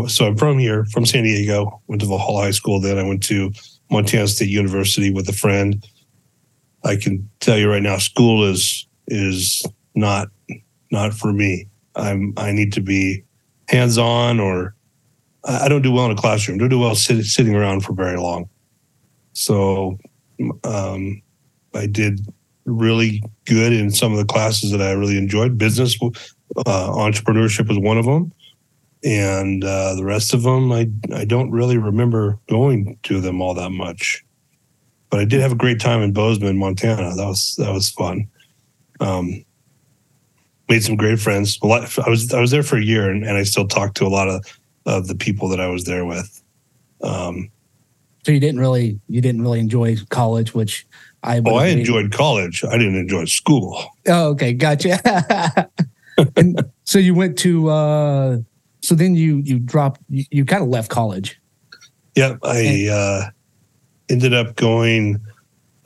so 0.08 0.26
I'm 0.26 0.36
from 0.36 0.58
here, 0.58 0.84
from 0.92 1.06
San 1.06 1.24
Diego. 1.24 1.80
Went 1.86 2.02
to 2.02 2.06
Valhalla 2.06 2.42
High 2.42 2.50
School. 2.50 2.78
Then 2.78 2.98
I 2.98 3.02
went 3.02 3.22
to 3.24 3.52
Montana 3.90 4.28
State 4.28 4.50
University 4.50 5.10
with 5.10 5.26
a 5.30 5.32
friend. 5.32 5.82
I 6.84 6.96
can 6.96 7.26
tell 7.40 7.56
you 7.56 7.70
right 7.70 7.82
now, 7.82 7.96
school 7.96 8.44
is 8.44 8.86
is 9.08 9.64
not 9.94 10.28
not 10.90 11.14
for 11.14 11.32
me. 11.32 11.68
I'm 11.96 12.34
I 12.36 12.52
need 12.52 12.74
to 12.74 12.82
be 12.82 13.24
hands 13.68 13.96
on, 13.96 14.38
or 14.38 14.74
I 15.44 15.68
don't 15.68 15.82
do 15.82 15.92
well 15.92 16.06
in 16.06 16.12
a 16.12 16.16
classroom. 16.16 16.58
Don't 16.58 16.68
do 16.68 16.78
well 16.78 16.94
sit, 16.94 17.24
sitting 17.24 17.54
around 17.54 17.80
for 17.80 17.92
very 17.92 18.18
long. 18.18 18.48
So 19.32 19.98
um, 20.64 21.20
I 21.74 21.86
did 21.86 22.20
really 22.64 23.22
good 23.44 23.72
in 23.72 23.90
some 23.90 24.12
of 24.12 24.18
the 24.18 24.24
classes 24.24 24.70
that 24.70 24.80
I 24.80 24.92
really 24.92 25.18
enjoyed. 25.18 25.58
Business, 25.58 25.98
uh, 26.02 26.90
entrepreneurship 26.90 27.68
was 27.68 27.78
one 27.78 27.98
of 27.98 28.04
them, 28.04 28.32
and 29.04 29.64
uh, 29.64 29.94
the 29.94 30.04
rest 30.04 30.34
of 30.34 30.42
them 30.42 30.70
I 30.70 30.88
I 31.14 31.24
don't 31.24 31.50
really 31.50 31.78
remember 31.78 32.38
going 32.48 32.98
to 33.04 33.20
them 33.20 33.40
all 33.40 33.54
that 33.54 33.70
much. 33.70 34.24
But 35.10 35.20
I 35.20 35.24
did 35.24 35.40
have 35.40 35.52
a 35.52 35.56
great 35.56 35.80
time 35.80 36.02
in 36.02 36.12
Bozeman, 36.12 36.56
Montana. 36.56 37.14
That 37.14 37.26
was 37.26 37.54
that 37.58 37.72
was 37.72 37.90
fun. 37.90 38.28
Um, 39.00 39.44
made 40.68 40.84
some 40.84 40.96
great 40.96 41.18
friends. 41.18 41.58
I 41.62 42.08
was 42.08 42.32
I 42.32 42.40
was 42.40 42.50
there 42.50 42.62
for 42.62 42.76
a 42.76 42.84
year, 42.84 43.10
and, 43.10 43.24
and 43.24 43.36
I 43.36 43.42
still 43.42 43.66
talk 43.66 43.94
to 43.94 44.06
a 44.06 44.08
lot 44.08 44.28
of 44.28 44.46
of 44.86 45.06
the 45.06 45.14
people 45.14 45.48
that 45.48 45.60
I 45.60 45.68
was 45.68 45.84
there 45.84 46.04
with. 46.04 46.42
Um, 47.02 47.50
so 48.24 48.32
you 48.32 48.40
didn't 48.40 48.60
really 48.60 49.00
you 49.08 49.20
didn't 49.20 49.42
really 49.42 49.60
enjoy 49.60 49.96
college, 50.10 50.54
which 50.54 50.86
I 51.22 51.42
oh 51.44 51.56
I 51.56 51.68
enjoyed 51.68 52.12
college. 52.12 52.64
I 52.64 52.78
didn't 52.78 52.96
enjoy 52.96 53.24
school. 53.24 53.84
Oh, 54.06 54.28
okay, 54.30 54.52
gotcha. 54.52 55.70
and 56.36 56.60
so 56.84 56.98
you 56.98 57.14
went 57.14 57.36
to 57.38 57.68
uh, 57.68 58.38
so 58.80 58.94
then 58.94 59.14
you 59.14 59.38
you 59.38 59.58
dropped 59.58 60.00
you, 60.08 60.24
you 60.30 60.44
kind 60.44 60.62
of 60.62 60.68
left 60.68 60.90
college. 60.90 61.40
Yep, 62.14 62.38
I 62.42 62.58
and, 62.58 62.88
uh, 62.90 63.22
ended 64.08 64.34
up 64.34 64.56
going. 64.56 65.20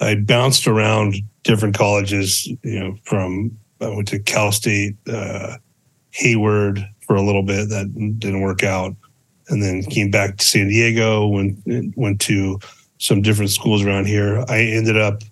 I 0.00 0.16
bounced 0.16 0.66
around 0.66 1.14
different 1.42 1.76
colleges. 1.76 2.46
You 2.62 2.80
know, 2.80 2.96
from 3.04 3.56
I 3.80 3.88
went 3.88 4.08
to 4.08 4.18
Cal 4.18 4.52
State, 4.52 4.96
uh, 5.08 5.56
Hayward 6.16 6.86
for 7.06 7.16
a 7.16 7.22
little 7.22 7.42
bit. 7.42 7.68
That 7.68 7.92
didn't 8.18 8.40
work 8.40 8.62
out, 8.62 8.94
and 9.48 9.62
then 9.62 9.82
came 9.82 10.10
back 10.10 10.36
to 10.36 10.44
San 10.44 10.68
Diego. 10.68 11.26
Went 11.26 11.58
went 11.96 12.20
to 12.22 12.58
some 12.98 13.22
different 13.22 13.50
schools 13.50 13.84
around 13.84 14.06
here. 14.06 14.44
I 14.48 14.60
ended 14.60 14.96
up, 14.96 15.22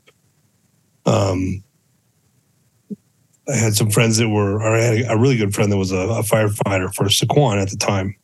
um, 1.07 1.65
I 3.49 3.57
had 3.57 3.75
some 3.75 3.91
friends 3.91 4.19
that 4.19 4.29
were, 4.29 4.57
or 4.61 4.77
I 4.77 4.81
had 4.81 5.11
a 5.11 5.19
really 5.19 5.37
good 5.37 5.55
friend 5.55 5.73
that 5.73 5.79
was 5.79 5.93
a, 5.93 5.97
a 5.97 6.23
firefighter 6.23 6.95
for 6.95 7.05
Sycuan 7.07 7.61
at 7.61 7.71
the 7.71 7.77
time, 7.77 8.15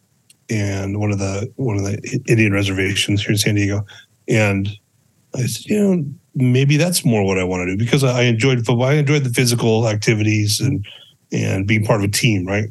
and 0.51 1.01
one 1.01 1.11
of 1.11 1.19
the 1.19 1.51
one 1.57 1.77
of 1.77 1.85
the 1.85 2.21
Indian 2.29 2.53
reservations 2.53 3.23
here 3.23 3.33
in 3.33 3.39
San 3.39 3.55
Diego, 3.55 3.85
and 4.29 4.69
I 5.35 5.47
said, 5.47 5.71
you 5.71 5.79
know, 5.79 6.05
maybe 6.35 6.77
that's 6.77 7.05
more 7.05 7.25
what 7.25 7.39
I 7.39 7.45
want 7.45 7.67
to 7.67 7.77
do 7.77 7.83
because 7.83 8.05
I 8.05 8.23
enjoyed 8.23 8.59
football. 8.67 8.85
I 8.85 8.95
enjoyed 8.95 9.25
the 9.25 9.31
physical 9.31 9.89
activities 9.89 10.61
and 10.61 10.87
and 11.33 11.67
being 11.67 11.85
part 11.85 12.01
of 12.01 12.09
a 12.09 12.13
team, 12.13 12.47
right? 12.47 12.69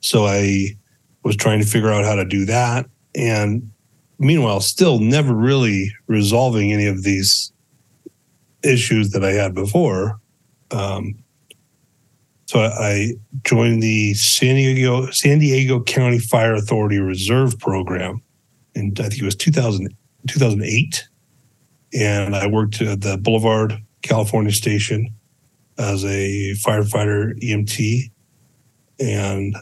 So 0.00 0.26
I 0.26 0.76
was 1.22 1.36
trying 1.36 1.60
to 1.60 1.66
figure 1.66 1.92
out 1.92 2.04
how 2.04 2.14
to 2.14 2.24
do 2.24 2.44
that, 2.46 2.86
and 3.14 3.70
meanwhile, 4.18 4.60
still 4.60 4.98
never 4.98 5.34
really 5.34 5.92
resolving 6.06 6.72
any 6.72 6.86
of 6.86 7.02
these 7.02 7.52
issues 8.62 9.10
that 9.10 9.24
I 9.24 9.32
had 9.32 9.54
before. 9.54 10.18
Um, 10.70 11.14
so 12.46 12.60
I 12.60 13.12
joined 13.44 13.82
the 13.82 14.14
San 14.14 14.56
Diego 14.56 15.10
San 15.10 15.38
Diego 15.38 15.82
County 15.82 16.18
Fire 16.18 16.54
Authority 16.54 16.98
Reserve 16.98 17.58
Program, 17.58 18.22
and 18.74 18.98
I 18.98 19.08
think 19.08 19.22
it 19.22 19.24
was 19.24 19.36
2000, 19.36 19.94
2008 20.26 21.08
and 21.92 22.36
I 22.36 22.46
worked 22.46 22.80
at 22.80 23.00
the 23.00 23.18
Boulevard, 23.18 23.82
California 24.02 24.52
station 24.52 25.14
as 25.80 26.04
a 26.04 26.52
firefighter 26.64 27.38
EMT. 27.42 28.10
And 29.00 29.56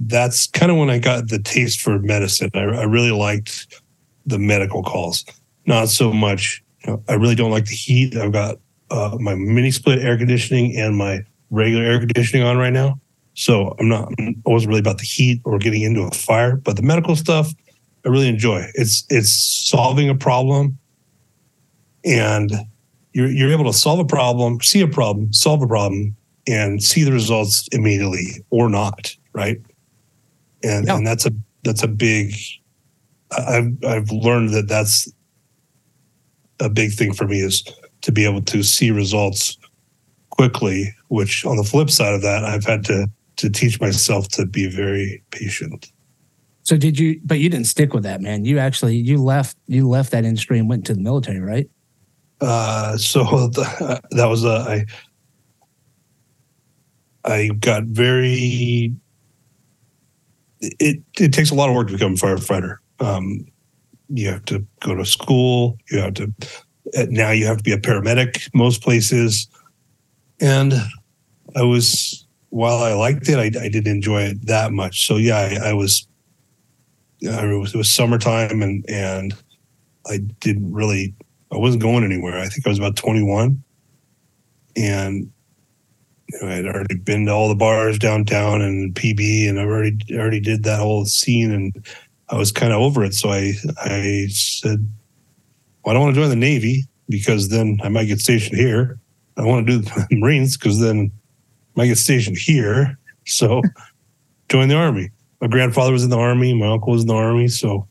that's 0.00 0.46
kind 0.48 0.72
of 0.72 0.78
when 0.78 0.90
I 0.90 0.98
got 0.98 1.28
the 1.28 1.38
taste 1.38 1.80
for 1.80 1.98
medicine. 1.98 2.50
I, 2.54 2.60
I 2.60 2.84
really 2.84 3.10
liked 3.10 3.80
the 4.26 4.38
medical 4.38 4.82
calls, 4.82 5.24
not 5.66 5.88
so 5.88 6.12
much. 6.12 6.62
You 6.84 6.92
know, 6.92 7.02
I 7.08 7.14
really 7.14 7.34
don't 7.34 7.50
like 7.50 7.66
the 7.66 7.74
heat. 7.74 8.16
I've 8.16 8.32
got 8.32 8.56
uh, 8.90 9.16
my 9.20 9.34
mini 9.34 9.70
split 9.70 10.00
air 10.00 10.16
conditioning 10.16 10.76
and 10.76 10.96
my 10.96 11.24
regular 11.50 11.84
air 11.84 11.98
conditioning 11.98 12.46
on 12.46 12.56
right 12.56 12.72
now. 12.72 12.98
So 13.34 13.76
I'm 13.78 13.88
not, 13.88 14.12
I 14.18 14.34
wasn't 14.46 14.70
really 14.70 14.80
about 14.80 14.98
the 14.98 15.04
heat 15.04 15.40
or 15.44 15.58
getting 15.58 15.82
into 15.82 16.02
a 16.02 16.10
fire, 16.10 16.56
but 16.56 16.76
the 16.76 16.82
medical 16.82 17.14
stuff, 17.14 17.52
I 18.04 18.08
really 18.08 18.28
enjoy. 18.28 18.64
It's 18.74 19.04
it's 19.10 19.30
solving 19.30 20.08
a 20.08 20.14
problem 20.14 20.78
and 22.04 22.52
you're, 23.12 23.28
you're 23.28 23.50
able 23.50 23.64
to 23.64 23.72
solve 23.72 23.98
a 23.98 24.04
problem, 24.04 24.60
see 24.60 24.80
a 24.80 24.88
problem, 24.88 25.32
solve 25.32 25.62
a 25.62 25.66
problem, 25.66 26.16
and 26.46 26.82
see 26.82 27.04
the 27.04 27.12
results 27.12 27.68
immediately 27.72 28.44
or 28.50 28.68
not, 28.68 29.14
right? 29.32 29.58
And 30.62 30.86
yeah. 30.86 30.96
and 30.96 31.06
that's 31.06 31.26
a 31.26 31.32
that's 31.64 31.82
a 31.82 31.88
big. 31.88 32.34
I've 33.36 33.72
I've 33.84 34.10
learned 34.10 34.54
that 34.54 34.68
that's 34.68 35.12
a 36.60 36.68
big 36.68 36.92
thing 36.92 37.12
for 37.12 37.26
me 37.26 37.40
is 37.40 37.62
to 38.00 38.12
be 38.12 38.24
able 38.24 38.42
to 38.42 38.62
see 38.62 38.90
results 38.90 39.58
quickly. 40.30 40.94
Which 41.08 41.44
on 41.44 41.56
the 41.56 41.64
flip 41.64 41.90
side 41.90 42.14
of 42.14 42.22
that, 42.22 42.44
I've 42.44 42.64
had 42.64 42.84
to 42.86 43.08
to 43.36 43.50
teach 43.50 43.80
myself 43.80 44.28
to 44.28 44.46
be 44.46 44.68
very 44.68 45.22
patient. 45.30 45.92
So 46.62 46.76
did 46.76 46.98
you? 46.98 47.20
But 47.24 47.38
you 47.38 47.48
didn't 47.48 47.66
stick 47.66 47.94
with 47.94 48.02
that, 48.02 48.20
man. 48.20 48.44
You 48.44 48.58
actually 48.58 48.96
you 48.96 49.22
left 49.22 49.56
you 49.66 49.88
left 49.88 50.10
that 50.12 50.24
industry 50.24 50.58
and 50.58 50.68
went 50.68 50.86
to 50.86 50.94
the 50.94 51.00
military, 51.00 51.40
right? 51.40 51.68
Uh, 52.40 52.96
so 52.96 53.22
the, 53.48 54.00
that 54.10 54.26
was 54.26 54.44
a 54.44 54.48
I. 54.48 54.86
I 57.24 57.48
got 57.60 57.84
very. 57.84 58.94
It 60.60 61.02
it 61.18 61.32
takes 61.32 61.50
a 61.50 61.54
lot 61.54 61.68
of 61.68 61.74
work 61.74 61.88
to 61.88 61.92
become 61.92 62.12
a 62.12 62.16
firefighter. 62.16 62.78
Um, 63.00 63.46
you 64.08 64.28
have 64.28 64.44
to 64.46 64.64
go 64.80 64.94
to 64.94 65.04
school. 65.04 65.76
You 65.90 65.98
have 65.98 66.14
to 66.14 66.32
now 67.08 67.30
you 67.30 67.46
have 67.46 67.58
to 67.58 67.62
be 67.62 67.72
a 67.72 67.78
paramedic 67.78 68.48
most 68.54 68.82
places, 68.82 69.46
and 70.40 70.72
I 71.54 71.62
was 71.62 72.26
while 72.50 72.78
I 72.78 72.94
liked 72.94 73.28
it, 73.28 73.38
I, 73.38 73.60
I 73.60 73.68
didn't 73.68 73.88
enjoy 73.88 74.22
it 74.22 74.46
that 74.46 74.72
much. 74.72 75.06
So 75.06 75.16
yeah, 75.16 75.36
I, 75.36 75.70
I 75.70 75.72
was. 75.74 76.06
I 77.28 77.46
was, 77.46 77.74
it 77.74 77.76
was 77.76 77.90
summertime 77.90 78.62
and 78.62 78.88
and 78.88 79.34
I 80.06 80.18
didn't 80.38 80.72
really 80.72 81.14
I 81.52 81.56
wasn't 81.56 81.82
going 81.82 82.04
anywhere. 82.04 82.38
I 82.38 82.48
think 82.48 82.66
I 82.66 82.70
was 82.70 82.78
about 82.78 82.96
21, 82.96 83.62
and 84.76 85.32
you 86.30 86.38
know, 86.40 86.48
I'd 86.48 86.66
already 86.66 86.96
been 86.96 87.26
to 87.26 87.32
all 87.32 87.48
the 87.48 87.54
bars 87.54 87.98
downtown 87.98 88.60
and 88.60 88.94
PB, 88.94 89.48
and 89.48 89.58
I 89.58 89.64
already 89.64 89.98
already 90.12 90.40
did 90.40 90.64
that 90.64 90.78
whole 90.78 91.06
scene, 91.06 91.52
and 91.52 91.86
I 92.28 92.36
was 92.36 92.52
kind 92.52 92.72
of 92.72 92.80
over 92.80 93.02
it. 93.02 93.14
So 93.14 93.30
I 93.30 93.54
I 93.82 94.26
said, 94.30 94.86
well, 95.84 95.92
I 95.92 95.94
don't 95.94 96.02
want 96.02 96.14
to 96.14 96.20
join 96.20 96.30
the 96.30 96.36
Navy 96.36 96.84
because 97.08 97.48
then 97.48 97.78
I 97.82 97.88
might 97.88 98.06
get 98.06 98.20
stationed 98.20 98.58
here. 98.58 98.98
I 99.38 99.44
want 99.44 99.66
to 99.66 99.72
do 99.72 99.78
the 99.78 100.06
Marines 100.16 100.56
because 100.56 100.80
then 100.80 101.10
I 101.10 101.80
might 101.80 101.86
get 101.86 101.98
stationed 101.98 102.36
here. 102.36 102.98
So 103.24 103.62
join 104.50 104.68
the 104.68 104.74
Army. 104.74 105.10
My 105.40 105.46
grandfather 105.46 105.92
was 105.92 106.04
in 106.04 106.10
the 106.10 106.18
Army. 106.18 106.52
My 106.52 106.72
uncle 106.72 106.92
was 106.92 107.02
in 107.02 107.08
the 107.08 107.14
Army. 107.14 107.48
So 107.48 107.88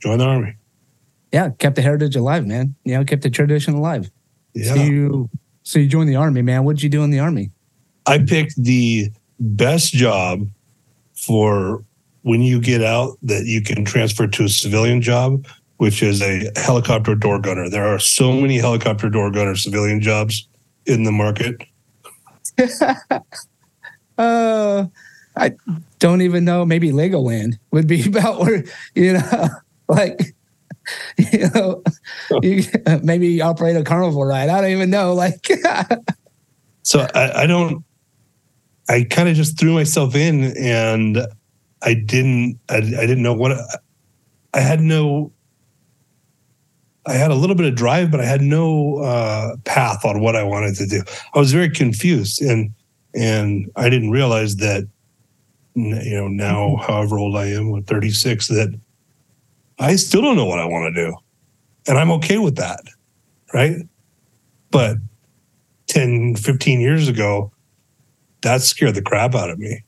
join 0.00 0.18
the 0.18 0.26
Army 0.26 0.56
yeah, 1.32 1.50
kept 1.58 1.76
the 1.76 1.82
heritage 1.82 2.16
alive, 2.16 2.46
man. 2.46 2.74
You 2.84 2.94
know, 2.94 3.04
kept 3.04 3.22
the 3.22 3.30
tradition 3.30 3.74
alive. 3.74 4.10
Yeah. 4.54 4.74
So 4.74 4.82
you, 4.82 5.30
so 5.62 5.78
you 5.78 5.88
joined 5.88 6.08
the 6.08 6.16
army, 6.16 6.42
man. 6.42 6.64
What 6.64 6.76
did 6.76 6.82
you 6.82 6.88
do 6.88 7.02
in 7.02 7.10
the 7.10 7.18
army? 7.18 7.50
I 8.06 8.18
picked 8.18 8.54
the 8.56 9.10
best 9.40 9.92
job 9.92 10.48
for 11.14 11.84
when 12.22 12.42
you 12.42 12.60
get 12.60 12.82
out 12.82 13.18
that 13.22 13.46
you 13.46 13.62
can 13.62 13.84
transfer 13.84 14.26
to 14.26 14.44
a 14.44 14.48
civilian 14.48 15.00
job, 15.00 15.46
which 15.76 16.02
is 16.02 16.22
a 16.22 16.50
helicopter 16.56 17.14
door 17.14 17.38
gunner. 17.40 17.68
There 17.68 17.86
are 17.86 17.98
so 17.98 18.32
many 18.32 18.58
helicopter 18.58 19.08
door 19.08 19.30
gunner 19.30 19.56
civilian 19.56 20.00
jobs 20.00 20.48
in 20.86 21.04
the 21.04 21.12
market. 21.12 21.62
uh, 24.18 24.86
I 25.36 25.52
don't 25.98 26.22
even 26.22 26.44
know. 26.44 26.64
Maybe 26.64 26.90
Legoland 26.90 27.58
would 27.70 27.86
be 27.86 28.06
about 28.08 28.40
where 28.40 28.64
you 28.94 29.14
know, 29.14 29.48
like 29.88 30.35
you 31.32 31.50
know, 31.54 31.82
you, 32.42 32.64
maybe 33.02 33.40
operate 33.40 33.76
a 33.76 33.84
carnival 33.84 34.24
ride. 34.24 34.48
I 34.48 34.60
don't 34.60 34.70
even 34.70 34.90
know. 34.90 35.14
Like, 35.14 35.48
so 36.82 37.06
I, 37.14 37.42
I 37.42 37.46
don't. 37.46 37.84
I 38.88 39.02
kind 39.02 39.28
of 39.28 39.34
just 39.34 39.58
threw 39.58 39.74
myself 39.74 40.14
in, 40.14 40.56
and 40.56 41.18
I 41.82 41.94
didn't. 41.94 42.58
I, 42.68 42.76
I 42.76 42.80
didn't 42.80 43.22
know 43.22 43.34
what. 43.34 43.58
I 44.54 44.60
had 44.60 44.80
no. 44.80 45.32
I 47.08 47.14
had 47.14 47.30
a 47.30 47.34
little 47.36 47.54
bit 47.54 47.66
of 47.66 47.76
drive, 47.76 48.10
but 48.10 48.20
I 48.20 48.24
had 48.24 48.42
no 48.42 48.98
uh, 48.98 49.56
path 49.64 50.04
on 50.04 50.20
what 50.20 50.34
I 50.34 50.42
wanted 50.42 50.74
to 50.76 50.86
do. 50.86 51.02
I 51.34 51.38
was 51.38 51.52
very 51.52 51.70
confused, 51.70 52.42
and 52.42 52.72
and 53.14 53.70
I 53.76 53.88
didn't 53.88 54.10
realize 54.10 54.56
that. 54.56 54.88
You 55.74 56.14
know, 56.14 56.28
now 56.28 56.68
mm-hmm. 56.68 56.90
however 56.90 57.18
old 57.18 57.36
I 57.36 57.48
am, 57.48 57.70
with 57.70 57.86
36, 57.86 58.48
that 58.48 58.80
I 59.78 59.96
still 59.96 60.22
don't 60.22 60.36
know 60.36 60.46
what 60.46 60.58
I 60.58 60.64
want 60.64 60.94
to 60.94 61.06
do. 61.06 61.16
And 61.86 61.98
I'm 61.98 62.10
okay 62.12 62.38
with 62.38 62.56
that. 62.56 62.80
Right. 63.52 63.76
But 64.70 64.96
10, 65.86 66.36
15 66.36 66.80
years 66.80 67.08
ago, 67.08 67.52
that 68.42 68.62
scared 68.62 68.94
the 68.94 69.02
crap 69.02 69.34
out 69.34 69.50
of 69.50 69.58
me 69.58 69.82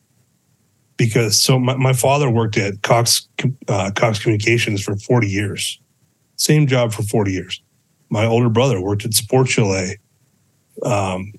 because 0.98 1.38
so 1.40 1.58
my, 1.58 1.76
my 1.76 1.94
father 1.94 2.28
worked 2.28 2.58
at 2.58 2.82
Cox 2.82 3.26
uh, 3.68 3.90
Cox 3.94 4.18
Communications 4.18 4.82
for 4.82 4.96
40 4.96 5.28
years, 5.28 5.80
same 6.36 6.66
job 6.66 6.92
for 6.92 7.02
40 7.02 7.32
years. 7.32 7.62
My 8.10 8.26
older 8.26 8.50
brother 8.50 8.80
worked 8.80 9.04
at 9.04 9.14
Sport 9.14 9.48
Chalet 9.48 9.96
um, 10.82 11.32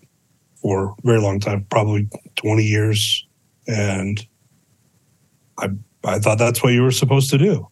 for 0.56 0.90
a 0.90 0.94
very 1.04 1.20
long 1.20 1.40
time, 1.40 1.66
probably 1.70 2.08
20 2.38 2.64
years, 2.64 3.28
and 3.68 4.26
I 5.60 5.70
I 6.04 6.20
thought 6.20 6.40
that's 6.40 6.64
what 6.64 6.74
you 6.74 6.82
were 6.82 6.92
supposed 6.92 7.30
to 7.32 7.38
do. 7.38 7.68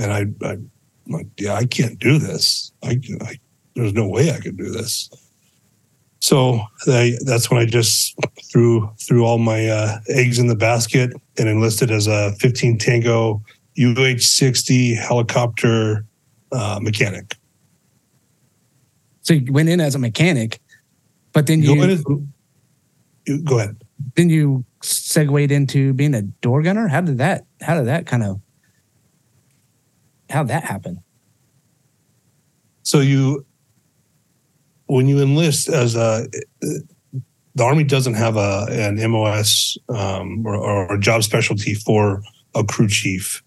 And 0.00 0.12
I, 0.12 0.46
I 0.46 0.52
am 0.52 0.70
like, 1.06 1.26
yeah, 1.38 1.54
I 1.54 1.66
can't 1.66 1.98
do 1.98 2.18
this. 2.18 2.72
I, 2.82 3.00
I 3.20 3.38
there's 3.74 3.92
no 3.92 4.08
way 4.08 4.32
I 4.32 4.40
could 4.40 4.56
do 4.56 4.70
this. 4.70 5.10
So 6.20 6.60
I, 6.86 7.14
that's 7.24 7.50
when 7.50 7.60
I 7.60 7.66
just 7.66 8.14
threw 8.50 8.90
threw 8.98 9.24
all 9.24 9.38
my 9.38 9.68
uh, 9.68 9.98
eggs 10.08 10.38
in 10.38 10.48
the 10.48 10.56
basket 10.56 11.12
and 11.38 11.48
enlisted 11.48 11.90
as 11.90 12.06
a 12.06 12.32
15 12.32 12.78
Tango 12.78 13.42
UH 13.78 14.18
60 14.18 14.94
helicopter 14.94 16.04
uh, 16.52 16.78
mechanic. 16.82 17.36
So 19.22 19.34
you 19.34 19.52
went 19.52 19.68
in 19.68 19.80
as 19.80 19.94
a 19.94 19.98
mechanic, 19.98 20.60
but 21.32 21.46
then 21.46 21.62
you, 21.62 22.02
go, 22.02 22.22
you, 23.26 23.42
go 23.42 23.58
ahead. 23.58 23.82
Then 24.16 24.28
you 24.28 24.64
segued 24.82 25.52
into 25.52 25.92
being 25.94 26.14
a 26.14 26.22
door 26.22 26.62
gunner. 26.62 26.88
How 26.88 27.00
did 27.00 27.18
that? 27.18 27.46
How 27.60 27.76
did 27.76 27.86
that 27.86 28.06
kind 28.06 28.24
of 28.24 28.40
how'd 30.30 30.48
that 30.48 30.64
happen? 30.64 31.02
So 32.82 33.00
you, 33.00 33.44
when 34.86 35.06
you 35.06 35.20
enlist 35.20 35.68
as 35.68 35.94
a, 35.94 36.26
the 37.54 37.64
army 37.64 37.84
doesn't 37.84 38.14
have 38.14 38.36
a 38.36 38.66
an 38.70 38.96
MOS 39.10 39.76
um, 39.88 40.46
or, 40.46 40.56
or 40.56 40.94
a 40.94 41.00
job 41.00 41.22
specialty 41.22 41.74
for 41.74 42.22
a 42.54 42.64
crew 42.64 42.88
chief 42.88 43.42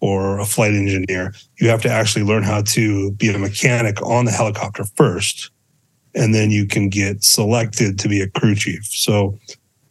or 0.00 0.38
a 0.38 0.44
flight 0.44 0.74
engineer. 0.74 1.34
You 1.58 1.68
have 1.68 1.82
to 1.82 1.90
actually 1.90 2.24
learn 2.24 2.42
how 2.42 2.62
to 2.62 3.10
be 3.12 3.30
a 3.30 3.38
mechanic 3.38 4.00
on 4.02 4.24
the 4.24 4.30
helicopter 4.30 4.84
first, 4.94 5.50
and 6.14 6.34
then 6.34 6.50
you 6.50 6.66
can 6.66 6.88
get 6.88 7.24
selected 7.24 7.98
to 8.00 8.08
be 8.08 8.20
a 8.20 8.28
crew 8.28 8.54
chief. 8.54 8.84
So 8.84 9.38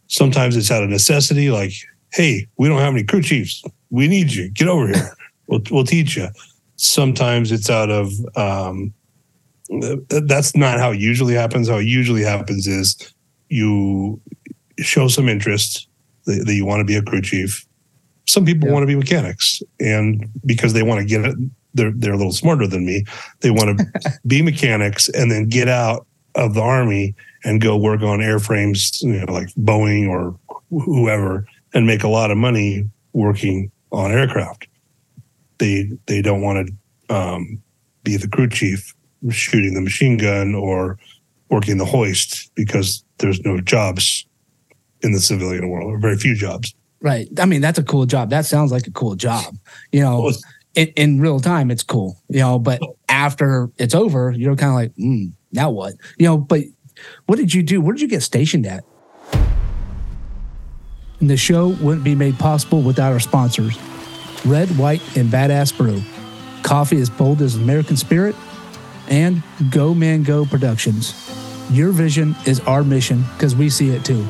sometimes 0.06 0.56
it's 0.56 0.70
out 0.70 0.82
of 0.82 0.90
necessity, 0.90 1.50
like, 1.50 1.72
hey, 2.12 2.46
we 2.56 2.68
don't 2.68 2.78
have 2.78 2.94
any 2.94 3.04
crew 3.04 3.22
chiefs. 3.22 3.62
We 3.90 4.08
need 4.08 4.32
you. 4.32 4.50
Get 4.50 4.68
over 4.68 4.88
here. 4.88 5.16
We'll 5.46 5.60
we'll 5.70 5.84
teach 5.84 6.16
you. 6.16 6.28
Sometimes 6.76 7.52
it's 7.52 7.70
out 7.70 7.90
of 7.90 8.12
um, 8.36 8.92
that's 10.08 10.56
not 10.56 10.78
how 10.78 10.92
it 10.92 11.00
usually 11.00 11.34
happens. 11.34 11.68
How 11.68 11.78
it 11.78 11.86
usually 11.86 12.22
happens 12.22 12.66
is 12.66 12.96
you 13.48 14.20
show 14.78 15.08
some 15.08 15.28
interest 15.28 15.88
that, 16.26 16.44
that 16.46 16.54
you 16.54 16.64
want 16.64 16.80
to 16.80 16.84
be 16.84 16.96
a 16.96 17.02
crew 17.02 17.22
chief. 17.22 17.66
Some 18.26 18.44
people 18.44 18.68
yeah. 18.68 18.74
want 18.74 18.82
to 18.82 18.86
be 18.86 18.96
mechanics, 18.96 19.62
and 19.80 20.28
because 20.44 20.72
they 20.72 20.82
want 20.82 21.00
to 21.00 21.06
get 21.06 21.24
it, 21.24 21.36
they're 21.74 21.92
they're 21.92 22.14
a 22.14 22.18
little 22.18 22.32
smarter 22.32 22.66
than 22.66 22.84
me. 22.84 23.04
They 23.40 23.50
want 23.50 23.78
to 23.78 24.20
be 24.26 24.42
mechanics 24.42 25.08
and 25.08 25.30
then 25.30 25.48
get 25.48 25.68
out 25.68 26.06
of 26.34 26.54
the 26.54 26.60
army 26.60 27.14
and 27.44 27.60
go 27.60 27.76
work 27.76 28.02
on 28.02 28.18
airframes, 28.18 29.02
you 29.02 29.24
know, 29.24 29.32
like 29.32 29.48
Boeing 29.54 30.08
or 30.08 30.38
whoever, 30.70 31.46
and 31.72 31.86
make 31.86 32.02
a 32.02 32.08
lot 32.08 32.30
of 32.30 32.36
money 32.36 32.88
working 33.12 33.70
on 33.92 34.12
aircraft 34.12 34.66
they 35.58 35.90
they 36.06 36.22
don't 36.22 36.42
want 36.42 36.68
to 36.68 37.14
um, 37.14 37.62
be 38.02 38.16
the 38.16 38.28
crew 38.28 38.48
chief 38.48 38.94
shooting 39.30 39.74
the 39.74 39.80
machine 39.80 40.16
gun 40.16 40.54
or 40.54 40.98
working 41.50 41.78
the 41.78 41.84
hoist 41.84 42.50
because 42.54 43.04
there's 43.18 43.40
no 43.40 43.60
jobs 43.60 44.26
in 45.02 45.12
the 45.12 45.20
civilian 45.20 45.68
world 45.68 45.92
or 45.92 45.98
very 45.98 46.16
few 46.16 46.34
jobs. 46.34 46.74
Right. 47.00 47.28
I 47.38 47.46
mean, 47.46 47.60
that's 47.60 47.78
a 47.78 47.82
cool 47.82 48.06
job. 48.06 48.30
That 48.30 48.46
sounds 48.46 48.72
like 48.72 48.86
a 48.86 48.90
cool 48.90 49.14
job. 49.14 49.56
You 49.92 50.00
know, 50.00 50.20
well, 50.22 50.34
in, 50.74 50.88
in, 50.96 51.20
real 51.20 51.40
time, 51.40 51.70
it's 51.70 51.82
cool. 51.82 52.22
You 52.28 52.40
know, 52.40 52.58
but 52.58 52.80
after 53.08 53.70
it's 53.78 53.94
over, 53.94 54.32
you're 54.32 54.56
kind 54.56 54.70
of 54.70 54.76
like, 54.76 54.94
mm, 54.96 55.32
now 55.52 55.70
what? 55.70 55.94
You 56.18 56.26
know, 56.26 56.38
but 56.38 56.62
what 57.26 57.36
did 57.36 57.52
you 57.52 57.62
do? 57.62 57.80
Where 57.80 57.92
did 57.92 58.02
you 58.02 58.08
get 58.08 58.22
stationed 58.22 58.66
at? 58.66 58.84
And 61.20 61.30
the 61.30 61.36
show 61.36 61.68
wouldn't 61.68 62.04
be 62.04 62.14
made 62.14 62.38
possible 62.38 62.82
without 62.82 63.12
our 63.12 63.20
sponsors. 63.20 63.78
Red, 64.46 64.68
White, 64.78 65.02
and 65.16 65.28
Badass 65.28 65.76
Brew. 65.76 66.00
Coffee 66.62 67.00
as 67.00 67.10
bold 67.10 67.42
as 67.42 67.56
American 67.56 67.96
Spirit. 67.96 68.34
And 69.08 69.42
Go 69.70 69.94
Man 69.94 70.22
Go 70.22 70.44
Productions. 70.46 71.14
Your 71.70 71.90
vision 71.90 72.34
is 72.46 72.60
our 72.60 72.84
mission 72.84 73.24
because 73.34 73.56
we 73.56 73.68
see 73.70 73.90
it 73.90 74.04
too. 74.04 74.24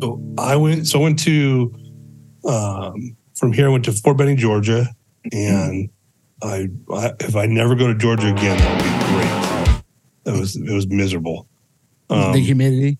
So 0.00 0.20
I 0.38 0.56
went. 0.56 0.86
So 0.86 0.98
I 0.98 1.02
went 1.02 1.18
to 1.20 1.72
um, 2.46 3.16
from 3.36 3.52
here. 3.52 3.66
I 3.66 3.70
went 3.70 3.84
to 3.84 3.92
Fort 3.92 4.16
Benning, 4.16 4.36
Georgia, 4.36 4.86
and 5.30 5.90
I, 6.42 6.68
I, 6.92 7.12
if 7.20 7.36
I 7.36 7.46
never 7.46 7.74
go 7.74 7.86
to 7.86 7.94
Georgia 7.94 8.28
again, 8.28 8.58
that 8.58 8.70
would 8.70 8.82
be 8.82 9.72
great. 10.24 10.34
It 10.34 10.40
was 10.40 10.56
it 10.56 10.72
was 10.72 10.86
miserable. 10.86 11.48
Um, 12.10 12.32
the 12.32 12.40
humidity, 12.40 12.98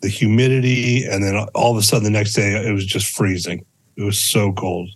the 0.00 0.08
humidity, 0.08 1.04
and 1.04 1.22
then 1.22 1.36
all 1.54 1.72
of 1.72 1.76
a 1.76 1.82
sudden 1.82 2.04
the 2.04 2.10
next 2.10 2.34
day 2.34 2.52
it 2.52 2.72
was 2.72 2.84
just 2.86 3.14
freezing. 3.14 3.64
It 3.96 4.02
was 4.02 4.18
so 4.18 4.52
cold. 4.52 4.90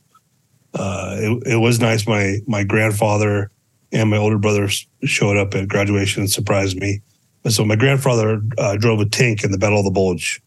Uh, 0.74 1.16
it, 1.18 1.52
it 1.52 1.56
was 1.56 1.80
nice. 1.80 2.06
My 2.06 2.38
my 2.46 2.64
grandfather 2.64 3.50
and 3.92 4.10
my 4.10 4.16
older 4.16 4.38
brother 4.38 4.68
showed 5.04 5.36
up 5.36 5.54
at 5.54 5.68
graduation 5.68 6.22
and 6.22 6.30
surprised 6.30 6.78
me. 6.78 7.00
And 7.44 7.52
so 7.52 7.64
my 7.64 7.76
grandfather 7.76 8.42
uh, 8.58 8.76
drove 8.76 9.00
a 9.00 9.06
tank 9.06 9.44
in 9.44 9.52
the 9.52 9.58
Battle 9.58 9.78
of 9.78 9.84
the 9.84 9.90
Bulge. 9.90 10.42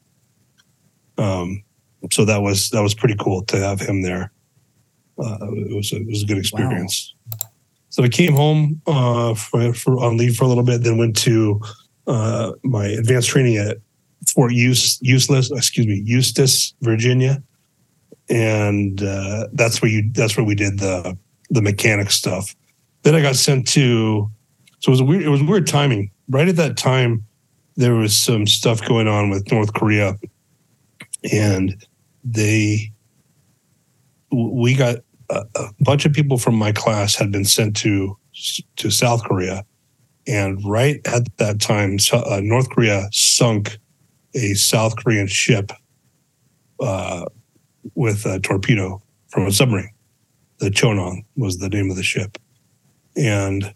Um, 1.18 1.64
so 2.12 2.26
that 2.26 2.42
was 2.42 2.70
that 2.72 2.82
was 2.82 2.94
pretty 2.94 3.16
cool 3.20 3.44
to 3.46 3.58
have 3.58 3.80
him 3.80 4.02
there. 4.02 4.32
Uh, 5.18 5.38
it 5.52 5.76
was 5.76 5.92
a, 5.94 5.98
it 5.98 6.08
was 6.08 6.24
a 6.24 6.26
good 6.26 6.38
experience. 6.38 7.14
Wow. 7.32 7.41
So 7.92 8.04
I 8.04 8.10
came 8.10 8.34
home 8.34 8.82
uh, 8.88 9.36
for, 9.36 9.74
for, 9.74 10.04
on 10.04 10.16
leave 10.16 10.38
for 10.38 10.46
a 10.46 10.48
little 10.48 10.64
bit, 10.64 10.82
then 10.82 10.98
went 10.98 11.16
to 11.18 11.62
uh, 12.08 12.54
my 12.64 12.86
advanced 12.86 13.30
training 13.30 13.58
at 13.58 13.78
Fort 14.34 14.54
Use, 14.54 14.98
Useless, 15.02 15.52
excuse 15.52 15.86
me, 15.86 16.02
Eustis, 16.06 16.74
Virginia, 16.82 17.44
and 18.30 19.04
uh, 19.04 19.48
that's 19.52 19.82
where 19.82 19.92
you 19.92 20.10
that's 20.14 20.38
where 20.38 20.46
we 20.46 20.56
did 20.56 20.80
the 20.80 21.18
the 21.50 21.62
mechanic 21.62 22.12
stuff. 22.12 22.56
Then 23.04 23.14
I 23.14 23.22
got 23.22 23.36
sent 23.36 23.68
to, 23.70 24.30
so 24.80 24.90
it 24.90 24.92
was 24.92 25.02
weird. 25.02 25.24
It 25.24 25.30
was 25.30 25.44
weird 25.44 25.68
timing. 25.68 26.12
Right 26.30 26.48
at 26.48 26.56
that 26.56 26.78
time, 26.78 27.26
there 27.76 27.96
was 27.96 28.16
some 28.18 28.48
stuff 28.48 28.86
going 28.88 29.10
on 29.10 29.30
with 29.30 29.52
North 29.52 29.74
Korea, 29.74 30.16
and 31.30 31.76
they 32.24 32.94
we 34.32 34.76
got 34.76 35.00
a, 35.32 35.70
bunch 35.80 36.06
of 36.06 36.14
people 36.14 36.38
from 36.38 36.56
my 36.56 36.72
class 36.72 37.16
had 37.16 37.32
been 37.32 37.46
sent 37.46 37.76
to 37.78 38.18
to 38.78 38.90
South 38.90 39.24
Korea, 39.24 39.66
and 40.28 40.64
right 40.66 41.00
at 41.06 41.24
that 41.38 41.60
time, 41.60 41.98
uh, 42.14 42.40
North 42.42 42.70
Korea 42.70 43.08
sunk 43.12 43.78
a 44.34 44.54
South 44.54 44.96
Korean 44.96 45.28
ship 45.28 45.72
uh, 46.80 47.26
with 47.96 48.26
a 48.26 48.40
torpedo 48.40 49.02
from 49.28 49.48
a 49.48 49.52
submarine. 49.52 49.92
The 50.60 50.70
Cheonan 50.70 51.26
was 51.36 51.58
the 51.58 51.70
name 51.70 51.90
of 51.90 51.98
the 51.98 52.04
ship, 52.04 52.38
and 53.16 53.74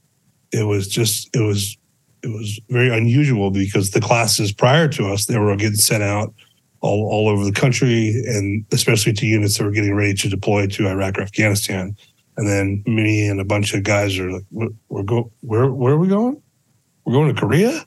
it 0.52 0.64
was 0.64 0.88
just 0.88 1.36
it 1.36 1.42
was 1.42 1.78
it 2.24 2.30
was 2.30 2.60
very 2.70 2.96
unusual 2.96 3.52
because 3.52 3.92
the 3.92 4.02
classes 4.02 4.52
prior 4.52 4.88
to 4.90 5.08
us 5.08 5.26
they 5.26 5.38
were 5.38 5.56
getting 5.56 5.76
sent 5.76 6.04
out 6.04 6.34
all, 6.86 7.10
all 7.10 7.28
over 7.28 7.44
the 7.44 7.52
country 7.52 8.10
and 8.28 8.64
especially 8.72 9.12
to 9.14 9.26
units 9.26 9.58
that 9.58 9.64
were 9.64 9.72
getting 9.72 9.96
ready 9.96 10.14
to 10.14 10.30
deploy 10.30 10.68
to 10.68 10.88
Iraq 10.88 11.18
or 11.18 11.22
Afghanistan. 11.22 11.98
And 12.38 12.48
then 12.48 12.84
me 12.86 13.28
and 13.28 13.40
a 13.40 13.46
bunch 13.46 13.74
of 13.74 13.84
guys 13.84 14.20
are 14.20 14.32
like, 14.32 14.44
we're, 14.52 15.04
go 15.04 15.32
where 15.42 15.72
where 15.72 15.94
are 15.94 15.98
we 15.98 16.08
going? 16.08 16.42
We're 17.04 17.14
going 17.14 17.34
to 17.34 17.40
Korea. 17.40 17.86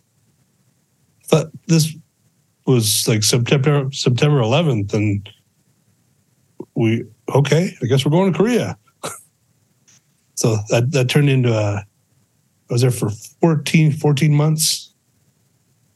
But 1.31 1.51
this 1.67 1.95
was 2.67 3.07
like 3.07 3.23
September 3.23 3.89
September 3.93 4.41
11th, 4.41 4.95
and 4.95 5.29
we 6.75 7.05
okay. 7.35 7.75
I 7.83 7.87
guess 7.87 8.05
we're 8.05 8.11
going 8.11 8.33
to 8.33 8.39
Korea. 8.39 8.79
so 10.35 10.57
that 10.71 10.91
that 10.93 11.09
turned 11.09 11.29
into 11.29 11.53
a. 11.53 11.85
I 12.71 12.73
was 12.73 12.83
there 12.83 12.91
for 12.91 13.11
14, 13.41 13.93
14 13.93 14.35
months. 14.35 14.93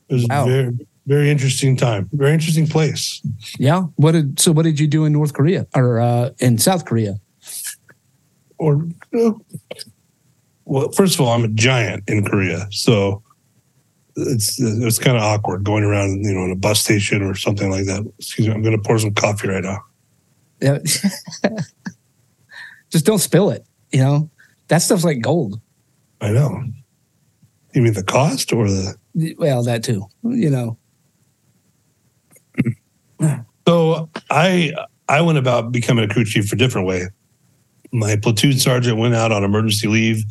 It 0.08 0.14
was 0.14 0.26
wow. 0.26 0.46
very 0.46 0.72
very 1.06 1.30
interesting 1.30 1.76
time. 1.76 2.08
Very 2.12 2.32
interesting 2.32 2.66
place. 2.66 3.20
Yeah. 3.58 3.82
What 3.96 4.12
did 4.12 4.38
so? 4.38 4.52
What 4.52 4.62
did 4.62 4.78
you 4.78 4.86
do 4.86 5.04
in 5.04 5.12
North 5.12 5.32
Korea 5.32 5.66
or 5.74 6.00
uh, 6.00 6.30
in 6.38 6.58
South 6.58 6.84
Korea? 6.84 7.18
Or 8.58 8.86
uh, 9.18 9.32
well, 10.64 10.92
first 10.92 11.14
of 11.14 11.20
all, 11.20 11.32
I'm 11.32 11.44
a 11.44 11.48
giant 11.48 12.04
in 12.08 12.24
Korea, 12.24 12.68
so 12.70 13.22
it's 14.16 14.60
it's 14.60 14.98
kind 14.98 15.16
of 15.16 15.22
awkward 15.22 15.64
going 15.64 15.84
around, 15.84 16.24
you 16.24 16.32
know, 16.32 16.44
in 16.44 16.50
a 16.52 16.56
bus 16.56 16.80
station 16.80 17.22
or 17.22 17.34
something 17.34 17.70
like 17.70 17.86
that. 17.86 18.10
Excuse 18.18 18.48
me, 18.48 18.54
I'm 18.54 18.62
going 18.62 18.76
to 18.76 18.82
pour 18.82 18.98
some 18.98 19.14
coffee 19.14 19.48
right 19.48 19.64
now. 19.64 19.78
Yeah. 20.60 20.78
Just 22.90 23.06
don't 23.06 23.18
spill 23.18 23.50
it. 23.50 23.66
You 23.90 24.00
know, 24.00 24.30
that 24.68 24.78
stuff's 24.78 25.04
like 25.04 25.20
gold. 25.20 25.60
I 26.20 26.30
know. 26.30 26.62
You 27.74 27.82
mean 27.82 27.94
the 27.94 28.04
cost 28.04 28.52
or 28.52 28.68
the? 28.68 28.94
Well, 29.38 29.62
that 29.64 29.82
too. 29.82 30.06
You 30.22 30.50
know. 30.50 30.78
So 33.66 34.08
I 34.30 34.72
I 35.08 35.20
went 35.20 35.38
about 35.38 35.72
becoming 35.72 36.04
a 36.04 36.12
crew 36.12 36.24
chief 36.24 36.52
a 36.52 36.56
different 36.56 36.86
way. 36.86 37.08
My 37.92 38.16
platoon 38.16 38.58
sergeant 38.58 38.98
went 38.98 39.14
out 39.14 39.32
on 39.32 39.44
emergency 39.44 39.88
leave. 39.88 40.24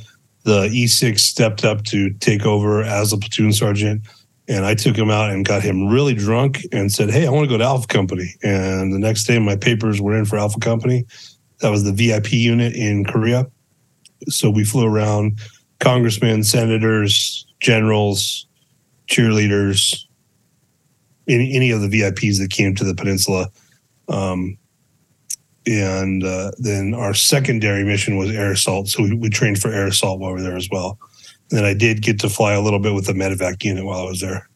The 0.44 0.67
E6 0.70 1.20
stepped 1.20 1.63
up 1.63 1.84
to 1.86 2.10
take 2.13 2.46
over 2.46 2.82
as 2.82 3.13
a 3.13 3.17
platoon 3.17 3.54
sergeant. 3.54 4.02
And 4.48 4.65
I 4.65 4.74
took 4.74 4.98
him 4.98 5.12
out 5.12 5.30
and 5.30 5.46
got 5.46 5.62
him 5.62 5.88
really 5.88 6.15
drunk 6.15 6.65
and 6.72 6.91
said, 6.91 7.12
Hey, 7.12 7.28
I 7.28 7.30
want 7.30 7.46
to 7.46 7.50
go 7.50 7.58
to 7.58 7.63
Alpha 7.63 7.88
Company. 7.88 8.36
And 8.44 8.91
the 8.91 9.00
next 9.00 9.26
day, 9.26 9.38
my 9.39 9.56
papers 9.56 10.02
were 10.02 10.17
in 10.17 10.26
for 10.26 10.38
Alpha 10.38 10.60
Company. 10.60 11.06
That 11.60 11.70
was 11.70 11.84
the 11.84 11.94
VIP 11.94 12.34
unit 12.34 12.74
in 12.74 13.06
Korea. 13.06 13.46
So 14.28 14.50
we 14.50 14.63
flew 14.63 14.86
around 14.86 15.39
congressmen, 15.80 16.44
senators, 16.44 17.46
generals, 17.60 18.48
cheerleaders, 19.08 20.06
any, 21.28 21.56
any 21.56 21.72
of 21.72 21.82
the 21.82 21.88
VIPs 21.88 22.40
that 22.40 22.50
came 22.52 22.76
to 22.76 22.84
the 22.84 22.96
peninsula. 22.96 23.50
Um, 24.08 24.58
and 25.68 26.24
uh, 26.24 26.52
then 26.58 26.94
our 26.94 27.14
secondary 27.14 27.84
mission 27.84 28.18
was 28.18 28.32
air 28.32 28.52
assault. 28.52 28.88
So 28.88 29.04
we, 29.04 29.14
we, 29.14 29.30
trained 29.30 29.60
for 29.60 29.72
air 29.72 29.88
assault 29.88 30.20
while 30.20 30.32
we 30.32 30.42
were 30.42 30.42
there 30.42 30.58
as 30.58 30.68
well. 30.72 30.98
And 31.50 31.60
then 31.60 31.66
I 31.66 31.74
did 31.74 32.02
get 32.02 32.20
to 32.22 32.30
fly 32.30 32.54
a 32.54 32.62
little 32.62 32.80
bit 32.80 32.96
with 32.96 33.06
the 33.06 33.14
medevac 33.14 33.64
unit 33.64 33.86
while 33.86 34.00
I 34.00 34.06
was 34.10 34.22
there. 34.22 34.50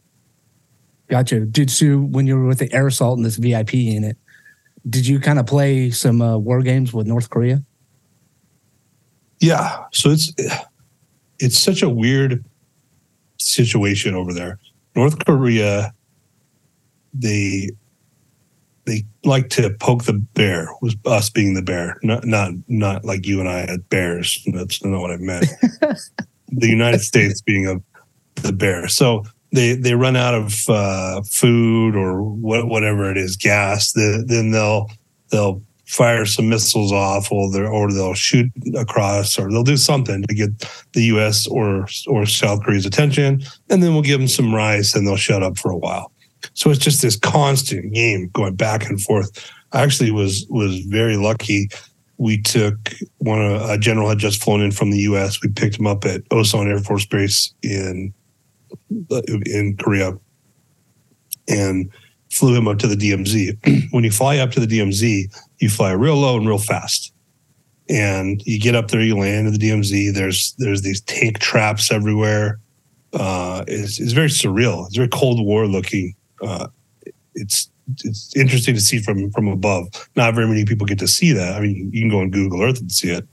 Gotcha. 1.08 1.42
Did 1.42 1.80
you, 1.80 2.02
when 2.02 2.26
you 2.26 2.38
were 2.38 2.48
with 2.48 2.58
the 2.58 2.74
air 2.74 2.88
assault 2.88 3.18
and 3.18 3.26
this 3.26 3.38
VIP 3.38 3.74
unit, 3.74 4.18
did 4.90 5.06
you 5.06 5.20
kind 5.20 5.38
of 5.38 5.46
play 5.46 5.92
some 5.92 6.22
uh, 6.22 6.38
war 6.38 6.62
games 6.62 6.94
with 6.94 7.06
North 7.06 7.30
Korea? 7.30 7.64
Yeah. 9.40 9.86
So 9.92 10.10
it's 10.10 10.34
it's 11.40 11.60
such 11.60 11.82
a 11.82 11.90
weird 11.90 12.44
situation 13.38 14.16
over 14.16 14.34
there. 14.34 14.60
North 14.96 15.24
Korea, 15.26 15.94
they 17.18 17.72
they 18.86 19.04
like 19.24 19.50
to 19.50 19.72
poke 19.80 20.04
the 20.04 20.14
bear, 20.14 20.70
was 20.82 20.96
us 21.06 21.30
being 21.30 21.54
the 21.54 21.62
bear, 21.62 21.98
not 22.04 22.26
not 22.26 22.52
not 22.68 23.06
like 23.06 23.26
you 23.26 23.40
and 23.40 23.50
I 23.50 23.62
at 23.62 23.90
bears. 23.90 24.46
That's 24.54 24.84
not 24.84 25.02
what 25.02 25.12
I 25.12 25.18
meant. 25.18 25.48
the 26.50 26.68
United 26.68 27.02
States 27.02 27.42
being 27.42 27.68
a 27.68 27.82
the 28.42 28.54
bear. 28.54 28.88
So 28.88 29.24
they 29.52 29.74
they 29.74 29.96
run 29.96 30.16
out 30.16 30.34
of 30.34 30.70
uh, 30.70 31.22
food 31.24 31.96
or 31.96 32.22
what, 32.22 32.68
whatever 32.68 33.10
it 33.10 33.18
is, 33.18 33.36
gas. 33.36 33.94
The, 33.94 34.24
then 34.26 34.52
they'll 34.52 34.90
they'll 35.32 35.62
fire 35.86 36.26
some 36.26 36.50
missiles 36.50 36.92
off, 36.92 37.32
or 37.32 37.66
or 37.66 37.92
they'll 37.92 38.14
shoot 38.14 38.52
across, 38.78 39.40
or 39.40 39.50
they'll 39.50 39.64
do 39.64 39.78
something 39.78 40.24
to 40.24 40.36
get 40.36 40.52
the 40.94 41.04
U.S. 41.06 41.48
or 41.48 41.88
or 42.08 42.26
South 42.26 42.64
Korea's 42.64 42.86
attention, 42.86 43.44
and 43.70 43.82
then 43.82 43.94
we'll 43.94 44.04
give 44.04 44.20
them 44.20 44.28
some 44.28 44.54
rice, 44.54 44.96
and 44.96 45.08
they'll 45.08 45.16
shut 45.16 45.44
up 45.44 45.58
for 45.58 45.72
a 45.72 45.78
while. 45.78 46.12
So 46.54 46.70
it's 46.70 46.80
just 46.80 47.02
this 47.02 47.16
constant 47.16 47.94
game 47.94 48.30
going 48.34 48.56
back 48.56 48.90
and 48.90 49.02
forth. 49.02 49.52
I 49.72 49.82
actually 49.82 50.12
was 50.12 50.46
was 50.50 50.80
very 50.80 51.18
lucky. 51.18 51.70
We 52.18 52.42
took 52.42 52.94
one 53.18 53.42
a 53.42 53.78
general 53.78 54.08
had 54.08 54.20
just 54.20 54.42
flown 54.42 54.62
in 54.62 54.72
from 54.72 54.92
the 54.92 55.00
U.S. 55.00 55.42
We 55.42 55.50
picked 55.50 55.78
him 55.78 55.88
up 55.88 56.06
at 56.06 56.24
Osan 56.30 56.68
Air 56.68 56.80
Force 56.80 57.06
Base 57.06 57.54
in 57.62 58.14
in 59.46 59.76
Korea, 59.78 60.18
and 61.48 61.92
flew 62.32 62.56
him 62.56 62.68
up 62.68 62.80
to 62.80 62.88
the 62.88 62.96
DMZ. 62.96 63.88
when 63.92 64.04
you 64.04 64.12
fly 64.12 64.38
up 64.38 64.52
to 64.52 64.60
the 64.60 64.68
DMZ, 64.68 65.26
you 65.60 65.70
fly 65.70 65.92
real 65.92 66.16
low 66.16 66.38
and 66.38 66.48
real 66.48 66.58
fast. 66.58 67.14
And 67.88 68.42
you 68.46 68.60
get 68.60 68.76
up 68.76 68.90
there, 68.90 69.02
you 69.02 69.16
land 69.16 69.48
in 69.48 69.54
the 69.54 69.60
DMZ. 69.60 70.14
There's 70.14 70.56
there's 70.58 70.82
these 70.82 71.02
tank 71.02 71.40
traps 71.40 71.92
everywhere. 71.92 72.60
Uh, 73.14 73.64
it's, 73.68 74.00
it's 74.00 74.12
very 74.12 74.28
surreal. 74.28 74.88
It's 74.88 74.96
very 74.96 75.08
Cold 75.08 75.46
War 75.46 75.68
looking 75.68 76.16
uh, 76.42 76.68
it's 77.34 77.70
it's 78.04 78.36
interesting 78.36 78.74
to 78.76 78.82
see 78.82 79.00
from 79.00 79.32
from 79.32 79.48
above. 79.48 79.88
Not 80.16 80.34
very 80.34 80.48
many 80.48 80.66
people 80.66 80.88
get 80.88 81.00
to 81.00 81.08
see 81.08 81.32
that. 81.34 81.56
I 81.56 81.60
mean, 81.60 81.90
you 81.94 82.02
can 82.02 82.10
go 82.10 82.20
on 82.20 82.32
Google 82.32 82.62
Earth 82.62 82.80
and 82.80 82.92
see 82.92 83.12
it, 83.12 83.28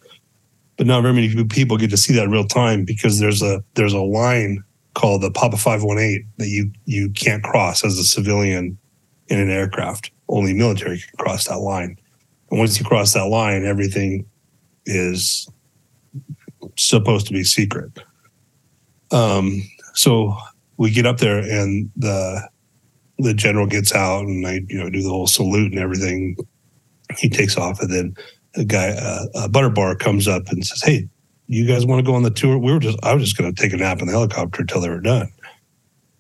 but 0.76 0.86
not 0.86 1.02
very 1.02 1.14
many 1.14 1.44
people 1.46 1.76
get 1.76 1.90
to 1.90 1.96
see 1.96 2.14
that 2.14 2.28
real 2.28 2.46
time 2.46 2.84
because 2.84 3.18
there's 3.18 3.42
a 3.42 3.62
there's 3.74 3.94
a 3.94 4.00
line 4.00 4.62
called 4.94 5.22
the 5.22 5.30
Papa 5.30 5.56
Five 5.56 5.82
One 5.82 5.98
Eight 5.98 6.22
that 6.36 6.48
you 6.48 6.70
you 6.84 7.10
can't 7.10 7.42
cross 7.42 7.84
as 7.84 7.98
a 7.98 8.04
civilian 8.04 8.78
in 9.28 9.38
an 9.38 9.50
aircraft. 9.50 10.10
Only 10.28 10.54
military 10.54 10.98
can 10.98 11.16
cross 11.18 11.48
that 11.48 11.58
line, 11.58 11.98
and 12.50 12.58
once 12.58 12.78
you 12.78 12.84
cross 12.84 13.12
that 13.14 13.26
line, 13.26 13.64
everything 13.64 14.26
is 14.84 15.48
supposed 16.76 17.26
to 17.26 17.32
be 17.32 17.44
secret. 17.44 17.92
Um, 19.10 19.62
so 19.94 20.36
we 20.78 20.90
get 20.90 21.06
up 21.06 21.18
there, 21.18 21.38
and 21.38 21.90
the 21.96 22.48
the 23.18 23.34
general 23.34 23.66
gets 23.66 23.94
out 23.94 24.24
and 24.24 24.46
I, 24.46 24.60
you 24.68 24.78
know, 24.78 24.90
do 24.90 25.02
the 25.02 25.08
whole 25.08 25.26
salute 25.26 25.72
and 25.72 25.80
everything. 25.80 26.36
He 27.18 27.28
takes 27.28 27.56
off, 27.56 27.80
and 27.80 27.90
then 27.90 28.16
a 28.56 28.64
guy, 28.64 28.90
uh, 28.90 29.26
a 29.34 29.48
butter 29.48 29.70
bar, 29.70 29.94
comes 29.94 30.26
up 30.26 30.48
and 30.48 30.64
says, 30.64 30.82
"Hey, 30.82 31.08
you 31.46 31.66
guys 31.66 31.84
want 31.84 31.98
to 31.98 32.10
go 32.10 32.14
on 32.14 32.22
the 32.22 32.30
tour?" 32.30 32.58
We 32.58 32.72
were 32.72 32.78
just, 32.78 32.98
I 33.02 33.14
was 33.14 33.22
just 33.22 33.36
going 33.36 33.54
to 33.54 33.62
take 33.62 33.72
a 33.72 33.76
nap 33.76 34.00
in 34.00 34.06
the 34.06 34.12
helicopter 34.12 34.62
until 34.62 34.80
they 34.80 34.88
were 34.88 35.00
done. 35.00 35.30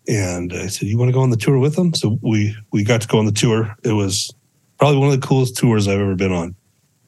And 0.06 0.52
I 0.52 0.66
said, 0.66 0.88
"You 0.88 0.98
want 0.98 1.08
to 1.08 1.14
go 1.14 1.22
on 1.22 1.30
the 1.30 1.36
tour 1.36 1.58
with 1.58 1.76
them?" 1.76 1.94
So 1.94 2.18
we 2.20 2.54
we 2.72 2.84
got 2.84 3.00
to 3.00 3.08
go 3.08 3.18
on 3.18 3.26
the 3.26 3.32
tour. 3.32 3.74
It 3.84 3.92
was 3.92 4.34
probably 4.78 4.98
one 4.98 5.12
of 5.12 5.20
the 5.20 5.26
coolest 5.26 5.56
tours 5.56 5.88
I've 5.88 6.00
ever 6.00 6.14
been 6.14 6.32
on. 6.32 6.54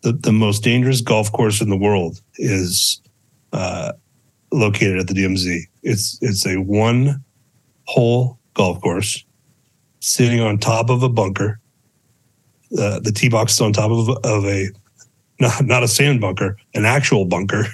The 0.02 0.12
the 0.12 0.32
most 0.32 0.62
dangerous 0.62 1.00
golf 1.00 1.30
course 1.32 1.60
in 1.60 1.68
the 1.68 1.76
world 1.76 2.20
is 2.36 3.02
uh, 3.52 3.92
located 4.50 4.98
at 4.98 5.08
the 5.08 5.14
DMZ. 5.14 5.60
It's 5.82 6.18
it's 6.22 6.46
a 6.46 6.56
one 6.56 7.22
hole 7.86 8.38
golf 8.54 8.80
course 8.80 9.23
sitting 10.04 10.40
on 10.40 10.58
top 10.58 10.90
of 10.90 11.02
a 11.02 11.08
bunker. 11.08 11.58
Uh, 12.78 13.00
the 13.00 13.12
tee 13.12 13.28
box 13.28 13.54
is 13.54 13.60
on 13.60 13.72
top 13.72 13.90
of, 13.90 14.08
of 14.24 14.44
a 14.44 14.68
not, 15.40 15.64
not 15.64 15.82
a 15.82 15.88
sand 15.88 16.20
bunker, 16.20 16.56
an 16.74 16.84
actual 16.84 17.24
bunker. 17.24 17.66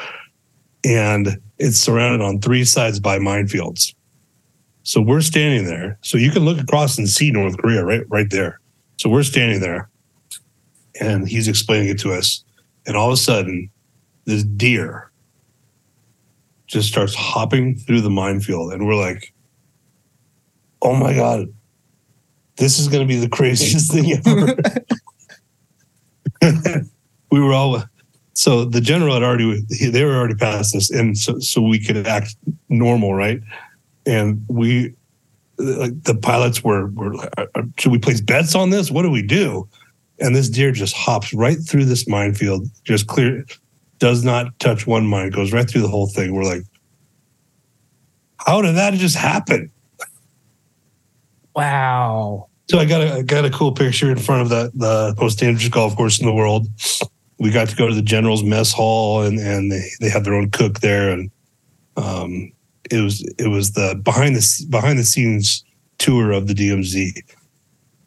and 0.84 1.40
it's 1.58 1.78
surrounded 1.78 2.20
on 2.20 2.40
three 2.40 2.64
sides 2.64 3.00
by 3.00 3.18
minefields. 3.18 3.94
So 4.82 5.00
we're 5.00 5.22
standing 5.22 5.64
there. 5.64 5.98
So 6.02 6.18
you 6.18 6.30
can 6.30 6.44
look 6.44 6.60
across 6.60 6.98
and 6.98 7.08
see 7.08 7.30
North 7.30 7.56
Korea 7.56 7.84
right 7.84 8.04
right 8.08 8.28
there. 8.30 8.60
So 8.98 9.08
we're 9.08 9.22
standing 9.22 9.60
there 9.60 9.88
and 11.00 11.26
he's 11.26 11.48
explaining 11.48 11.88
it 11.88 11.98
to 12.00 12.12
us. 12.12 12.44
And 12.86 12.96
all 12.96 13.08
of 13.08 13.14
a 13.14 13.16
sudden, 13.16 13.70
this 14.26 14.44
deer 14.44 15.10
just 16.66 16.88
starts 16.88 17.14
hopping 17.14 17.76
through 17.76 18.02
the 18.02 18.10
minefield. 18.10 18.72
And 18.72 18.86
we're 18.86 18.94
like, 18.94 19.33
oh 20.84 20.94
my 20.94 21.14
God, 21.14 21.46
this 22.56 22.78
is 22.78 22.88
going 22.88 23.06
to 23.06 23.12
be 23.12 23.18
the 23.18 23.28
craziest 23.28 23.92
thing 23.92 24.12
ever. 24.12 24.56
we 27.32 27.40
were 27.40 27.52
all, 27.52 27.82
so 28.34 28.64
the 28.64 28.80
general 28.80 29.14
had 29.14 29.22
already, 29.22 29.62
they 29.90 30.04
were 30.04 30.14
already 30.14 30.36
past 30.36 30.74
this. 30.74 30.90
And 30.90 31.18
so, 31.18 31.40
so 31.40 31.60
we 31.62 31.78
could 31.80 32.06
act 32.06 32.36
normal, 32.68 33.14
right? 33.14 33.40
And 34.06 34.44
we, 34.48 34.94
like 35.58 36.02
the 36.04 36.14
pilots 36.14 36.62
were, 36.62 36.88
were 36.88 37.14
uh, 37.38 37.46
uh, 37.54 37.62
should 37.78 37.92
we 37.92 37.98
place 37.98 38.20
bets 38.20 38.54
on 38.54 38.70
this? 38.70 38.90
What 38.90 39.02
do 39.02 39.10
we 39.10 39.22
do? 39.22 39.68
and 40.20 40.34
this 40.34 40.48
deer 40.48 40.72
just 40.72 40.94
hops 40.94 41.34
right 41.34 41.58
through 41.58 41.86
this 41.86 42.06
minefield, 42.06 42.68
just 42.84 43.06
clear, 43.06 43.44
does 43.98 44.24
not 44.24 44.58
touch 44.58 44.86
one 44.86 45.06
mine, 45.06 45.30
goes 45.30 45.52
right 45.52 45.68
through 45.68 45.82
the 45.82 45.88
whole 45.88 46.06
thing. 46.06 46.34
We're 46.34 46.44
like, 46.44 46.62
how 48.38 48.60
did 48.62 48.76
that 48.76 48.94
just 48.94 49.16
happen? 49.16 49.70
Wow. 51.54 52.48
So 52.68 52.78
I 52.78 52.84
got 52.84 53.02
a 53.02 53.12
I 53.14 53.22
got 53.22 53.44
a 53.44 53.50
cool 53.50 53.72
picture 53.72 54.10
in 54.10 54.18
front 54.18 54.42
of 54.42 54.48
the 54.48 54.70
the 54.74 55.14
most 55.20 55.38
dangerous 55.38 55.68
golf 55.68 55.96
course 55.96 56.18
in 56.18 56.26
the 56.26 56.32
world. 56.32 56.66
We 57.38 57.50
got 57.50 57.68
to 57.68 57.76
go 57.76 57.88
to 57.88 57.94
the 57.94 58.02
general's 58.02 58.42
mess 58.42 58.72
hall 58.72 59.22
and 59.22 59.38
and 59.38 59.70
they, 59.70 59.88
they 60.00 60.08
have 60.08 60.24
their 60.24 60.34
own 60.34 60.50
cook 60.50 60.80
there 60.80 61.10
and 61.10 61.30
um 61.96 62.52
it 62.90 63.00
was 63.00 63.22
it 63.38 63.48
was 63.48 63.72
the 63.72 64.00
behind 64.02 64.36
the 64.36 64.66
behind 64.70 64.98
the 64.98 65.04
scenes 65.04 65.64
tour 65.98 66.32
of 66.32 66.46
the 66.46 66.54
DMZ. 66.54 67.12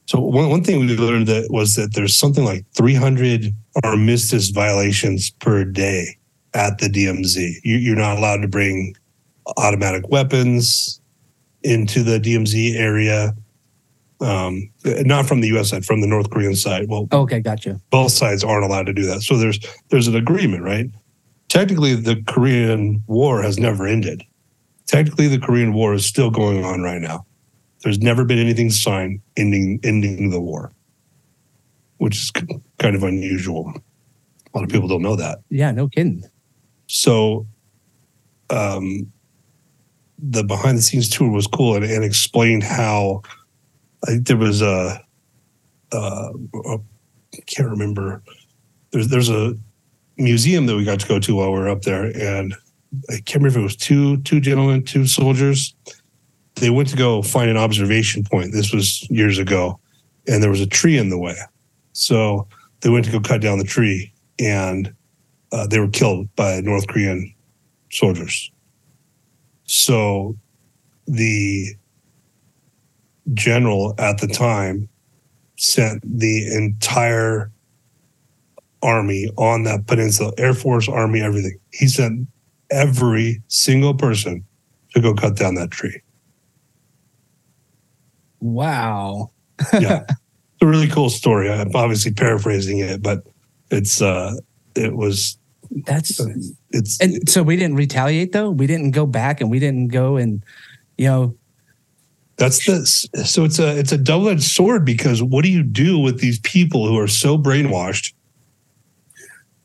So 0.07 0.21
one, 0.21 0.49
one 0.49 0.63
thing 0.63 0.79
we 0.79 0.95
learned 0.95 1.27
that 1.27 1.47
was 1.49 1.75
that 1.75 1.93
there's 1.93 2.15
something 2.15 2.45
like 2.45 2.65
300 2.73 3.53
armistice 3.83 4.49
violations 4.49 5.29
per 5.31 5.65
day 5.65 6.17
at 6.53 6.77
the 6.77 6.87
DMZ. 6.87 7.55
You, 7.63 7.75
you're 7.77 7.95
not 7.97 8.17
allowed 8.17 8.41
to 8.41 8.47
bring 8.47 8.95
automatic 9.57 10.07
weapons 10.09 11.01
into 11.68 12.03
the 12.03 12.20
DMZ 12.20 12.76
area. 12.76 13.36
Um, 14.20 14.72
not 14.84 15.28
from 15.28 15.41
the 15.41 15.47
U.S. 15.49 15.70
side, 15.70 15.86
from 15.86 16.01
the 16.01 16.07
North 16.07 16.32
Korean 16.32 16.55
side. 16.55 16.88
Well, 16.89 17.07
Okay, 17.11 17.39
gotcha. 17.39 17.80
both 17.91 18.11
sides 18.11 18.43
aren't 18.43 18.63
allowed 18.65 18.88
to 18.88 18.93
do 18.93 19.05
that. 19.05 19.22
So 19.22 19.38
there's 19.38 19.59
there's 19.89 20.07
an 20.07 20.15
agreement, 20.15 20.63
right? 20.63 20.88
Technically, 21.49 21.93
the 21.93 22.24
Korean 22.28 23.03
War 23.05 23.43
has 23.43 23.59
never 23.59 23.86
ended. 23.86 24.24
Technically, 24.88 25.28
the 25.28 25.38
Korean 25.38 25.72
War 25.74 25.93
is 25.93 26.03
still 26.05 26.32
going 26.32 26.63
on 26.65 26.82
right 26.82 26.99
now. 26.99 27.26
There's 27.84 27.99
never 27.99 28.26
been 28.26 28.39
anything 28.39 28.72
signed 28.72 29.22
ending 29.36 29.80
ending 29.84 30.32
the 30.32 30.41
war, 30.41 30.72
which 31.97 32.15
is 32.18 32.32
kind 32.32 32.95
of 32.95 33.03
unusual. 33.03 33.72
A 33.72 34.57
lot 34.57 34.63
of 34.63 34.70
people 34.72 34.88
don't 34.88 35.03
know 35.03 35.15
that. 35.15 35.39
Yeah, 35.49 35.70
no 35.72 35.88
kidding. 35.89 36.24
So, 36.88 37.45
um, 38.49 39.11
the 40.20 40.43
behind 40.43 40.78
the 40.78 40.82
scenes 40.82 41.09
tour 41.09 41.30
was 41.30 41.47
cool 41.47 41.76
and, 41.76 41.86
and 41.86 42.03
explained 42.03 42.63
how 42.63 43.22
I 44.03 44.11
think 44.11 44.28
there 44.28 44.38
was 44.38 44.61
a, 44.61 45.01
uh, 45.91 46.30
I 46.63 46.78
can't 47.45 47.70
remember. 47.70 48.22
There's 48.91 49.07
there's 49.09 49.30
a 49.30 49.55
museum 50.18 50.65
that 50.65 50.76
we 50.76 50.84
got 50.84 50.99
to 50.99 51.07
go 51.07 51.20
to 51.20 51.36
while 51.36 51.51
we 51.51 51.59
were 51.59 51.70
up 51.70 51.84
there, 51.84 52.05
and 52.05 52.53
I 53.09 53.18
can't 53.26 53.43
remember 53.43 53.49
if 53.49 53.57
it 53.57 53.63
was 53.63 53.76
two 53.76 54.18
two 54.22 54.39
gentlemen, 54.39 54.84
two 54.84 55.07
soldiers. 55.07 55.74
They 56.55 56.70
went 56.70 56.89
to 56.89 56.95
go 56.95 57.22
find 57.22 57.49
an 57.49 57.57
observation 57.57 58.24
point. 58.24 58.51
This 58.51 58.74
was 58.74 59.07
years 59.09 59.38
ago, 59.38 59.80
and 60.28 60.41
there 60.41 60.49
was 60.49 60.61
a 60.61 60.68
tree 60.68 60.97
in 60.97 61.09
the 61.09 61.20
way. 61.20 61.36
So 61.93 62.47
they 62.82 62.89
went 62.89 63.05
to 63.05 63.11
go 63.11 63.20
cut 63.20 63.41
down 63.41 63.59
the 63.59 63.63
tree, 63.63 64.13
and 64.39 64.93
uh, 65.51 65.68
they 65.68 65.80
were 65.80 65.89
killed 65.89 66.34
by 66.36 66.61
North 66.61 66.88
Korean 66.88 67.34
soldiers. 67.91 68.51
So 69.68 70.36
the 71.05 71.76
general 73.34 73.93
at 73.97 74.20
the 74.20 74.28
time 74.28 74.89
sent 75.57 76.01
the 76.03 76.53
entire 76.53 77.51
army 78.82 79.30
on 79.38 79.63
that 79.63 79.88
peninsula, 79.88 80.32
Air 80.38 80.53
Force, 80.53 80.88
Army, 80.88 81.22
everything. 81.22 81.57
He 81.72 81.88
sent 81.88 82.28
every 82.70 83.41
single 83.47 83.93
person 83.93 84.45
to 84.93 85.01
go 85.01 85.13
cut 85.13 85.36
down 85.36 85.55
that 85.55 85.72
tree. 85.72 86.01
Wow. 88.39 89.32
Yeah. 89.74 90.03
it's 90.07 90.61
a 90.61 90.68
really 90.68 90.88
cool 90.88 91.09
story. 91.09 91.51
I'm 91.51 91.76
obviously 91.76 92.13
paraphrasing 92.13 92.80
it, 92.80 93.01
but 93.01 93.24
it's 93.72 94.01
uh 94.01 94.36
it 94.76 94.95
was 94.95 95.38
That's 95.72 96.20
it's 96.72 96.99
and 96.99 97.30
so 97.30 97.43
we 97.43 97.55
didn't 97.55 97.76
retaliate 97.76 98.32
though. 98.32 98.49
We 98.49 98.68
didn't 98.68 98.91
go 98.91 99.05
back 99.05 99.41
and 99.41 99.49
we 99.49 99.59
didn't 99.59 99.89
go 99.89 100.18
and 100.18 100.43
you 100.97 101.07
know 101.07 101.36
That's 102.38 102.65
the 102.65 102.86
so 103.26 103.43
it's 103.43 103.59
a 103.59 103.78
it's 103.78 103.91
a 103.91 103.97
double 103.97 104.30
edged 104.30 104.43
sword 104.43 104.86
because 104.86 105.22
what 105.24 105.43
do 105.43 105.51
you 105.51 105.63
do 105.63 105.99
with 105.99 106.20
these 106.20 106.39
people 106.39 106.88
who 106.88 106.97
are 106.97 107.07
so 107.07 107.38
brainwashed 107.38 108.13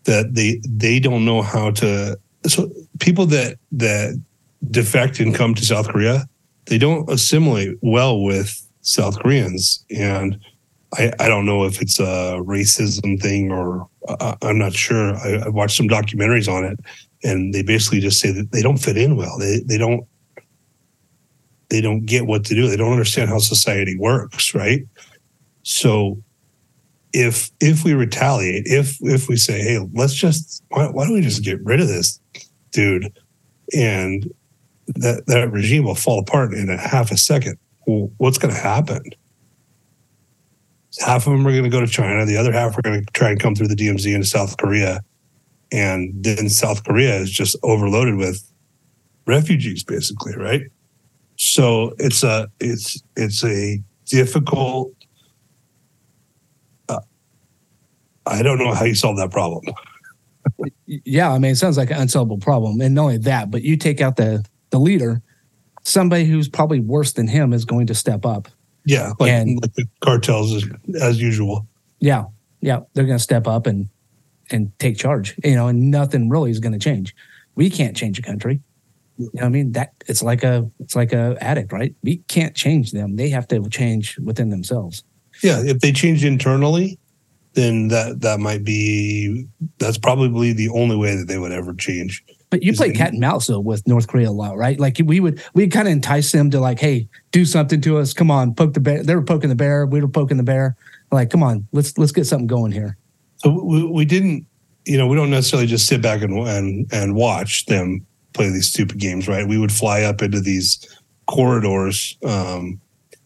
that 0.05 0.35
they 0.35 0.61
they 0.69 0.99
don't 0.99 1.25
know 1.25 1.43
how 1.43 1.71
to 1.71 2.19
so 2.47 2.71
people 2.99 3.27
that 3.27 3.59
that 3.73 4.21
defect 4.71 5.21
and 5.21 5.35
come 5.35 5.55
to 5.55 5.65
South 5.65 5.89
Korea 5.89 6.27
they 6.67 6.79
don't 6.79 7.09
assimilate 7.11 7.77
well 7.83 8.23
with 8.23 8.67
South 8.83 9.19
Koreans 9.19 9.85
and 9.91 10.39
I, 10.95 11.12
I 11.18 11.28
don't 11.28 11.47
know 11.47 11.64
if 11.64 11.80
it's 11.80 11.99
a 11.99 12.38
racism 12.43 13.20
thing 13.20 13.51
or 13.51 13.88
uh, 14.09 14.34
I'm 14.43 14.59
not 14.59 14.74
sure. 14.74 15.16
I, 15.16 15.45
I 15.47 15.49
watched 15.49 15.76
some 15.76 15.88
documentaries 15.88 16.53
on 16.53 16.64
it, 16.64 16.78
and 17.24 17.55
they 17.55 17.62
basically 17.62 18.01
just 18.01 18.20
say 18.20 18.30
that 18.32 18.53
they 18.53 18.62
don't 18.62 18.78
fit 18.78 18.97
in 18.97 19.16
well. 19.16 19.38
They 19.38 19.61
they 19.61 19.78
don't 19.78 20.07
they 21.70 21.80
don't 21.80 22.05
get 22.05 22.26
what 22.26 22.45
to 22.47 22.55
do. 22.55 22.68
They 22.68 22.76
don't 22.76 22.93
understand 22.93 23.30
how 23.30 23.38
society 23.38 23.97
works, 23.99 24.55
right? 24.55 24.82
So 25.62 26.22
if 27.12 27.51
if 27.61 27.84
we 27.84 27.95
retaliate, 27.95 28.64
if 28.66 28.99
if 29.01 29.28
we 29.28 29.36
say, 29.36 29.61
hey, 29.61 29.86
let's 29.95 30.14
just 30.14 30.62
why, 30.68 30.88
why 30.88 31.05
don't 31.05 31.14
we 31.14 31.22
just 31.22 31.43
get 31.43 31.64
rid 31.64 31.80
of 31.80 31.88
this 31.88 32.20
dude, 32.72 33.16
and 33.74 34.30
that 34.88 35.26
that 35.26 35.51
regime 35.53 35.84
will 35.84 35.95
fall 35.95 36.18
apart 36.18 36.53
in 36.53 36.68
a 36.68 36.76
half 36.76 37.11
a 37.11 37.16
second. 37.16 37.57
Well, 37.86 38.11
what's 38.18 38.38
going 38.38 38.55
to 38.55 38.61
happen? 38.61 39.03
Half 41.05 41.27
of 41.27 41.33
them 41.33 41.47
are 41.47 41.51
going 41.51 41.65
to 41.65 41.71
go 41.71 41.81
to 41.81 41.87
China. 41.87 42.25
The 42.25 42.37
other 42.37 42.53
half 42.53 42.79
are 42.79 42.83
going 42.83 43.05
to 43.05 43.13
try 43.13 43.31
and 43.31 43.41
come 43.41 43.55
through 43.55 43.69
the 43.69 43.75
DMZ 43.75 44.15
into 44.15 44.27
South 44.27 44.57
Korea, 44.57 45.01
and 45.73 46.13
then 46.23 46.49
South 46.49 46.85
Korea 46.85 47.17
is 47.17 47.31
just 47.31 47.57
overloaded 47.63 48.17
with 48.17 48.43
refugees, 49.27 49.83
basically, 49.85 50.35
right? 50.37 50.63
So 51.37 51.95
it's 51.99 52.23
a 52.23 52.49
it's 52.61 53.03
it's 53.17 53.45
a 53.45 53.83
difficult. 54.07 54.93
Uh, 56.89 57.01
I 58.27 58.43
don't 58.43 58.59
know 58.59 58.73
how 58.75 58.85
you 58.85 58.95
solve 58.95 59.17
that 59.17 59.31
problem. 59.31 59.65
yeah, 60.87 61.33
I 61.33 61.39
mean 61.39 61.53
it 61.53 61.57
sounds 61.57 61.77
like 61.77 61.91
an 61.91 61.99
unsolvable 61.99 62.39
problem. 62.39 62.81
And 62.81 62.95
not 62.95 63.03
only 63.03 63.19
that, 63.19 63.51
but 63.51 63.63
you 63.63 63.77
take 63.77 64.01
out 64.01 64.17
the 64.17 64.45
the 64.71 64.79
leader, 64.79 65.23
somebody 65.83 66.25
who's 66.25 66.49
probably 66.49 66.81
worse 66.81 67.13
than 67.13 67.29
him 67.29 67.53
is 67.53 67.65
going 67.65 67.87
to 67.89 67.95
step 67.95 68.25
up. 68.25 68.49
Yeah, 68.85 69.12
like, 69.18 69.30
And- 69.30 69.61
like 69.62 69.74
the 69.74 69.87
cartels 70.01 70.55
as, 70.55 70.64
as 71.01 71.20
usual. 71.20 71.66
Yeah. 72.01 72.24
Yeah. 72.61 72.80
They're 72.95 73.05
gonna 73.07 73.18
step 73.18 73.47
up 73.47 73.66
and 73.66 73.89
and 74.51 74.76
take 74.78 74.97
charge. 74.97 75.35
You 75.45 75.55
know, 75.55 75.68
and 75.68 75.91
nothing 75.91 76.28
really 76.28 76.51
is 76.51 76.59
gonna 76.61 76.78
change. 76.78 77.14
We 77.55 77.70
can't 77.70 77.97
change 77.97 78.18
a 78.18 78.22
country. 78.22 78.61
You 79.18 79.26
know 79.35 79.43
what 79.43 79.45
I 79.45 79.49
mean? 79.51 79.72
That 79.72 79.93
it's 80.09 80.22
like 80.22 80.43
a 80.43 80.68
it's 80.80 80.97
like 80.97 81.12
a 81.12 81.37
addict, 81.41 81.72
right? 81.72 81.95
We 82.03 82.18
can't 82.28 82.55
change 82.57 82.91
them. 82.93 83.16
They 83.16 83.28
have 83.28 83.47
to 83.49 83.68
change 83.68 84.18
within 84.18 84.49
themselves. 84.51 85.05
Yeah, 85.43 85.61
if 85.64 85.80
they 85.80 85.93
change 85.93 86.24
internally, 86.24 86.99
then 87.55 87.89
that 87.89 88.20
that 88.22 88.41
might 88.41 88.64
be 88.64 89.47
that's 89.78 89.99
probably 89.99 90.53
the 90.53 90.68
only 90.70 90.97
way 90.97 91.14
that 91.14 91.28
they 91.28 91.39
would 91.39 91.53
ever 91.53 91.74
change. 91.74 92.24
But 92.53 92.63
you 92.63 92.75
play 92.75 92.93
cat 92.93 93.13
and 93.13 93.19
mouse 93.19 93.47
though 93.47 93.61
with 93.61 93.89
North 93.89 94.09
Korea 94.09 94.29
a 94.29 94.31
lot, 94.31 94.59
right? 94.59 94.79
Like 94.79 95.01
we 95.03 95.21
would 95.21 95.43
we 95.55 95.69
kind 95.69 95.89
of 95.89 95.93
entice 95.93 96.33
them 96.33 96.51
to 96.51 96.61
like, 96.61 96.79
hey, 96.79 97.09
do 97.31 97.47
something 97.47 97.81
to 97.81 97.97
us. 97.97 98.13
Come 98.13 98.31
on, 98.31 98.55
poke 98.55 98.75
the 98.75 98.81
bear. 98.81 99.03
They 99.03 99.15
were 99.15 99.23
poking 99.23 99.49
the 99.49 99.57
bear. 99.57 99.87
We 99.87 100.03
were 100.03 100.09
poking 100.09 100.37
the 100.37 100.43
bear. 100.43 100.77
Like, 101.11 101.31
come 101.31 101.43
on, 101.43 101.67
let's 101.73 101.97
let's 101.97 102.13
get 102.13 102.27
something 102.27 102.47
going 102.47 102.71
here. 102.71 102.99
So 103.39 103.49
we, 103.65 103.87
we 103.87 104.05
didn't, 104.05 104.45
you 104.85 104.99
know, 104.99 105.07
we 105.07 105.17
don't 105.17 105.31
necessarily 105.31 105.67
just 105.67 105.87
sit 105.87 106.03
back 106.03 106.21
and 106.21 106.47
and 106.47 106.93
and 106.93 107.15
watch 107.15 107.65
them 107.65 108.05
play 108.35 108.51
these 108.51 108.69
stupid 108.69 108.99
games, 108.99 109.27
right? 109.27 109.49
We 109.49 109.57
would 109.57 109.73
fly 109.73 110.03
up 110.03 110.21
into 110.21 110.39
these 110.39 110.87
corridors, 111.29 112.19
um, 112.23 112.79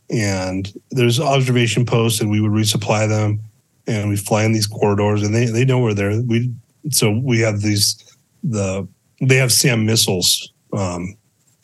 and 0.08 0.72
there's 0.92 1.18
observation 1.18 1.84
posts, 1.84 2.20
and 2.20 2.30
we 2.30 2.40
would 2.40 2.52
resupply 2.52 3.08
them, 3.08 3.40
and 3.88 4.08
we 4.08 4.14
fly 4.14 4.44
in 4.44 4.52
these 4.52 4.68
corridors, 4.68 5.24
and 5.24 5.34
they 5.34 5.46
they 5.46 5.64
know 5.64 5.80
we're 5.80 5.94
there. 5.94 6.22
We 6.22 6.54
so 6.92 7.10
we 7.10 7.40
have 7.40 7.62
these 7.62 8.04
the 8.44 8.86
they 9.20 9.36
have 9.36 9.52
SAM 9.52 9.86
missiles 9.86 10.52
um, 10.72 11.14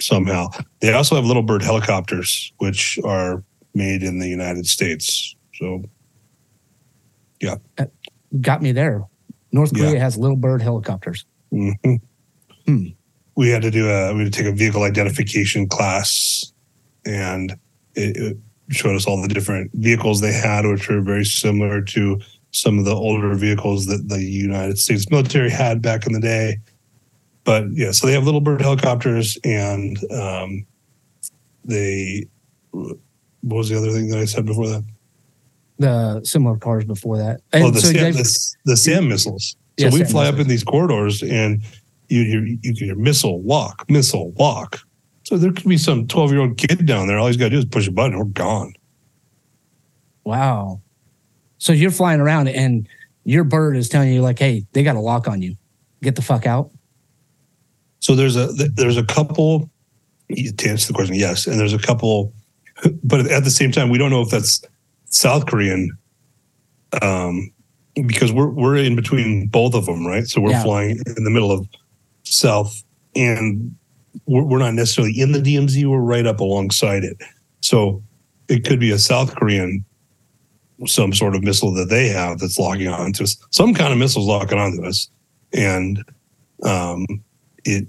somehow. 0.00 0.48
They 0.80 0.92
also 0.92 1.16
have 1.16 1.24
little 1.24 1.42
bird 1.42 1.62
helicopters, 1.62 2.53
which 2.59 2.98
are 3.05 3.42
made 3.74 4.03
in 4.03 4.18
the 4.18 4.28
United 4.28 4.66
States. 4.66 5.34
So 5.55 5.82
yeah, 7.40 7.57
Got 8.40 8.62
me 8.62 8.72
there. 8.72 9.05
North 9.53 9.72
Yeah. 9.76 9.88
Korea 9.88 10.00
has 10.00 10.16
little 10.16 10.36
bird 10.36 10.62
helicopters. 10.62 11.24
Mhm. 11.53 12.00
Hmm. 12.66 12.84
We 13.36 13.48
had 13.50 13.62
to 13.62 13.70
do 13.70 13.88
a 13.88 14.14
we 14.14 14.22
had 14.24 14.32
to 14.32 14.42
take 14.42 14.50
a 14.50 14.55
vehicle 14.57 14.82
identification 14.84 15.68
class, 15.68 16.53
and 17.05 17.53
it, 17.94 18.16
it 18.16 18.36
showed 18.70 18.94
us 18.96 19.07
all 19.07 19.20
the 19.20 19.28
different 19.28 19.70
vehicles 19.74 20.20
they 20.20 20.32
had, 20.32 20.64
which 20.66 20.88
were 20.88 21.00
very 21.03 21.24
similar 21.24 21.82
to 21.82 22.20
some 22.53 22.78
of 22.78 22.84
the 22.84 22.94
older 22.94 23.34
vehicles 23.34 23.86
that 23.86 24.09
the 24.09 24.22
United 24.22 24.78
States 24.78 25.11
military 25.11 25.50
had 25.50 25.82
back 25.82 26.07
in 26.07 26.12
the 26.12 26.20
day. 26.20 26.59
But 27.45 27.64
yeah, 27.72 27.90
so 27.90 28.07
they 28.07 28.12
have 28.12 28.24
little 28.24 28.40
bird 28.40 28.61
helicopters, 28.61 29.38
and 29.45 29.99
um, 30.12 30.66
they. 31.64 32.26
What 32.70 32.99
was 33.43 33.68
the 33.68 33.76
other 33.76 33.90
thing 33.90 34.09
that 34.09 34.18
I 34.18 34.24
said 34.24 34.47
before 34.47 34.68
that? 34.68 34.84
the 35.82 36.20
similar 36.24 36.57
cars 36.57 36.84
before 36.84 37.18
that. 37.18 37.40
And 37.53 37.64
oh, 37.64 37.70
the, 37.70 37.80
so 37.80 37.88
SAM, 37.88 38.12
the, 38.12 38.55
the 38.64 38.76
SAM 38.76 39.09
missiles. 39.09 39.57
So 39.78 39.86
Yeah, 39.86 39.93
we 39.93 40.05
fly 40.05 40.26
up 40.26 40.38
in 40.38 40.49
these 40.49 40.64
corridors 40.64 41.22
and 41.22 41.62
you 42.09 42.24
hear, 42.24 42.45
you 42.45 42.59
can 42.74 42.86
hear 42.86 42.95
missile, 42.95 43.40
walk, 43.40 43.84
missile, 43.90 44.30
walk. 44.32 44.80
So 45.24 45.36
there 45.36 45.53
could 45.53 45.68
be 45.68 45.78
some 45.78 46.07
12 46.07 46.32
year 46.32 46.40
old 46.40 46.57
kid 46.57 46.86
down 46.86 47.09
there. 47.09 47.18
All 47.18 47.26
he's 47.26 47.36
got 47.36 47.47
to 47.47 47.51
do 47.51 47.59
is 47.59 47.64
push 47.64 47.88
a 47.88 47.93
button. 47.93 48.18
We're 48.18 48.24
gone. 48.24 48.74
Wow. 50.24 50.80
So 51.59 51.72
you're 51.72 51.90
flying 51.90 52.20
around 52.20 52.49
and 52.49 52.88
your 53.24 53.45
bird 53.45 53.76
is 53.76 53.88
telling 53.88 54.12
you 54.12 54.22
like, 54.22 54.38
hey, 54.38 54.64
they 54.72 54.82
got 54.82 54.97
a 54.97 55.01
lock 55.01 55.28
on 55.28 55.43
you. 55.43 55.57
Get 56.03 56.16
the 56.16 56.22
fuck 56.22 56.47
out. 56.47 56.70
So 58.03 58.16
there's 58.16 58.34
a 58.34 58.48
there's 58.48 58.96
a 58.96 59.05
couple 59.05 59.70
to 60.28 60.68
answer 60.68 60.88
the 60.88 60.92
question, 60.92 61.14
yes, 61.14 61.46
and 61.46 61.59
there's 61.59 61.72
a 61.72 61.78
couple, 61.78 62.32
but 63.05 63.20
at 63.30 63.44
the 63.44 63.50
same 63.50 63.70
time, 63.70 63.90
we 63.90 63.96
don't 63.98 64.11
know 64.11 64.22
if 64.22 64.28
that's 64.28 64.61
South 65.05 65.46
Korean, 65.46 65.88
um, 67.00 67.53
because 68.09 68.32
we're 68.32 68.48
we're 68.48 68.76
in 68.76 68.96
between 68.96 69.46
both 69.46 69.74
of 69.74 69.86
them, 69.86 70.05
right? 70.05 70.26
So 70.26 70.40
we're 70.40 70.50
Yeah. 70.50 70.64
flying 70.64 71.00
in 71.16 71.22
the 71.22 71.30
middle 71.30 71.53
of 71.53 71.68
South, 72.24 72.82
and 73.14 73.72
we're, 74.26 74.42
we're 74.42 74.59
not 74.59 74.74
necessarily 74.74 75.18
in 75.18 75.30
the 75.30 75.38
DMZ. 75.40 75.84
We're 75.86 75.98
right 76.00 76.26
up 76.26 76.40
alongside 76.40 77.05
it, 77.05 77.16
so 77.61 78.03
it 78.48 78.64
could 78.64 78.80
be 78.80 78.90
a 78.90 78.98
South 78.98 79.36
Korean. 79.36 79.84
Some 80.86 81.12
sort 81.12 81.36
of 81.36 81.44
missile 81.44 81.72
that 81.74 81.88
they 81.88 82.09
have 82.09 82.40
that's 82.40 82.59
locking 82.59 82.88
onto 82.88 83.22
us. 83.22 83.36
Some 83.50 83.74
kind 83.74 83.92
of 83.92 83.98
missile's 84.00 84.26
locking 84.26 84.59
onto 84.59 84.84
us, 84.84 85.09
and 85.53 86.03
um, 86.64 87.07
it 87.65 87.87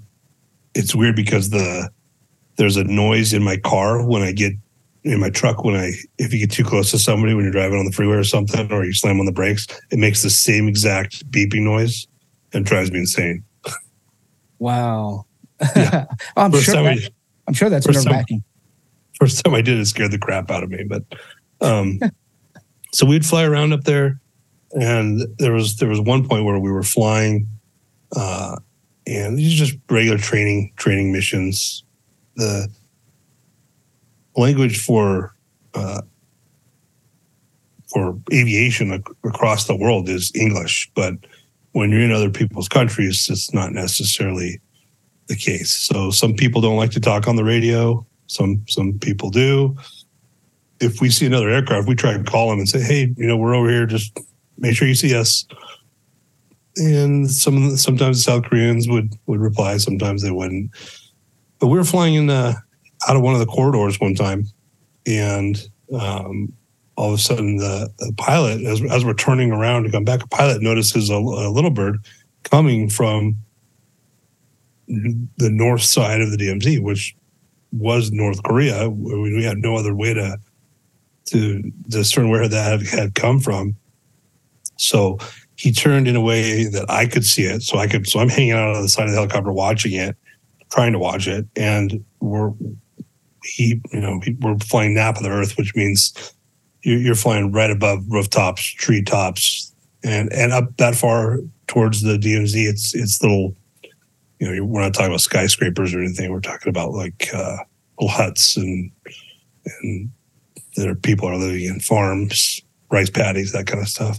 it's 0.74 0.94
weird 0.94 1.16
because 1.16 1.50
the 1.50 1.88
there's 2.56 2.76
a 2.76 2.84
noise 2.84 3.32
in 3.32 3.42
my 3.42 3.56
car 3.56 4.06
when 4.06 4.22
I 4.22 4.32
get 4.32 4.52
in 5.04 5.20
my 5.20 5.30
truck 5.30 5.64
when 5.64 5.76
I 5.76 5.92
if 6.18 6.32
you 6.32 6.40
get 6.40 6.50
too 6.50 6.64
close 6.64 6.90
to 6.92 6.98
somebody 6.98 7.34
when 7.34 7.44
you're 7.44 7.52
driving 7.52 7.78
on 7.78 7.84
the 7.84 7.92
freeway 7.92 8.16
or 8.16 8.24
something 8.24 8.70
or 8.72 8.84
you 8.84 8.92
slam 8.92 9.20
on 9.20 9.26
the 9.26 9.32
brakes, 9.32 9.66
it 9.90 9.98
makes 9.98 10.22
the 10.22 10.30
same 10.30 10.68
exact 10.68 11.30
beeping 11.30 11.62
noise 11.62 12.06
and 12.52 12.64
drives 12.64 12.90
me 12.90 13.00
insane. 13.00 13.44
Wow. 14.58 15.26
Yeah. 15.76 16.06
I'm 16.36 16.52
First 16.52 16.64
sure 16.64 16.82
that, 16.82 16.98
I, 16.98 17.08
I'm 17.46 17.54
sure 17.54 17.68
that's 17.68 17.86
nerve 17.86 18.06
wracking. 18.06 18.42
first 19.18 19.44
time 19.44 19.54
I 19.54 19.60
did 19.60 19.78
it 19.78 19.86
scared 19.86 20.10
the 20.10 20.18
crap 20.18 20.50
out 20.50 20.62
of 20.62 20.70
me. 20.70 20.84
But 20.84 21.02
um, 21.60 22.00
so 22.92 23.06
we'd 23.06 23.26
fly 23.26 23.44
around 23.44 23.72
up 23.72 23.84
there, 23.84 24.20
and 24.72 25.20
there 25.38 25.52
was 25.52 25.76
there 25.76 25.88
was 25.88 26.00
one 26.00 26.26
point 26.26 26.44
where 26.44 26.58
we 26.58 26.70
were 26.70 26.82
flying, 26.82 27.48
uh, 28.16 28.56
and 29.06 29.38
these 29.38 29.54
are 29.54 29.64
just 29.66 29.78
regular 29.90 30.18
training 30.18 30.72
training 30.76 31.12
missions. 31.12 31.84
The 32.36 32.68
language 34.36 34.80
for 34.80 35.34
uh, 35.74 36.02
for 37.92 38.18
aviation 38.32 38.92
ac- 38.92 39.04
across 39.24 39.66
the 39.66 39.76
world 39.76 40.08
is 40.08 40.32
English, 40.34 40.90
but 40.94 41.14
when 41.72 41.90
you're 41.90 42.00
in 42.00 42.12
other 42.12 42.30
people's 42.30 42.68
countries, 42.68 43.28
it's 43.30 43.52
not 43.52 43.72
necessarily 43.72 44.60
the 45.26 45.36
case. 45.36 45.70
So 45.70 46.10
some 46.10 46.34
people 46.34 46.60
don't 46.60 46.76
like 46.76 46.92
to 46.92 47.00
talk 47.00 47.26
on 47.26 47.36
the 47.36 47.44
radio. 47.44 48.06
Some 48.26 48.64
some 48.68 48.98
people 48.98 49.30
do. 49.30 49.76
If 50.80 51.00
we 51.00 51.10
see 51.10 51.26
another 51.26 51.50
aircraft, 51.50 51.88
we 51.88 51.94
try 51.94 52.12
and 52.12 52.26
call 52.26 52.50
them 52.50 52.58
and 52.58 52.68
say, 52.68 52.80
"Hey, 52.80 53.12
you 53.16 53.26
know, 53.26 53.36
we're 53.36 53.54
over 53.54 53.68
here. 53.68 53.86
Just 53.86 54.18
make 54.58 54.76
sure 54.76 54.88
you 54.88 54.94
see 54.94 55.14
us." 55.14 55.46
And 56.76 57.30
some 57.30 57.76
sometimes 57.76 58.24
South 58.24 58.44
Koreans 58.44 58.88
would 58.88 59.14
would 59.26 59.40
reply. 59.40 59.76
Sometimes 59.76 60.22
they 60.22 60.30
wouldn't. 60.30 60.70
But 61.60 61.68
we 61.68 61.78
were 61.78 61.84
flying 61.84 62.14
in 62.14 62.26
the 62.26 62.56
out 63.08 63.16
of 63.16 63.22
one 63.22 63.34
of 63.34 63.40
the 63.40 63.46
corridors 63.46 64.00
one 64.00 64.14
time, 64.14 64.46
and 65.06 65.68
um, 65.98 66.52
all 66.96 67.12
of 67.12 67.18
a 67.18 67.22
sudden 67.22 67.56
the, 67.56 67.90
the 67.98 68.12
pilot, 68.16 68.62
as 68.62 68.82
as 68.90 69.04
we're 69.04 69.14
turning 69.14 69.52
around 69.52 69.84
to 69.84 69.90
come 69.90 70.04
back, 70.04 70.22
a 70.22 70.28
pilot 70.28 70.62
notices 70.62 71.10
a, 71.10 71.14
a 71.14 71.50
little 71.50 71.70
bird 71.70 71.98
coming 72.42 72.88
from 72.88 73.36
the 74.86 75.50
north 75.50 75.82
side 75.82 76.20
of 76.20 76.30
the 76.30 76.36
DMZ, 76.36 76.82
which 76.82 77.16
was 77.72 78.12
North 78.12 78.42
Korea. 78.42 78.88
We, 78.88 79.34
we 79.34 79.44
had 79.44 79.58
no 79.58 79.76
other 79.76 79.94
way 79.94 80.14
to 80.14 80.38
to 81.26 81.72
discern 81.88 82.28
where 82.28 82.46
that 82.46 82.80
had, 82.80 82.86
had 82.86 83.14
come 83.14 83.40
from. 83.40 83.76
So 84.76 85.18
he 85.56 85.72
turned 85.72 86.08
in 86.08 86.16
a 86.16 86.20
way 86.20 86.64
that 86.64 86.90
I 86.90 87.06
could 87.06 87.24
see 87.24 87.44
it. 87.44 87.62
So 87.62 87.78
I 87.78 87.86
could. 87.86 88.06
So 88.08 88.20
I'm 88.20 88.28
hanging 88.28 88.52
out 88.52 88.74
on 88.74 88.82
the 88.82 88.88
side 88.88 89.04
of 89.04 89.10
the 89.10 89.16
helicopter 89.16 89.52
watching 89.52 89.92
it, 89.92 90.16
trying 90.70 90.92
to 90.92 90.98
watch 90.98 91.26
it, 91.26 91.46
and 91.56 92.04
we're 92.20 92.52
he, 93.44 93.80
you 93.92 94.00
know, 94.00 94.20
we're 94.40 94.58
flying 94.58 94.94
nap 94.94 95.18
of 95.18 95.22
the 95.22 95.28
earth, 95.28 95.56
which 95.58 95.74
means 95.74 96.34
you're, 96.82 97.14
flying 97.14 97.52
right 97.52 97.70
above 97.70 98.02
rooftops, 98.08 98.62
treetops, 98.62 99.72
and 100.02 100.32
and 100.32 100.52
up 100.52 100.76
that 100.78 100.94
far 100.94 101.38
towards 101.66 102.02
the 102.02 102.18
DMZ. 102.18 102.68
It's 102.68 102.94
it's 102.94 103.22
little 103.22 103.54
you 104.38 104.54
know, 104.54 104.64
we're 104.64 104.82
not 104.82 104.94
talking 104.94 105.08
about 105.08 105.20
skyscrapers 105.20 105.94
or 105.94 106.00
anything. 106.00 106.30
We're 106.30 106.40
talking 106.40 106.68
about 106.68 106.92
like 106.92 107.28
uh, 107.32 107.58
little 107.98 108.10
huts 108.10 108.56
and 108.56 108.90
and 109.82 110.10
there 110.76 110.90
are 110.90 110.96
people 110.96 111.28
are 111.28 111.36
living 111.36 111.64
in 111.64 111.80
farms, 111.80 112.60
rice 112.90 113.10
paddies, 113.10 113.52
that 113.52 113.66
kind 113.66 113.80
of 113.80 113.88
stuff. 113.88 114.18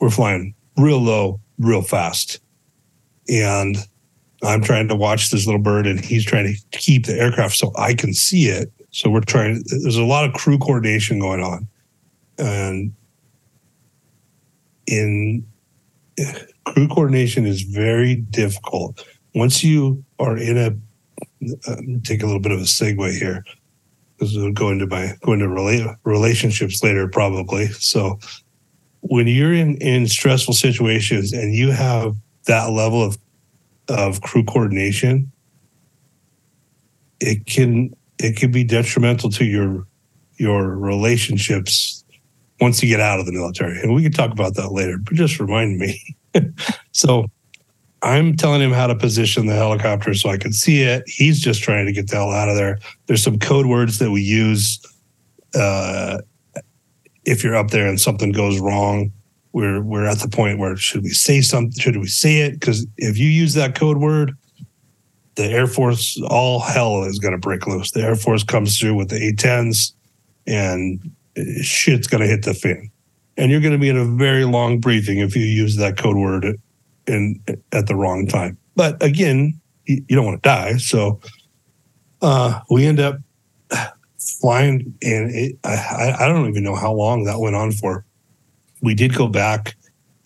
We're 0.00 0.10
flying 0.10 0.54
real 0.76 0.98
low, 0.98 1.40
real 1.58 1.82
fast, 1.82 2.40
and 3.28 3.76
I'm 4.42 4.62
trying 4.62 4.88
to 4.88 4.94
watch 4.94 5.30
this 5.30 5.46
little 5.46 5.60
bird, 5.60 5.86
and 5.86 6.04
he's 6.04 6.24
trying 6.24 6.52
to 6.52 6.78
keep 6.78 7.06
the 7.06 7.14
aircraft 7.14 7.56
so 7.56 7.72
I 7.76 7.94
can 7.94 8.12
see 8.12 8.46
it. 8.46 8.70
So 8.90 9.10
we're 9.10 9.20
trying. 9.20 9.64
There's 9.66 9.96
a 9.96 10.04
lot 10.04 10.24
of 10.24 10.34
crew 10.34 10.58
coordination 10.58 11.18
going 11.18 11.40
on, 11.40 11.68
and 12.38 12.94
in 14.86 15.46
crew 16.64 16.88
coordination 16.88 17.46
is 17.46 17.62
very 17.62 18.16
difficult 18.16 19.04
once 19.34 19.64
you 19.64 20.04
are 20.18 20.36
in 20.36 20.56
a 20.56 20.70
take 22.02 22.22
a 22.22 22.26
little 22.26 22.40
bit 22.40 22.52
of 22.52 22.58
a 22.58 22.64
segue 22.64 23.18
here 23.18 23.44
because 24.16 24.36
we'll 24.36 24.52
go 24.52 24.70
into 24.70 24.86
my 24.86 25.12
go 25.22 25.32
into 25.32 25.46
rela- 25.46 25.96
relationships 26.04 26.82
later 26.82 27.08
probably 27.08 27.66
so 27.68 28.18
when 29.04 29.26
you're 29.26 29.52
in 29.52 29.76
in 29.76 30.08
stressful 30.08 30.54
situations 30.54 31.32
and 31.32 31.54
you 31.54 31.70
have 31.70 32.16
that 32.46 32.70
level 32.70 33.02
of 33.02 33.18
of 33.88 34.22
crew 34.22 34.42
coordination 34.42 35.30
it 37.20 37.44
can 37.46 37.94
it 38.18 38.36
can 38.36 38.50
be 38.50 38.64
detrimental 38.64 39.30
to 39.30 39.44
your 39.44 39.86
your 40.36 40.70
relationships 40.76 42.02
once 42.60 42.82
you 42.82 42.88
get 42.88 43.00
out 43.00 43.20
of 43.20 43.26
the 43.26 43.32
military 43.32 43.78
and 43.80 43.94
we 43.94 44.02
can 44.02 44.12
talk 44.12 44.30
about 44.30 44.54
that 44.54 44.72
later 44.72 44.96
but 44.98 45.14
just 45.14 45.38
remind 45.38 45.78
me 45.78 46.00
so 46.92 47.26
I'm 48.00 48.36
telling 48.36 48.60
him 48.60 48.72
how 48.72 48.86
to 48.86 48.94
position 48.94 49.46
the 49.46 49.54
helicopter 49.54 50.12
so 50.12 50.28
I 50.28 50.36
can 50.36 50.52
see 50.52 50.82
it. 50.82 51.04
He's 51.06 51.40
just 51.40 51.62
trying 51.62 51.86
to 51.86 51.92
get 51.92 52.10
the 52.10 52.16
hell 52.16 52.32
out 52.32 52.50
of 52.50 52.54
there. 52.54 52.78
There's 53.06 53.22
some 53.22 53.38
code 53.38 53.64
words 53.64 53.98
that 53.98 54.10
we 54.10 54.20
use 54.20 54.78
uh, 55.54 56.18
if 57.24 57.42
you're 57.42 57.56
up 57.56 57.70
there 57.70 57.86
and 57.86 58.00
something 58.00 58.32
goes 58.32 58.60
wrong. 58.60 59.12
We're 59.52 59.82
we're 59.82 60.06
at 60.06 60.18
the 60.18 60.28
point 60.28 60.58
where 60.58 60.76
should 60.76 61.04
we 61.04 61.10
say 61.10 61.40
something? 61.40 61.78
Should 61.78 61.96
we 61.96 62.08
say 62.08 62.40
it? 62.40 62.58
Because 62.58 62.86
if 62.96 63.16
you 63.16 63.28
use 63.28 63.54
that 63.54 63.76
code 63.76 63.98
word, 63.98 64.32
the 65.36 65.44
Air 65.44 65.66
Force, 65.66 66.20
all 66.28 66.60
hell 66.60 67.04
is 67.04 67.18
going 67.18 67.32
to 67.32 67.38
break 67.38 67.66
loose. 67.66 67.92
The 67.92 68.02
Air 68.02 68.16
Force 68.16 68.42
comes 68.42 68.78
through 68.78 68.94
with 68.94 69.10
the 69.10 69.16
A-10s, 69.16 69.92
and 70.46 71.00
shit's 71.62 72.06
going 72.06 72.20
to 72.20 72.26
hit 72.26 72.44
the 72.44 72.54
fan. 72.54 72.90
And 73.36 73.50
you're 73.50 73.60
going 73.60 73.72
to 73.72 73.78
be 73.78 73.88
in 73.88 73.96
a 73.96 74.04
very 74.04 74.44
long 74.44 74.80
briefing 74.80 75.18
if 75.18 75.34
you 75.34 75.44
use 75.44 75.76
that 75.76 75.96
code 75.96 76.16
word 76.16 76.60
in 77.06 77.40
at 77.72 77.86
the 77.86 77.96
wrong 77.96 78.26
time. 78.26 78.58
But 78.76 79.00
again, 79.02 79.60
you, 79.86 80.04
you 80.08 80.16
don't 80.16 80.24
want 80.24 80.42
to 80.42 80.48
die, 80.48 80.76
so 80.76 81.20
uh, 82.22 82.60
we 82.70 82.86
end 82.86 83.00
up 83.00 83.18
flying, 84.40 84.94
and 85.02 85.30
it, 85.30 85.56
I, 85.64 86.16
I 86.20 86.28
don't 86.28 86.48
even 86.48 86.62
know 86.62 86.74
how 86.74 86.92
long 86.92 87.24
that 87.24 87.40
went 87.40 87.56
on 87.56 87.72
for. 87.72 88.04
We 88.82 88.94
did 88.94 89.14
go 89.14 89.28
back, 89.28 89.76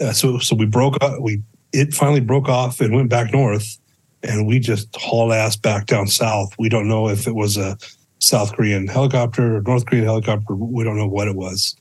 uh, 0.01 0.13
so 0.13 0.39
so 0.39 0.57
we 0.57 0.67
broke 0.67 1.03
up. 1.03 1.21
We 1.21 1.43
it 1.73 1.95
finally 1.95 2.21
broke 2.21 2.49
off 2.49 2.81
and 2.81 2.95
went 2.95 3.11
back 3.11 3.33
north, 3.33 3.79
and 4.23 4.47
we 4.47 4.59
just 4.59 4.89
hauled 4.97 5.33
ass 5.33 5.57
back 5.57 5.87
down 5.87 6.09
south. 6.09 6.53
We 6.59 6.69
don't 6.69 6.89
know 6.89 7.09
if 7.09 7.27
it 7.27 7.35
was 7.35 7.57
a 7.57 7.77
South 8.19 8.53
Korean 8.55 8.89
helicopter 8.89 9.57
or 9.57 9.63
North 9.63 9.87
Korean 9.87 10.05
helicopter. 10.05 10.55
We 10.55 10.85
don't 10.85 10.97
know 10.97 11.09
what 11.09 11.29
it 11.29 11.37
was. 11.37 11.77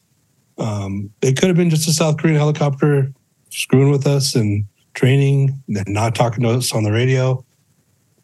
Um, 0.57 1.09
it 1.21 1.37
could 1.37 1.47
have 1.47 1.57
been 1.57 1.69
just 1.69 1.87
a 1.87 1.93
South 1.93 2.17
Korean 2.17 2.37
helicopter 2.37 3.11
screwing 3.49 3.91
with 3.91 4.07
us 4.07 4.35
and 4.35 4.65
training 4.93 5.61
and 5.67 5.87
not 5.87 6.15
talking 6.15 6.43
to 6.43 6.49
us 6.49 6.73
on 6.73 6.83
the 6.83 6.91
radio, 6.91 7.43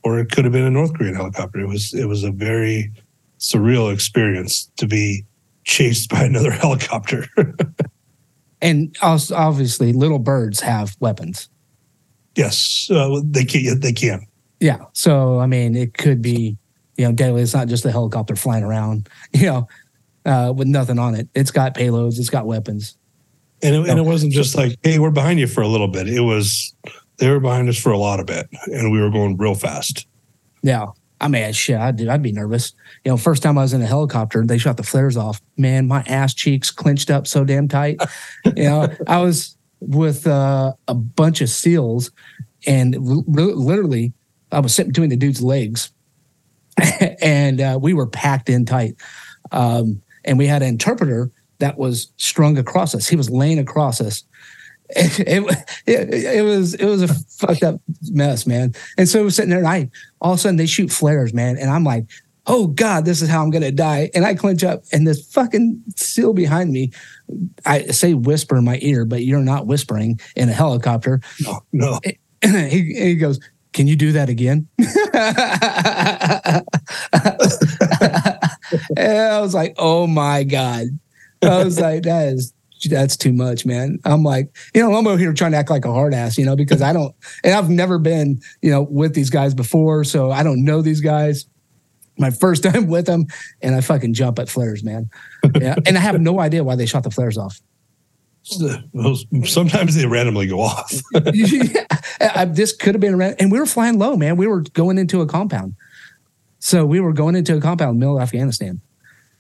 or 0.04 0.20
it 0.20 0.32
could 0.32 0.44
have 0.44 0.54
been 0.54 0.66
a 0.66 0.72
North 0.72 0.94
Korean 0.94 1.16
helicopter. 1.16 1.60
It 1.60 1.68
was 1.68 1.94
it 1.94 2.06
was 2.06 2.24
a 2.24 2.32
very 2.32 2.92
surreal 3.44 3.94
experience 3.94 4.72
to 4.78 4.88
be 4.88 5.26
chased 5.66 6.10
by 6.10 6.24
another 6.24 6.52
helicopter. 6.64 7.28
And 8.62 8.96
also, 9.02 9.36
obviously, 9.36 9.92
little 9.92 10.20
birds 10.20 10.62
have 10.62 10.96
weapons. 11.02 11.50
yes, 12.36 12.88
uh, 12.90 13.20
they 13.24 13.44
can. 13.44 13.82
They 13.82 13.92
can. 13.92 14.26
Yeah. 14.62 14.86
So, 14.94 15.40
I 15.40 15.46
mean, 15.46 15.76
it 15.76 15.94
could 15.98 16.22
be, 16.22 16.58
you 16.96 17.06
know, 17.06 17.12
deadly. 17.12 17.42
It's 17.42 17.54
not 17.54 17.68
just 17.68 17.84
a 17.84 17.92
helicopter 17.92 18.36
flying 18.38 18.64
around. 18.64 19.10
You 19.34 19.46
know, 19.48 19.68
uh, 20.26 20.54
with 20.56 20.68
nothing 20.68 21.00
on 21.00 21.16
it. 21.16 21.28
It's 21.36 21.52
got 21.52 21.76
payloads. 21.76 22.18
It's 22.18 22.30
got 22.30 22.46
weapons. 22.46 22.98
And 23.62 23.76
it, 23.76 23.90
and 23.90 24.00
it 24.00 24.04
wasn't 24.04 24.32
just 24.32 24.56
like, 24.56 24.78
hey, 24.84 25.00
we're 25.00 25.12
behind 25.12 25.40
you 25.40 25.48
for 25.48 25.62
a 25.62 25.68
little 25.68 25.90
bit. 25.90 26.08
It 26.08 26.22
was 26.22 26.74
they 27.18 27.30
were 27.30 27.42
behind 27.42 27.68
us 27.68 27.78
for 27.78 27.92
a 27.92 27.98
lot 27.98 28.20
of 28.22 28.26
bit, 28.26 28.48
and 28.68 28.92
we 28.92 29.02
were 29.02 29.10
going 29.10 29.36
real 29.36 29.56
fast. 29.56 30.08
Yeah. 30.62 30.88
I 31.24 31.30
mean, 31.30 31.54
shit, 31.54 31.78
I'd, 31.78 32.06
I'd 32.06 32.22
be 32.22 32.34
nervous. 32.34 32.74
You 33.06 33.12
know, 33.12 33.18
first 33.18 33.42
time 33.42 33.58
I 33.58 33.62
was 33.62 33.72
in 33.72 33.82
a 33.82 33.86
helicopter, 33.86 34.46
they 34.46 34.58
shot 34.58 34.76
the 34.76 34.84
flares 34.84 35.16
off. 35.16 35.42
Man, 35.56 35.88
my 35.88 36.02
ass 36.02 36.34
cheeks 36.34 36.70
clenched 36.70 37.10
up 37.10 37.28
so 37.28 37.46
damn 37.46 37.70
tight. 37.70 38.02
you 38.58 38.66
know, 38.66 38.94
I 39.08 39.22
was 39.22 39.56
with 39.80 40.28
uh, 40.28 40.74
a 40.90 40.94
bunch 40.94 41.40
of 41.40 41.48
SEALs, 41.50 42.12
and 42.68 42.98
literally, 43.00 44.12
I 44.52 44.60
was 44.60 44.76
sitting 44.76 44.92
between 44.92 45.12
the 45.12 45.16
dude's 45.16 45.42
legs, 45.42 45.92
and 47.22 47.62
uh, 47.62 47.80
we 47.82 47.94
were 47.94 48.08
packed 48.08 48.50
in 48.50 48.66
tight. 48.66 48.96
Um, 49.54 50.02
and 50.26 50.38
we 50.38 50.46
had 50.46 50.62
an 50.62 50.68
interpreter 50.68 51.32
that 51.60 51.78
was 51.78 52.12
strung 52.18 52.58
across 52.58 52.94
us. 52.94 53.08
He 53.08 53.16
was 53.16 53.30
laying 53.30 53.60
across 53.60 54.02
us. 54.02 54.24
It, 54.96 55.20
it, 55.88 56.36
it, 56.36 56.42
was 56.44 56.76
it 56.76 56.86
was 56.86 57.02
a 57.02 57.08
fucked 57.08 57.64
up 57.64 57.82
mess, 58.12 58.46
man. 58.46 58.74
And 58.98 59.10
so 59.10 59.24
we're 59.24 59.32
sitting 59.32 59.50
there, 59.50 59.60
and 59.60 59.68
I 59.68 59.90
all 60.22 60.34
of 60.34 60.40
a 60.40 60.42
sudden 60.42 60.58
they 60.58 60.66
shoot 60.66 60.92
flares, 60.92 61.34
man, 61.34 61.58
and 61.58 61.70
I'm 61.70 61.84
like, 61.84 62.06
oh 62.48 62.68
god, 62.68 63.06
this 63.06 63.22
is 63.22 63.30
how 63.30 63.44
I'm 63.44 63.50
gonna 63.50 63.72
die. 63.72 64.10
And 64.14 64.26
I 64.26 64.36
clench 64.36 64.64
up, 64.64 64.84
and 64.92 65.08
this 65.08 65.32
fucking 65.34 65.82
seal 65.96 66.34
behind 66.34 66.72
me, 66.72 66.92
I 67.66 67.88
say 67.88 68.14
whisper 68.14 68.58
in 68.58 68.66
my 68.66 68.80
ear, 68.82 69.06
but 69.06 69.24
you're 69.24 69.40
not 69.40 69.68
whispering 69.68 70.20
in 70.36 70.50
a 70.50 70.54
helicopter. 70.54 71.22
No, 71.42 71.62
no. 71.72 72.00
he, 72.44 72.94
he 72.94 73.16
goes, 73.16 73.40
can 73.74 73.88
you 73.88 73.96
do 73.96 74.12
that 74.14 74.30
again? 74.30 74.68
I 78.98 79.40
was 79.42 79.54
like, 79.54 79.76
oh 79.78 80.08
my 80.08 80.44
God. 80.44 80.88
I 81.42 81.64
was 81.64 81.80
like, 81.80 82.04
that 82.04 82.28
is 82.30 82.54
that's 82.90 83.18
too 83.18 83.34
much, 83.34 83.66
man. 83.66 84.00
I'm 84.06 84.24
like, 84.24 84.56
you 84.74 84.82
know, 84.82 84.96
I'm 84.96 85.08
over 85.08 85.18
here 85.18 85.34
trying 85.34 85.52
to 85.52 85.58
act 85.58 85.70
like 85.70 85.86
a 85.86 85.92
hard 85.92 86.14
ass, 86.14 86.38
you 86.38 86.46
know, 86.46 86.56
because 86.56 86.82
I 86.82 86.94
don't, 86.94 87.16
and 87.44 87.54
I've 87.54 87.70
never 87.70 87.98
been, 87.98 88.42
you 88.62 88.72
know, 88.72 88.82
with 88.82 89.14
these 89.14 89.30
guys 89.30 89.54
before, 89.54 90.04
so 90.04 90.32
I 90.32 90.44
don't 90.44 90.64
know 90.64 90.82
these 90.82 91.02
guys. 91.02 91.46
My 92.18 92.30
first 92.30 92.64
time 92.72 92.88
with 92.88 93.06
them, 93.06 93.26
and 93.62 93.76
I 93.76 93.82
fucking 93.82 94.14
jump 94.14 94.40
at 94.40 94.50
flares, 94.50 94.84
man. 94.84 95.10
Yeah, 95.60 95.76
and 95.86 95.98
I 95.98 96.02
have 96.02 96.20
no 96.20 96.40
idea 96.40 96.64
why 96.64 96.76
they 96.76 96.86
shot 96.86 97.04
the 97.04 97.12
flares 97.12 97.38
off. 97.38 97.60
Sometimes 99.46 99.96
they 99.96 100.06
randomly 100.06 100.48
go 100.48 100.60
off. 100.60 100.94
yeah, 101.24 102.46
this 102.46 102.74
could 102.74 102.94
have 102.94 103.02
been, 103.02 103.20
and 103.22 103.52
we 103.52 103.60
were 103.60 103.66
flying 103.66 103.98
low, 103.98 104.18
man. 104.18 104.36
We 104.36 104.48
were 104.48 104.62
going 104.62 104.98
into 104.98 105.22
a 105.22 105.26
compound, 105.26 105.76
so 106.60 106.86
we 106.86 107.00
were 107.00 107.14
going 107.14 107.36
into 107.36 107.56
a 107.56 107.62
compound 107.62 107.92
in 107.92 108.00
the 108.00 108.06
middle 108.06 108.18
of 108.18 108.24
Afghanistan. 108.24 108.82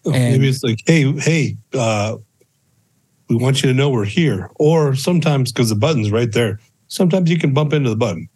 Oh, 0.05 0.11
and, 0.11 0.33
maybe 0.33 0.49
it's 0.49 0.63
like, 0.63 0.79
hey, 0.85 1.11
hey, 1.13 1.57
uh, 1.73 2.17
we 3.35 3.43
want 3.43 3.63
you 3.63 3.69
to 3.69 3.73
know 3.73 3.89
we're 3.89 4.05
here. 4.05 4.49
Or 4.55 4.95
sometimes 4.95 5.51
because 5.51 5.69
the 5.69 5.75
button's 5.75 6.11
right 6.11 6.31
there, 6.31 6.59
sometimes 6.87 7.29
you 7.29 7.37
can 7.37 7.53
bump 7.53 7.73
into 7.73 7.89
the 7.89 7.95
button. 7.95 8.29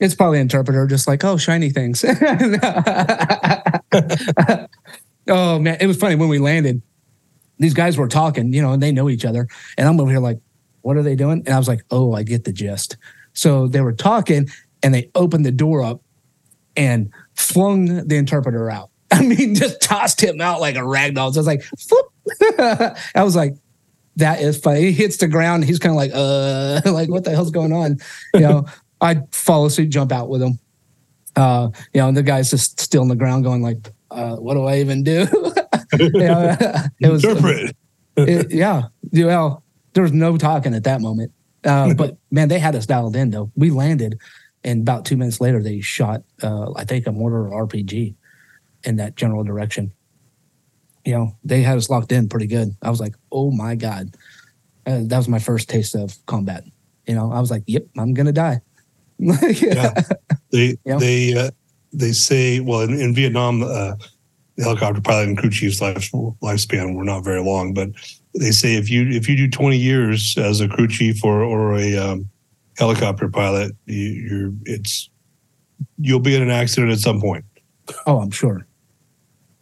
it's 0.00 0.14
probably 0.14 0.40
interpreter, 0.40 0.86
just 0.86 1.08
like, 1.08 1.24
oh, 1.24 1.36
shiny 1.36 1.70
things. 1.70 2.04
oh 5.28 5.58
man, 5.58 5.76
it 5.80 5.86
was 5.86 5.96
funny 5.96 6.14
when 6.14 6.28
we 6.28 6.38
landed 6.38 6.82
these 7.58 7.74
guys 7.74 7.96
were 7.96 8.08
talking, 8.08 8.52
you 8.52 8.62
know, 8.62 8.72
and 8.72 8.82
they 8.82 8.92
know 8.92 9.08
each 9.08 9.24
other. 9.24 9.48
And 9.78 9.88
I'm 9.88 10.00
over 10.00 10.10
here 10.10 10.20
like, 10.20 10.38
what 10.82 10.96
are 10.96 11.02
they 11.02 11.16
doing? 11.16 11.42
And 11.46 11.54
I 11.54 11.58
was 11.58 11.68
like, 11.68 11.82
oh, 11.90 12.12
I 12.12 12.22
get 12.22 12.44
the 12.44 12.52
gist. 12.52 12.96
So 13.32 13.66
they 13.66 13.80
were 13.80 13.92
talking 13.92 14.48
and 14.82 14.94
they 14.94 15.10
opened 15.14 15.44
the 15.44 15.52
door 15.52 15.82
up 15.82 16.00
and 16.76 17.10
flung 17.34 18.06
the 18.06 18.16
interpreter 18.16 18.70
out. 18.70 18.90
I 19.12 19.22
mean, 19.22 19.54
just 19.54 19.80
tossed 19.80 20.20
him 20.20 20.40
out 20.40 20.60
like 20.60 20.76
a 20.76 20.84
rag 20.84 21.14
doll. 21.14 21.32
So 21.32 21.38
I 21.38 21.40
was 21.40 21.46
like, 21.46 21.64
I 23.14 23.22
was 23.22 23.36
like, 23.36 23.54
that 24.16 24.40
is 24.40 24.58
funny. 24.58 24.80
He 24.80 24.92
hits 24.92 25.18
the 25.18 25.28
ground. 25.28 25.64
He's 25.64 25.78
kind 25.78 25.92
of 25.92 25.96
like, 25.96 26.10
uh, 26.12 26.80
like 26.92 27.08
what 27.08 27.24
the 27.24 27.30
hell's 27.30 27.50
going 27.50 27.72
on? 27.72 27.98
You 28.34 28.40
know, 28.40 28.66
I 29.00 29.22
follow 29.30 29.68
suit, 29.68 29.90
jump 29.90 30.10
out 30.10 30.28
with 30.28 30.42
him. 30.42 30.58
Uh, 31.36 31.68
you 31.92 32.00
know, 32.00 32.08
and 32.08 32.16
the 32.16 32.22
guy's 32.22 32.50
just 32.50 32.80
still 32.80 33.02
on 33.02 33.08
the 33.08 33.16
ground 33.16 33.44
going 33.44 33.62
like, 33.62 33.92
uh, 34.10 34.36
what 34.36 34.54
do 34.54 34.64
I 34.64 34.78
even 34.78 35.04
do? 35.04 35.26
yeah, 36.14 36.88
it 37.00 37.08
was 37.08 37.22
interpret. 37.22 37.76
it, 38.16 38.50
yeah, 38.50 38.84
well, 39.12 39.62
there 39.92 40.02
was 40.02 40.12
no 40.12 40.38
talking 40.38 40.74
at 40.74 40.84
that 40.84 41.00
moment. 41.00 41.32
Uh, 41.62 41.92
but 41.94 42.16
man, 42.30 42.48
they 42.48 42.58
had 42.58 42.74
us 42.74 42.86
dialed 42.86 43.16
in 43.16 43.30
though. 43.30 43.52
We 43.54 43.70
landed, 43.70 44.18
and 44.64 44.80
about 44.80 45.04
two 45.04 45.16
minutes 45.16 45.40
later, 45.40 45.62
they 45.62 45.80
shot, 45.80 46.22
uh, 46.42 46.72
I 46.74 46.84
think, 46.84 47.06
a 47.06 47.12
mortar 47.12 47.48
or 47.48 47.66
RPG 47.66 48.14
in 48.86 48.96
that 48.96 49.16
general 49.16 49.44
direction. 49.44 49.92
You 51.04 51.12
know, 51.12 51.36
they 51.44 51.62
had 51.62 51.76
us 51.76 51.90
locked 51.90 52.12
in 52.12 52.28
pretty 52.28 52.46
good. 52.46 52.74
I 52.82 52.90
was 52.90 53.00
like, 53.00 53.14
oh 53.30 53.50
my 53.50 53.74
god, 53.74 54.16
uh, 54.86 55.00
that 55.04 55.16
was 55.16 55.28
my 55.28 55.38
first 55.38 55.68
taste 55.68 55.94
of 55.94 56.16
combat. 56.26 56.64
You 57.06 57.14
know, 57.14 57.32
I 57.32 57.40
was 57.40 57.50
like, 57.50 57.62
yep, 57.66 57.86
I'm 57.98 58.14
gonna 58.14 58.32
die. 58.32 58.60
yeah. 59.18 59.38
yeah. 59.60 59.94
They 60.50 60.66
you 60.66 60.78
know? 60.84 60.98
they 60.98 61.34
uh, 61.34 61.50
they 61.92 62.12
say 62.12 62.60
well 62.60 62.80
in, 62.80 62.98
in 62.98 63.14
Vietnam 63.14 63.62
uh, 63.62 63.94
the 64.56 64.64
helicopter 64.64 65.00
pilot 65.00 65.28
and 65.28 65.38
crew 65.38 65.50
chief's 65.50 65.80
life, 65.80 66.10
lifespan 66.42 66.94
were 66.96 67.04
not 67.04 67.24
very 67.24 67.42
long, 67.42 67.74
but 67.74 67.90
they 68.34 68.50
say 68.50 68.74
if 68.74 68.90
you 68.90 69.08
if 69.08 69.28
you 69.28 69.36
do 69.36 69.48
20 69.48 69.76
years 69.76 70.36
as 70.38 70.60
a 70.60 70.68
crew 70.68 70.88
chief 70.88 71.24
or 71.24 71.42
or 71.42 71.74
a 71.74 71.96
um, 71.96 72.28
helicopter 72.78 73.28
pilot, 73.28 73.72
you, 73.86 74.48
are 74.48 74.52
it's 74.64 75.10
you'll 75.98 76.20
be 76.20 76.34
in 76.34 76.42
an 76.42 76.50
accident 76.50 76.92
at 76.92 76.98
some 76.98 77.20
point. 77.20 77.44
Oh, 78.06 78.18
I'm 78.18 78.30
sure. 78.30 78.66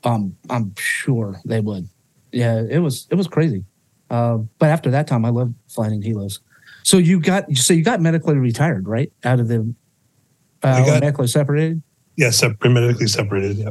Um, 0.04 0.36
I'm 0.50 0.74
sure 0.78 1.40
they 1.44 1.60
would. 1.60 1.88
Yeah, 2.32 2.62
it 2.68 2.78
was 2.78 3.06
it 3.10 3.14
was 3.14 3.26
crazy. 3.26 3.64
Uh, 4.10 4.38
but 4.58 4.68
after 4.70 4.90
that 4.90 5.06
time, 5.06 5.24
I 5.24 5.30
loved 5.30 5.54
flying 5.68 5.94
in 5.94 6.02
helos. 6.02 6.40
So 6.82 6.98
you 6.98 7.20
got 7.20 7.50
so 7.56 7.74
you 7.74 7.82
got 7.82 8.00
medically 8.00 8.36
retired, 8.36 8.86
right? 8.86 9.12
Out 9.24 9.40
of 9.40 9.48
the 9.48 9.74
uh, 10.62 10.84
got, 10.84 11.00
medically 11.00 11.26
separated. 11.26 11.82
Yes, 12.16 12.42
yeah, 12.42 12.68
medically 12.68 13.08
separated. 13.08 13.56
Yeah 13.56 13.70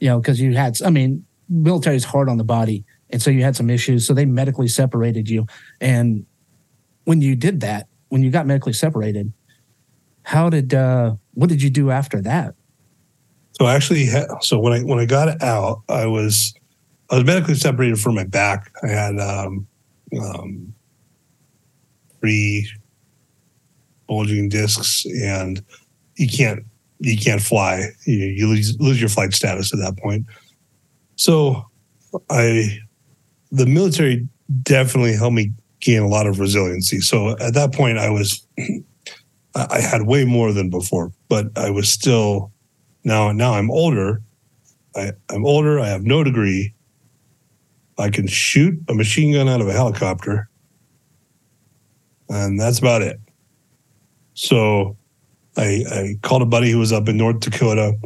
you 0.00 0.08
know, 0.08 0.18
because 0.18 0.40
you 0.40 0.56
had, 0.56 0.80
I 0.82 0.90
mean, 0.90 1.24
military 1.48 1.96
is 1.96 2.04
hard 2.04 2.28
on 2.28 2.38
the 2.38 2.44
body. 2.44 2.84
And 3.10 3.22
so 3.22 3.30
you 3.30 3.42
had 3.42 3.54
some 3.54 3.70
issues. 3.70 4.06
So 4.06 4.14
they 4.14 4.24
medically 4.24 4.68
separated 4.68 5.28
you. 5.28 5.46
And 5.80 6.26
when 7.04 7.20
you 7.20 7.36
did 7.36 7.60
that, 7.60 7.86
when 8.08 8.22
you 8.22 8.30
got 8.30 8.46
medically 8.46 8.72
separated, 8.72 9.32
how 10.22 10.48
did, 10.50 10.74
uh, 10.74 11.14
what 11.34 11.48
did 11.48 11.62
you 11.62 11.70
do 11.70 11.90
after 11.90 12.20
that? 12.22 12.54
So 13.60 13.66
actually, 13.66 14.08
so 14.40 14.58
when 14.58 14.72
I, 14.72 14.80
when 14.80 14.98
I 14.98 15.04
got 15.04 15.42
out, 15.42 15.82
I 15.86 16.06
was, 16.06 16.54
I 17.10 17.16
was 17.16 17.26
medically 17.26 17.56
separated 17.56 18.00
from 18.00 18.14
my 18.14 18.24
back. 18.24 18.72
I 18.82 18.86
had, 18.86 19.20
um, 19.20 19.66
um, 20.18 20.72
three 22.20 22.66
bulging 24.08 24.48
discs 24.48 25.04
and 25.04 25.62
you 26.16 26.26
can't 26.26 26.64
you 27.00 27.18
can't 27.18 27.42
fly. 27.42 27.90
You, 28.06 28.16
you 28.16 28.48
lose, 28.48 28.80
lose 28.80 28.98
your 28.98 29.10
flight 29.10 29.34
status 29.34 29.74
at 29.74 29.78
that 29.80 29.98
point. 29.98 30.24
So 31.16 31.66
I, 32.30 32.78
the 33.52 33.66
military 33.66 34.26
definitely 34.62 35.16
helped 35.16 35.34
me 35.34 35.52
gain 35.80 36.00
a 36.00 36.08
lot 36.08 36.26
of 36.26 36.40
resiliency. 36.40 37.00
So 37.00 37.36
at 37.38 37.52
that 37.52 37.74
point, 37.74 37.98
I 37.98 38.08
was, 38.08 38.46
I 39.54 39.80
had 39.80 40.06
way 40.06 40.24
more 40.24 40.50
than 40.52 40.70
before, 40.70 41.12
but 41.28 41.46
I 41.56 41.68
was 41.68 41.90
still 41.90 42.52
now. 43.04 43.32
Now 43.32 43.54
I'm 43.54 43.70
older. 43.70 44.22
I, 44.96 45.12
I'm 45.28 45.46
older. 45.46 45.78
I 45.78 45.88
have 45.88 46.02
no 46.02 46.24
degree. 46.24 46.74
I 47.98 48.10
can 48.10 48.26
shoot 48.26 48.78
a 48.88 48.94
machine 48.94 49.34
gun 49.34 49.48
out 49.48 49.60
of 49.60 49.68
a 49.68 49.72
helicopter, 49.72 50.48
and 52.28 52.58
that's 52.58 52.78
about 52.78 53.02
it. 53.02 53.20
So 54.34 54.96
I, 55.56 55.84
I 55.90 56.16
called 56.22 56.42
a 56.42 56.46
buddy 56.46 56.70
who 56.70 56.78
was 56.78 56.92
up 56.92 57.08
in 57.08 57.16
North 57.16 57.40
Dakota 57.40 57.98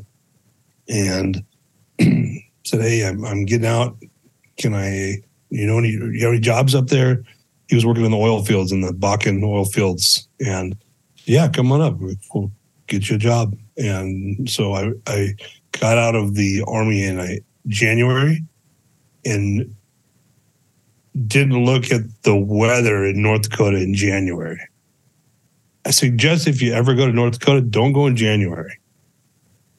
and 0.88 1.44
said, 2.00 2.80
Hey, 2.80 3.06
I'm, 3.06 3.24
I'm 3.24 3.44
getting 3.44 3.66
out. 3.66 3.96
Can 4.58 4.74
I, 4.74 5.18
you 5.50 5.66
know, 5.66 5.78
any, 5.78 5.90
you 5.90 6.20
have 6.22 6.32
any 6.32 6.40
jobs 6.40 6.74
up 6.74 6.88
there? 6.88 7.22
He 7.68 7.74
was 7.74 7.86
working 7.86 8.04
in 8.04 8.10
the 8.10 8.16
oil 8.16 8.44
fields 8.44 8.72
in 8.72 8.80
the 8.80 8.92
Bakken 8.92 9.44
oil 9.44 9.64
fields. 9.64 10.28
And 10.44 10.76
yeah, 11.24 11.48
come 11.48 11.72
on 11.72 11.80
up. 11.80 11.94
We'll 11.98 12.50
get 12.86 13.08
you 13.08 13.16
a 13.16 13.18
job. 13.18 13.56
And 13.76 14.48
so 14.48 14.74
I, 14.74 14.92
I 15.06 15.34
got 15.72 15.98
out 15.98 16.14
of 16.14 16.34
the 16.34 16.64
army 16.66 17.04
in 17.04 17.20
I, 17.20 17.40
January 17.66 18.42
and 19.24 19.74
didn't 21.26 21.64
look 21.64 21.90
at 21.90 22.02
the 22.22 22.36
weather 22.36 23.04
in 23.04 23.22
North 23.22 23.48
Dakota 23.48 23.78
in 23.78 23.94
January. 23.94 24.60
I 25.86 25.90
suggest 25.90 26.46
if 26.46 26.62
you 26.62 26.72
ever 26.72 26.94
go 26.94 27.06
to 27.06 27.12
North 27.12 27.38
Dakota, 27.38 27.60
don't 27.60 27.92
go 27.92 28.06
in 28.06 28.16
January. 28.16 28.78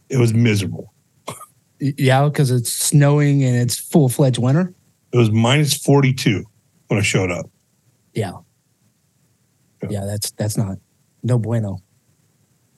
It 0.09 0.17
was 0.17 0.33
miserable. 0.33 0.93
Yeah, 1.79 2.25
because 2.25 2.51
it's 2.51 2.71
snowing 2.71 3.43
and 3.43 3.55
it's 3.55 3.77
full 3.77 4.07
fledged 4.07 4.37
winter. 4.37 4.73
It 5.11 5.17
was 5.17 5.31
minus 5.31 5.73
42 5.73 6.43
when 6.87 6.99
I 6.99 7.03
showed 7.03 7.31
up. 7.31 7.49
Yeah. 8.13 8.31
yeah. 9.81 9.89
Yeah, 9.89 10.05
that's 10.05 10.31
that's 10.31 10.57
not 10.57 10.77
no 11.23 11.37
bueno. 11.37 11.79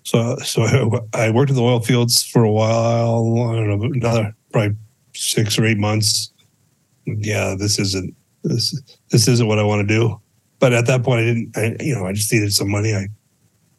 So 0.08 0.38
so 0.38 1.06
I 1.14 1.32
worked 1.32 1.50
in 1.50 1.58
the 1.58 1.62
oil 1.62 1.82
fields 1.82 2.24
for 2.24 2.42
a 2.42 2.50
while. 2.50 3.50
I 3.52 3.56
don't 3.58 3.68
know, 3.68 3.86
another 3.88 4.34
probably 4.54 4.78
six 5.14 5.60
or 5.60 5.66
eight 5.66 5.78
months. 5.78 6.32
Yeah, 7.06 7.56
this 7.60 7.78
isn't 7.78 8.16
this 8.42 8.82
this 9.12 9.28
isn't 9.28 9.48
what 9.48 9.60
I 9.60 9.64
want 9.64 9.86
to 9.86 9.94
do. 9.94 10.18
But 10.60 10.72
at 10.72 10.86
that 10.86 11.04
point, 11.04 11.20
I 11.20 11.24
didn't. 11.26 11.58
I, 11.58 11.84
you 11.84 11.94
know, 11.94 12.08
I 12.08 12.14
just 12.14 12.32
needed 12.32 12.54
some 12.54 12.72
money. 12.72 12.96
I 12.96 13.10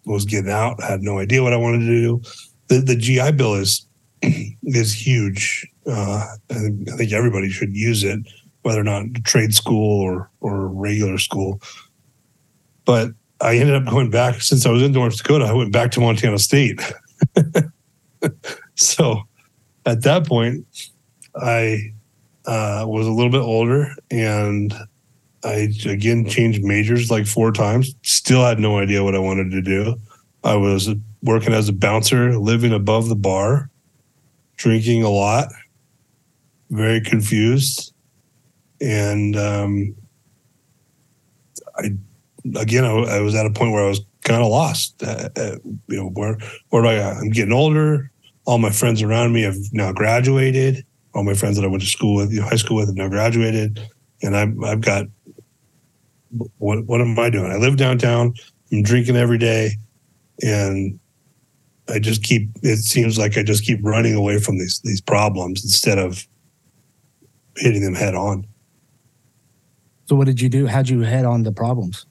was 0.04 0.26
getting 0.26 0.50
out. 0.50 0.76
I 0.82 0.90
had 0.90 1.00
no 1.00 1.18
idea 1.18 1.42
what 1.42 1.54
I 1.54 1.56
wanted 1.56 1.78
to 1.78 1.86
do. 1.86 2.20
The 2.66 2.80
the 2.80 2.96
GI 2.96 3.32
Bill 3.32 3.54
is 3.54 3.86
is 4.22 4.92
huge. 4.92 5.66
Uh, 5.86 6.26
I, 6.50 6.54
think, 6.54 6.92
I 6.92 6.96
think 6.98 7.12
everybody 7.12 7.48
should 7.48 7.74
use 7.74 8.04
it, 8.04 8.20
whether 8.60 8.80
or 8.82 8.84
not 8.84 9.06
trade 9.24 9.54
school 9.54 10.02
or 10.02 10.30
or 10.42 10.68
regular 10.68 11.16
school. 11.16 11.62
But 12.84 13.12
I 13.40 13.56
ended 13.56 13.74
up 13.74 13.86
going 13.86 14.10
back 14.10 14.40
since 14.40 14.66
I 14.66 14.70
was 14.70 14.82
in 14.82 14.92
North 14.92 15.16
Dakota. 15.16 15.44
I 15.44 15.52
went 15.52 15.72
back 15.72 15.92
to 15.92 16.00
Montana 16.00 16.38
State. 16.38 16.80
so 18.74 19.22
at 19.86 20.02
that 20.02 20.26
point, 20.26 20.66
I 21.36 21.92
uh, 22.46 22.84
was 22.86 23.06
a 23.06 23.12
little 23.12 23.30
bit 23.30 23.40
older 23.40 23.94
and 24.10 24.74
I 25.44 25.68
again 25.86 26.28
changed 26.28 26.64
majors 26.64 27.10
like 27.10 27.26
four 27.26 27.52
times. 27.52 27.94
Still 28.02 28.42
had 28.42 28.58
no 28.58 28.78
idea 28.78 29.04
what 29.04 29.14
I 29.14 29.20
wanted 29.20 29.50
to 29.52 29.62
do. 29.62 29.96
I 30.42 30.56
was 30.56 30.90
working 31.22 31.52
as 31.52 31.68
a 31.68 31.72
bouncer, 31.72 32.36
living 32.38 32.72
above 32.72 33.08
the 33.08 33.16
bar, 33.16 33.70
drinking 34.56 35.02
a 35.02 35.10
lot, 35.10 35.48
very 36.70 37.00
confused, 37.00 37.92
and 38.80 39.36
um, 39.36 39.94
I 41.76 41.92
again 42.56 42.84
I, 42.84 42.90
I, 42.90 43.20
was 43.20 43.34
at 43.34 43.46
a 43.46 43.50
point 43.50 43.72
where 43.72 43.84
I 43.84 43.88
was 43.88 44.00
kind 44.22 44.42
of 44.42 44.48
lost. 44.48 45.02
Uh, 45.02 45.28
uh, 45.36 45.56
you 45.88 45.96
know 45.96 46.10
where 46.10 46.38
where 46.70 46.82
do 46.82 46.88
I? 46.88 47.10
I'm 47.10 47.30
getting 47.30 47.52
older. 47.52 48.10
All 48.44 48.58
my 48.58 48.70
friends 48.70 49.02
around 49.02 49.32
me 49.32 49.42
have 49.42 49.56
now 49.72 49.92
graduated. 49.92 50.84
All 51.14 51.24
my 51.24 51.34
friends 51.34 51.56
that 51.56 51.64
I 51.64 51.68
went 51.68 51.82
to 51.82 51.88
school 51.88 52.16
with, 52.16 52.32
you 52.32 52.40
know, 52.40 52.46
high 52.46 52.56
school 52.56 52.76
with, 52.76 52.88
have 52.88 52.96
now 52.96 53.08
graduated, 53.08 53.80
and 54.22 54.36
I've 54.36 54.62
I've 54.62 54.80
got 54.80 55.06
what 56.58 56.84
what 56.86 57.00
am 57.00 57.18
I 57.18 57.30
doing? 57.30 57.50
I 57.50 57.56
live 57.56 57.76
downtown. 57.76 58.34
I'm 58.72 58.82
drinking 58.82 59.16
every 59.16 59.38
day, 59.38 59.72
and 60.42 60.98
I 61.88 61.98
just 61.98 62.22
keep. 62.22 62.50
It 62.62 62.78
seems 62.78 63.18
like 63.18 63.36
I 63.36 63.42
just 63.42 63.64
keep 63.64 63.80
running 63.82 64.14
away 64.14 64.38
from 64.38 64.58
these 64.58 64.80
these 64.84 65.00
problems 65.00 65.64
instead 65.64 65.98
of 65.98 66.26
hitting 67.56 67.82
them 67.82 67.94
head 67.94 68.14
on. 68.14 68.46
So, 70.06 70.16
what 70.16 70.26
did 70.26 70.40
you 70.40 70.48
do? 70.48 70.66
How'd 70.66 70.88
you 70.88 71.00
head 71.00 71.24
on 71.24 71.42
the 71.42 71.52
problems? 71.52 72.06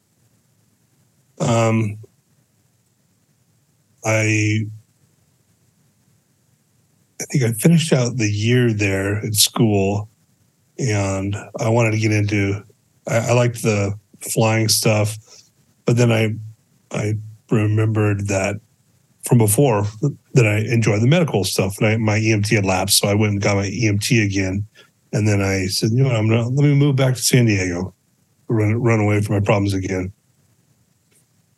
Um, 1.39 1.97
I 4.05 4.65
I 7.19 7.23
think 7.31 7.43
I 7.43 7.51
finished 7.53 7.91
out 7.93 8.17
the 8.17 8.31
year 8.31 8.71
there 8.71 9.25
at 9.25 9.35
school, 9.35 10.09
and 10.77 11.35
I 11.59 11.69
wanted 11.69 11.91
to 11.91 11.99
get 11.99 12.11
into. 12.11 12.63
I, 13.07 13.29
I 13.29 13.33
liked 13.33 13.63
the 13.63 13.97
flying 14.21 14.69
stuff. 14.69 15.17
But 15.85 15.97
then 15.97 16.11
I 16.11 16.35
I 16.91 17.13
remembered 17.49 18.27
that 18.27 18.57
from 19.23 19.37
before 19.37 19.85
that 20.33 20.45
I 20.45 20.59
enjoy 20.59 20.99
the 20.99 21.07
medical 21.07 21.43
stuff, 21.43 21.77
and 21.79 21.87
I, 21.87 21.97
my 21.97 22.19
EMT 22.19 22.49
had 22.49 22.65
lapsed, 22.65 22.99
so 22.99 23.07
I 23.07 23.13
went 23.13 23.33
and 23.33 23.41
got 23.41 23.57
my 23.57 23.67
EMT 23.67 24.23
again. 24.23 24.65
And 25.13 25.27
then 25.27 25.41
I 25.41 25.67
said, 25.67 25.91
you 25.91 26.03
know, 26.03 26.09
what, 26.09 26.15
I'm 26.17 26.29
gonna 26.29 26.47
let 26.49 26.63
me 26.63 26.75
move 26.75 26.95
back 26.95 27.15
to 27.15 27.21
San 27.21 27.45
Diego, 27.45 27.93
run 28.47 28.75
run 28.75 28.99
away 28.99 29.21
from 29.21 29.35
my 29.35 29.41
problems 29.41 29.73
again, 29.73 30.11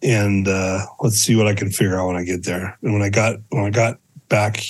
and 0.02 0.48
uh, 0.48 0.86
let's 1.02 1.18
see 1.18 1.36
what 1.36 1.48
I 1.48 1.54
can 1.54 1.70
figure 1.70 2.00
out 2.00 2.08
when 2.08 2.16
I 2.16 2.24
get 2.24 2.46
there. 2.46 2.78
And 2.82 2.94
when 2.94 3.02
I 3.02 3.10
got 3.10 3.36
when 3.50 3.66
I 3.66 3.70
got 3.70 3.98
back 4.30 4.64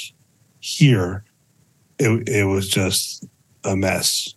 here, 0.59 1.23
it 1.97 2.27
it 2.27 2.45
was 2.45 2.67
just 2.67 3.25
a 3.63 3.75
mess 3.75 4.35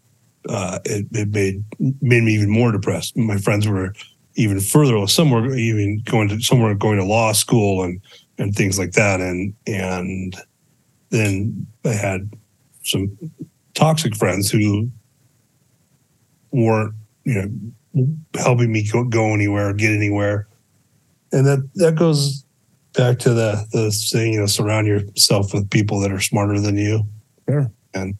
uh, 0.48 0.78
it, 0.84 1.06
it 1.12 1.28
made 1.30 1.64
made 2.00 2.22
me 2.22 2.34
even 2.34 2.50
more 2.50 2.72
depressed. 2.72 3.16
My 3.16 3.38
friends 3.38 3.66
were 3.68 3.94
even 4.34 4.60
further. 4.60 5.06
Some 5.06 5.30
were 5.30 5.54
even 5.54 6.02
going 6.04 6.28
to 6.28 6.40
some 6.40 6.60
were 6.60 6.74
going 6.74 6.98
to 6.98 7.04
law 7.04 7.32
school 7.32 7.82
and 7.82 8.00
and 8.38 8.54
things 8.54 8.78
like 8.78 8.92
that. 8.92 9.20
And 9.20 9.54
and 9.66 10.36
then 11.10 11.66
I 11.84 11.92
had 11.92 12.30
some 12.84 13.16
toxic 13.74 14.16
friends 14.16 14.50
who 14.50 14.90
weren't 16.50 16.94
you 17.24 17.34
know 17.94 18.08
helping 18.36 18.72
me 18.72 18.88
go, 18.90 19.04
go 19.04 19.34
anywhere, 19.34 19.72
get 19.72 19.92
anywhere. 19.92 20.48
And 21.32 21.46
that 21.46 21.68
that 21.76 21.94
goes 21.94 22.44
back 22.94 23.18
to 23.20 23.34
the 23.34 23.66
the 23.72 23.90
saying, 23.90 24.34
you 24.34 24.40
know, 24.40 24.46
surround 24.46 24.86
yourself 24.86 25.54
with 25.54 25.70
people 25.70 26.00
that 26.00 26.12
are 26.12 26.20
smarter 26.20 26.60
than 26.60 26.76
you. 26.76 27.06
Sure. 27.48 27.70
And 27.94 28.16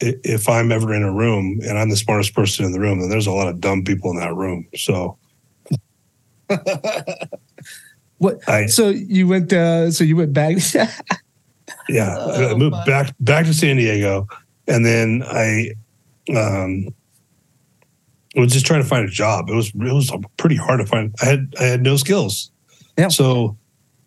if 0.00 0.48
I'm 0.48 0.72
ever 0.72 0.94
in 0.94 1.02
a 1.02 1.12
room 1.12 1.60
and 1.62 1.78
I'm 1.78 1.90
the 1.90 1.96
smartest 1.96 2.34
person 2.34 2.64
in 2.64 2.72
the 2.72 2.80
room, 2.80 3.00
then 3.00 3.08
there's 3.08 3.26
a 3.26 3.32
lot 3.32 3.48
of 3.48 3.60
dumb 3.60 3.84
people 3.84 4.10
in 4.10 4.18
that 4.18 4.34
room. 4.34 4.66
So, 4.74 5.18
what? 8.18 8.48
I, 8.48 8.66
so 8.66 8.88
you 8.88 9.26
went. 9.28 9.52
Uh, 9.52 9.90
so 9.90 10.04
you 10.04 10.16
went 10.16 10.32
back. 10.32 10.56
yeah, 11.88 12.16
oh, 12.18 12.50
I 12.50 12.54
moved 12.54 12.72
my. 12.72 12.84
back 12.84 13.14
back 13.20 13.46
to 13.46 13.54
San 13.54 13.76
Diego, 13.76 14.26
and 14.66 14.84
then 14.84 15.22
I 15.26 15.70
um, 16.36 16.88
was 18.40 18.52
just 18.52 18.66
trying 18.66 18.82
to 18.82 18.88
find 18.88 19.06
a 19.06 19.10
job. 19.10 19.48
It 19.48 19.54
was 19.54 19.68
it 19.68 19.74
was 19.76 20.12
pretty 20.36 20.56
hard 20.56 20.80
to 20.80 20.86
find. 20.86 21.14
I 21.22 21.26
had 21.26 21.54
I 21.58 21.64
had 21.64 21.82
no 21.82 21.96
skills. 21.96 22.50
Yeah. 22.98 23.08
So 23.08 23.56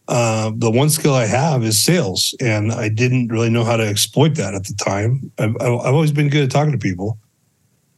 uh, 0.08 0.52
the 0.56 0.72
one 0.72 0.90
skill 0.90 1.14
I 1.14 1.26
have 1.26 1.64
is 1.64 1.84
sales, 1.84 2.36
and 2.40 2.72
I 2.72 2.90
didn't 2.90 3.28
really 3.28 3.50
know 3.50 3.64
how 3.64 3.78
to 3.78 3.86
exploit 3.86 4.36
that 4.36 4.54
at 4.54 4.64
the 4.66 4.74
time. 4.74 5.32
I've, 5.38 5.56
I've 5.60 5.94
always 5.94 6.12
been 6.12 6.30
good 6.30 6.44
at 6.44 6.52
talking 6.52 6.72
to 6.72 6.78
people, 6.78 7.18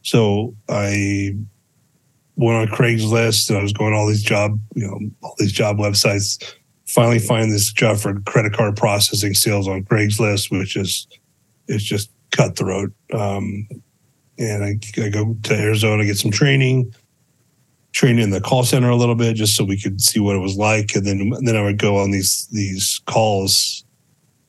so 0.02 0.54
I 0.68 1.36
went 2.36 2.58
on 2.58 2.76
Craigslist 2.76 3.48
and 3.48 3.58
I 3.58 3.62
was 3.62 3.72
going 3.72 3.92
all 3.92 4.08
these 4.08 4.22
job, 4.22 4.58
you 4.74 4.86
know, 4.86 4.98
all 5.22 5.34
these 5.38 5.52
job 5.52 5.76
websites. 5.76 6.42
Finally, 6.88 7.20
find 7.20 7.52
this 7.52 7.72
job 7.72 7.98
for 7.98 8.18
credit 8.22 8.52
card 8.52 8.76
processing 8.76 9.34
sales 9.34 9.68
on 9.68 9.84
Craigslist, 9.84 10.50
which 10.50 10.76
is 10.76 11.06
it's 11.68 11.84
just 11.84 12.10
cutthroat. 12.32 12.92
Um, 13.12 13.68
and 14.40 14.64
I, 14.64 14.78
I 15.00 15.08
go 15.10 15.36
to 15.44 15.54
Arizona, 15.54 16.04
get 16.04 16.18
some 16.18 16.32
training 16.32 16.92
trained 17.92 18.20
in 18.20 18.30
the 18.30 18.40
call 18.40 18.64
center 18.64 18.88
a 18.88 18.96
little 18.96 19.14
bit 19.14 19.34
just 19.36 19.56
so 19.56 19.64
we 19.64 19.80
could 19.80 20.00
see 20.00 20.20
what 20.20 20.36
it 20.36 20.40
was 20.40 20.56
like, 20.56 20.94
and 20.94 21.06
then 21.06 21.32
then 21.42 21.56
I 21.56 21.62
would 21.62 21.78
go 21.78 21.96
on 21.96 22.10
these 22.10 22.46
these 22.52 23.00
calls. 23.06 23.84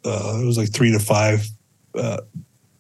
Uh, 0.06 0.40
it 0.42 0.46
was 0.46 0.58
like 0.58 0.74
three 0.74 0.92
to 0.92 1.00
five, 1.00 1.48
uh, 1.96 2.18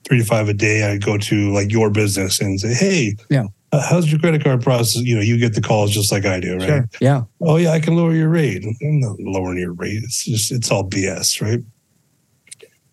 three 0.08 0.20
to 0.20 0.26
five 0.26 0.50
a 0.50 0.54
day. 0.54 0.84
I'd 0.84 1.04
go 1.04 1.18
to 1.18 1.54
like 1.54 1.72
your 1.72 1.90
business 1.90 2.40
and 2.40 2.60
say, 2.60 2.74
"Hey, 2.74 3.16
yeah." 3.30 3.46
Uh, 3.74 3.82
how's 3.90 4.12
your 4.12 4.20
credit 4.20 4.44
card 4.44 4.62
process? 4.62 5.02
You 5.02 5.16
know, 5.16 5.22
you 5.22 5.38
get 5.38 5.56
the 5.56 5.62
calls 5.62 5.92
just 5.92 6.12
like 6.12 6.26
I 6.26 6.42
do, 6.42 6.58
right? 6.58 6.68
Sure. 6.68 6.90
Yeah. 7.00 7.24
Oh 7.40 7.56
yeah, 7.56 7.72
I 7.72 7.80
can 7.80 7.96
lower 7.96 8.14
your 8.14 8.28
rate. 8.28 8.66
I'm 8.66 9.00
not 9.00 9.18
lowering 9.20 9.60
your 9.60 9.72
rate. 9.72 10.02
It's 10.04 10.26
just 10.26 10.52
it's 10.52 10.70
all 10.70 10.90
BS, 10.90 11.42
right? 11.42 11.60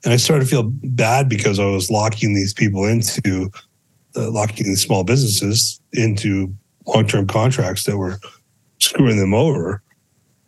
And 0.05 0.13
I 0.13 0.17
started 0.17 0.45
to 0.45 0.51
feel 0.51 0.63
bad 0.63 1.29
because 1.29 1.59
I 1.59 1.65
was 1.65 1.91
locking 1.91 2.33
these 2.33 2.55
people 2.55 2.85
into 2.85 3.51
uh, 4.19 4.31
locking 4.31 4.75
small 4.77 5.05
businesses 5.05 5.81
into 5.93 6.53
long 6.87 7.07
term 7.07 7.27
contracts 7.27 7.85
that 7.85 7.97
were 7.97 8.19
screwing 8.79 9.19
them 9.19 9.35
over. 9.35 9.83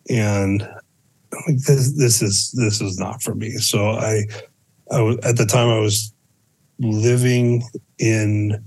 And 0.08 0.62
like, 0.62 1.58
this, 1.66 1.96
this 1.96 2.22
is 2.22 2.50
this 2.52 2.80
is 2.80 2.98
not 2.98 3.22
for 3.22 3.34
me. 3.34 3.52
So 3.58 3.90
I, 3.90 4.22
I 4.90 5.16
at 5.22 5.36
the 5.36 5.46
time 5.46 5.68
I 5.68 5.78
was 5.78 6.12
living 6.78 7.62
in. 7.98 8.64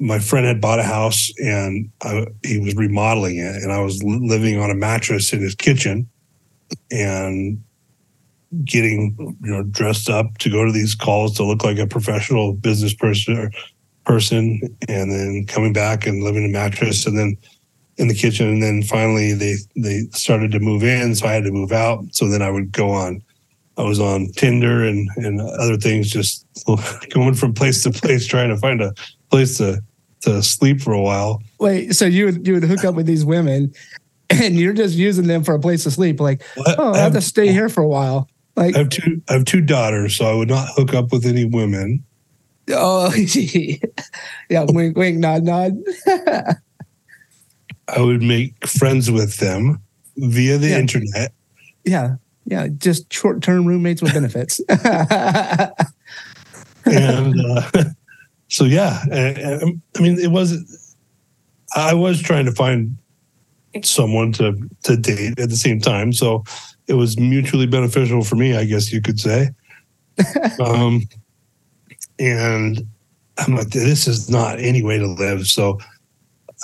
My 0.00 0.18
friend 0.18 0.44
had 0.44 0.60
bought 0.60 0.80
a 0.80 0.82
house 0.82 1.30
and 1.38 1.88
I, 2.02 2.26
he 2.44 2.58
was 2.58 2.74
remodeling 2.74 3.36
it, 3.36 3.62
and 3.62 3.70
I 3.70 3.80
was 3.82 4.02
living 4.02 4.58
on 4.58 4.68
a 4.68 4.74
mattress 4.74 5.32
in 5.32 5.40
his 5.40 5.54
kitchen, 5.54 6.08
and 6.90 7.62
getting 8.64 9.16
you 9.42 9.50
know 9.50 9.62
dressed 9.62 10.10
up 10.10 10.38
to 10.38 10.50
go 10.50 10.64
to 10.64 10.72
these 10.72 10.96
calls 10.96 11.36
to 11.36 11.44
look 11.44 11.62
like 11.62 11.78
a 11.78 11.86
professional 11.86 12.52
business 12.52 12.94
person 12.94 13.38
or 13.38 13.50
person 14.04 14.60
and 14.88 15.12
then 15.12 15.46
coming 15.46 15.72
back 15.72 16.06
and 16.06 16.22
living 16.22 16.44
in 16.44 16.50
a 16.50 16.52
mattress 16.52 17.06
and 17.06 17.16
then 17.16 17.36
in 17.96 18.08
the 18.08 18.14
kitchen. 18.14 18.48
And 18.48 18.62
then 18.62 18.82
finally 18.82 19.32
they 19.32 19.54
they 19.76 20.00
started 20.12 20.52
to 20.52 20.60
move 20.60 20.82
in 20.82 21.14
so 21.14 21.26
i 21.26 21.32
had 21.32 21.44
to 21.44 21.52
move 21.52 21.72
out. 21.72 22.04
So 22.12 22.28
then 22.28 22.42
i 22.42 22.50
would 22.50 22.72
go 22.72 22.90
on 22.90 23.22
i 23.78 23.82
was 23.82 24.00
on 24.00 24.28
tinder 24.36 24.84
and 24.84 25.08
and 25.16 25.40
other 25.40 25.76
things 25.76 26.10
just 26.10 26.46
going 27.10 27.34
from 27.34 27.54
place 27.54 27.82
to 27.84 27.90
place 27.90 28.26
trying 28.26 28.48
to 28.48 28.56
find 28.56 28.80
a 28.80 28.92
place 29.30 29.58
to 29.58 29.80
to 30.22 30.42
sleep 30.42 30.80
for 30.80 30.92
a 30.92 31.00
while. 31.00 31.42
Wait 31.58 31.94
so 31.94 32.04
you 32.04 32.26
would 32.26 32.46
you 32.46 32.54
would 32.54 32.64
hook 32.64 32.84
up 32.84 32.94
with 32.94 33.06
these 33.06 33.24
women 33.24 33.72
and 34.30 34.58
you're 34.58 34.72
just 34.72 34.94
using 34.94 35.26
them 35.26 35.44
for 35.44 35.54
a 35.54 35.60
place 35.60 35.84
to 35.84 35.90
sleep 35.90 36.20
like 36.20 36.42
oh 36.58 36.92
i 36.92 36.96
have, 36.96 36.96
have 36.96 37.12
to 37.12 37.20
stay 37.20 37.48
here 37.52 37.68
for 37.68 37.82
a 37.82 37.88
while. 37.88 38.28
Like 38.56 38.74
i 38.74 38.78
have 38.78 38.90
two 38.90 39.22
i 39.28 39.34
have 39.34 39.44
two 39.44 39.60
daughters 39.60 40.16
so 40.16 40.26
i 40.26 40.34
would 40.34 40.48
not 40.48 40.68
hook 40.76 40.94
up 40.94 41.12
with 41.12 41.24
any 41.24 41.44
women 41.44 42.04
Oh, 42.70 43.12
yeah, 43.14 44.64
wink, 44.68 44.96
wink, 44.96 45.18
nod, 45.18 45.42
nod. 45.42 45.76
I 47.88 48.00
would 48.00 48.22
make 48.22 48.66
friends 48.66 49.10
with 49.10 49.38
them 49.38 49.82
via 50.16 50.58
the 50.58 50.68
yeah. 50.68 50.78
internet. 50.78 51.32
Yeah, 51.84 52.16
yeah, 52.46 52.68
just 52.68 53.12
short-term 53.12 53.66
roommates 53.66 54.02
with 54.02 54.14
benefits. 54.14 54.60
and 54.68 54.80
uh, 57.40 57.68
so 58.48 58.64
yeah, 58.64 59.02
I, 59.12 59.60
I 59.96 60.00
mean, 60.00 60.18
it 60.18 60.30
wasn't. 60.30 60.68
I 61.74 61.94
was 61.94 62.20
trying 62.20 62.44
to 62.46 62.52
find 62.52 62.96
someone 63.82 64.32
to 64.32 64.68
to 64.84 64.96
date 64.96 65.38
at 65.38 65.48
the 65.48 65.56
same 65.56 65.80
time, 65.80 66.12
so 66.12 66.44
it 66.86 66.94
was 66.94 67.18
mutually 67.18 67.66
beneficial 67.66 68.22
for 68.22 68.36
me, 68.36 68.56
I 68.56 68.64
guess 68.64 68.92
you 68.92 69.00
could 69.00 69.20
say. 69.20 69.50
um, 70.60 71.02
and 72.22 72.86
I'm 73.38 73.56
like, 73.56 73.70
this 73.70 74.06
is 74.06 74.30
not 74.30 74.60
any 74.60 74.82
way 74.82 74.96
to 74.96 75.08
live. 75.08 75.48
So 75.48 75.80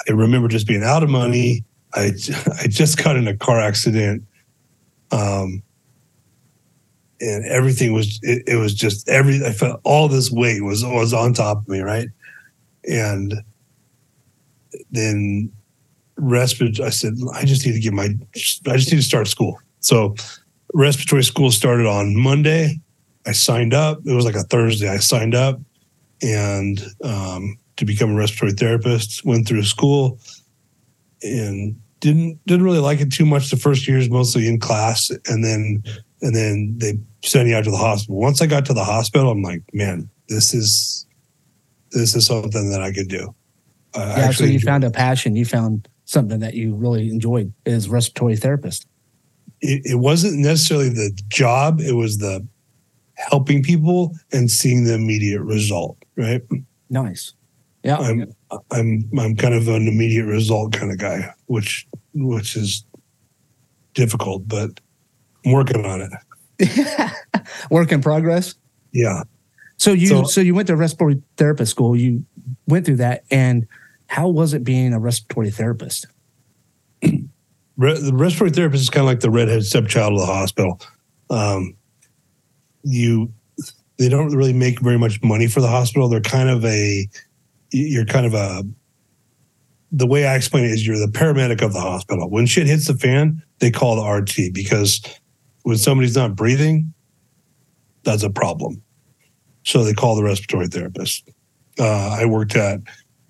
I 0.08 0.12
remember 0.12 0.46
just 0.46 0.68
being 0.68 0.84
out 0.84 1.02
of 1.02 1.10
money. 1.10 1.64
I 1.94 2.12
I 2.60 2.68
just 2.68 3.02
got 3.02 3.16
in 3.16 3.26
a 3.26 3.36
car 3.36 3.60
accident. 3.60 4.24
Um, 5.10 5.62
and 7.20 7.44
everything 7.46 7.92
was 7.92 8.20
it, 8.22 8.44
it, 8.46 8.56
was 8.56 8.72
just 8.72 9.08
every 9.08 9.44
I 9.44 9.50
felt 9.50 9.80
all 9.82 10.06
this 10.06 10.30
weight 10.30 10.62
was 10.62 10.84
was 10.84 11.12
on 11.12 11.34
top 11.34 11.62
of 11.62 11.68
me, 11.68 11.80
right? 11.80 12.08
And 12.88 13.34
then 14.92 15.50
respiratory 16.16 16.86
I 16.86 16.90
said, 16.90 17.14
I 17.34 17.44
just 17.44 17.66
need 17.66 17.72
to 17.72 17.80
get 17.80 17.92
my 17.92 18.10
I 18.36 18.76
just 18.76 18.92
need 18.92 18.98
to 18.98 19.02
start 19.02 19.26
school. 19.26 19.58
So 19.80 20.14
respiratory 20.74 21.24
school 21.24 21.50
started 21.50 21.86
on 21.86 22.14
Monday. 22.14 22.78
I 23.26 23.32
signed 23.32 23.74
up. 23.74 24.00
It 24.06 24.14
was 24.14 24.24
like 24.24 24.34
a 24.34 24.44
Thursday. 24.44 24.88
I 24.88 24.98
signed 24.98 25.34
up 25.34 25.60
and 26.22 26.80
um, 27.04 27.58
to 27.76 27.84
become 27.84 28.12
a 28.12 28.14
respiratory 28.14 28.52
therapist. 28.52 29.24
Went 29.24 29.46
through 29.46 29.64
school 29.64 30.18
and 31.22 31.80
didn't 32.00 32.38
didn't 32.46 32.64
really 32.64 32.78
like 32.78 33.00
it 33.00 33.12
too 33.12 33.26
much 33.26 33.50
the 33.50 33.56
first 33.56 33.88
years, 33.88 34.08
mostly 34.08 34.48
in 34.48 34.58
class, 34.58 35.10
and 35.26 35.44
then 35.44 35.82
and 36.22 36.34
then 36.34 36.74
they 36.78 36.98
sent 37.22 37.48
you 37.48 37.56
out 37.56 37.64
to 37.64 37.70
the 37.70 37.76
hospital. 37.76 38.16
Once 38.16 38.40
I 38.40 38.46
got 38.46 38.66
to 38.66 38.74
the 38.74 38.84
hospital, 38.84 39.30
I'm 39.30 39.42
like, 39.42 39.62
man, 39.72 40.08
this 40.28 40.54
is 40.54 41.06
this 41.92 42.14
is 42.14 42.26
something 42.26 42.70
that 42.70 42.82
I 42.82 42.92
could 42.92 43.08
do. 43.08 43.34
I 43.94 44.00
yeah, 44.00 44.30
so 44.30 44.44
you 44.44 44.60
found 44.60 44.84
a 44.84 44.90
passion. 44.90 45.34
You 45.34 45.44
found 45.44 45.88
something 46.04 46.40
that 46.40 46.54
you 46.54 46.74
really 46.74 47.08
enjoyed 47.08 47.52
as 47.66 47.88
respiratory 47.88 48.36
therapist. 48.36 48.86
It, 49.60 49.82
it 49.84 49.96
wasn't 49.96 50.38
necessarily 50.38 50.90
the 50.90 51.18
job; 51.28 51.80
it 51.80 51.94
was 51.94 52.18
the 52.18 52.46
helping 53.30 53.62
people 53.62 54.14
and 54.32 54.50
seeing 54.50 54.84
the 54.84 54.94
immediate 54.94 55.42
result. 55.42 55.96
Right? 56.16 56.42
Nice. 56.90 57.34
Yeah, 57.84 57.96
I'm 57.96 58.32
I'm 58.70 59.08
I'm 59.18 59.36
kind 59.36 59.54
of 59.54 59.68
an 59.68 59.86
immediate 59.86 60.26
result 60.26 60.72
kind 60.72 60.90
of 60.90 60.98
guy, 60.98 61.32
which 61.46 61.86
which 62.12 62.56
is 62.56 62.84
difficult, 63.94 64.48
but 64.48 64.80
I'm 65.44 65.52
working 65.52 65.84
on 65.84 66.02
it. 66.02 67.12
Work 67.70 67.92
in 67.92 68.02
progress. 68.02 68.56
Yeah. 68.92 69.22
So 69.76 69.92
you 69.92 70.08
so, 70.08 70.24
so 70.24 70.40
you 70.40 70.54
went 70.54 70.66
to 70.68 70.76
respiratory 70.76 71.22
therapist 71.36 71.70
school. 71.70 71.94
You 71.94 72.24
went 72.66 72.84
through 72.84 72.96
that, 72.96 73.24
and 73.30 73.66
how 74.06 74.28
was 74.28 74.54
it 74.54 74.64
being 74.64 74.92
a 74.92 74.98
respiratory 74.98 75.50
therapist? 75.50 76.06
the 77.00 77.28
respiratory 77.78 78.50
therapist 78.50 78.82
is 78.82 78.90
kind 78.90 79.02
of 79.02 79.06
like 79.06 79.20
the 79.20 79.30
redhead 79.30 79.64
stepchild 79.64 80.14
of 80.14 80.20
the 80.20 80.26
hospital. 80.26 80.80
Um, 81.30 81.76
you, 82.88 83.32
they 83.98 84.08
don't 84.08 84.34
really 84.34 84.52
make 84.52 84.80
very 84.80 84.98
much 84.98 85.22
money 85.22 85.46
for 85.46 85.60
the 85.60 85.68
hospital. 85.68 86.08
They're 86.08 86.20
kind 86.20 86.48
of 86.48 86.64
a, 86.64 87.08
you're 87.70 88.06
kind 88.06 88.26
of 88.26 88.34
a. 88.34 88.64
The 89.90 90.06
way 90.06 90.26
I 90.26 90.36
explain 90.36 90.64
it 90.64 90.70
is, 90.70 90.86
you're 90.86 90.98
the 90.98 91.10
paramedic 91.10 91.62
of 91.62 91.72
the 91.72 91.80
hospital. 91.80 92.28
When 92.28 92.44
shit 92.46 92.66
hits 92.66 92.86
the 92.86 92.94
fan, 92.94 93.42
they 93.58 93.70
call 93.70 93.96
the 93.96 94.08
RT 94.08 94.52
because 94.52 95.00
when 95.62 95.78
somebody's 95.78 96.14
not 96.14 96.36
breathing, 96.36 96.92
that's 98.04 98.22
a 98.22 98.30
problem. 98.30 98.82
So 99.64 99.84
they 99.84 99.94
call 99.94 100.14
the 100.14 100.22
respiratory 100.22 100.68
therapist. 100.68 101.28
Uh, 101.78 102.16
I 102.20 102.26
worked 102.26 102.54
at 102.56 102.80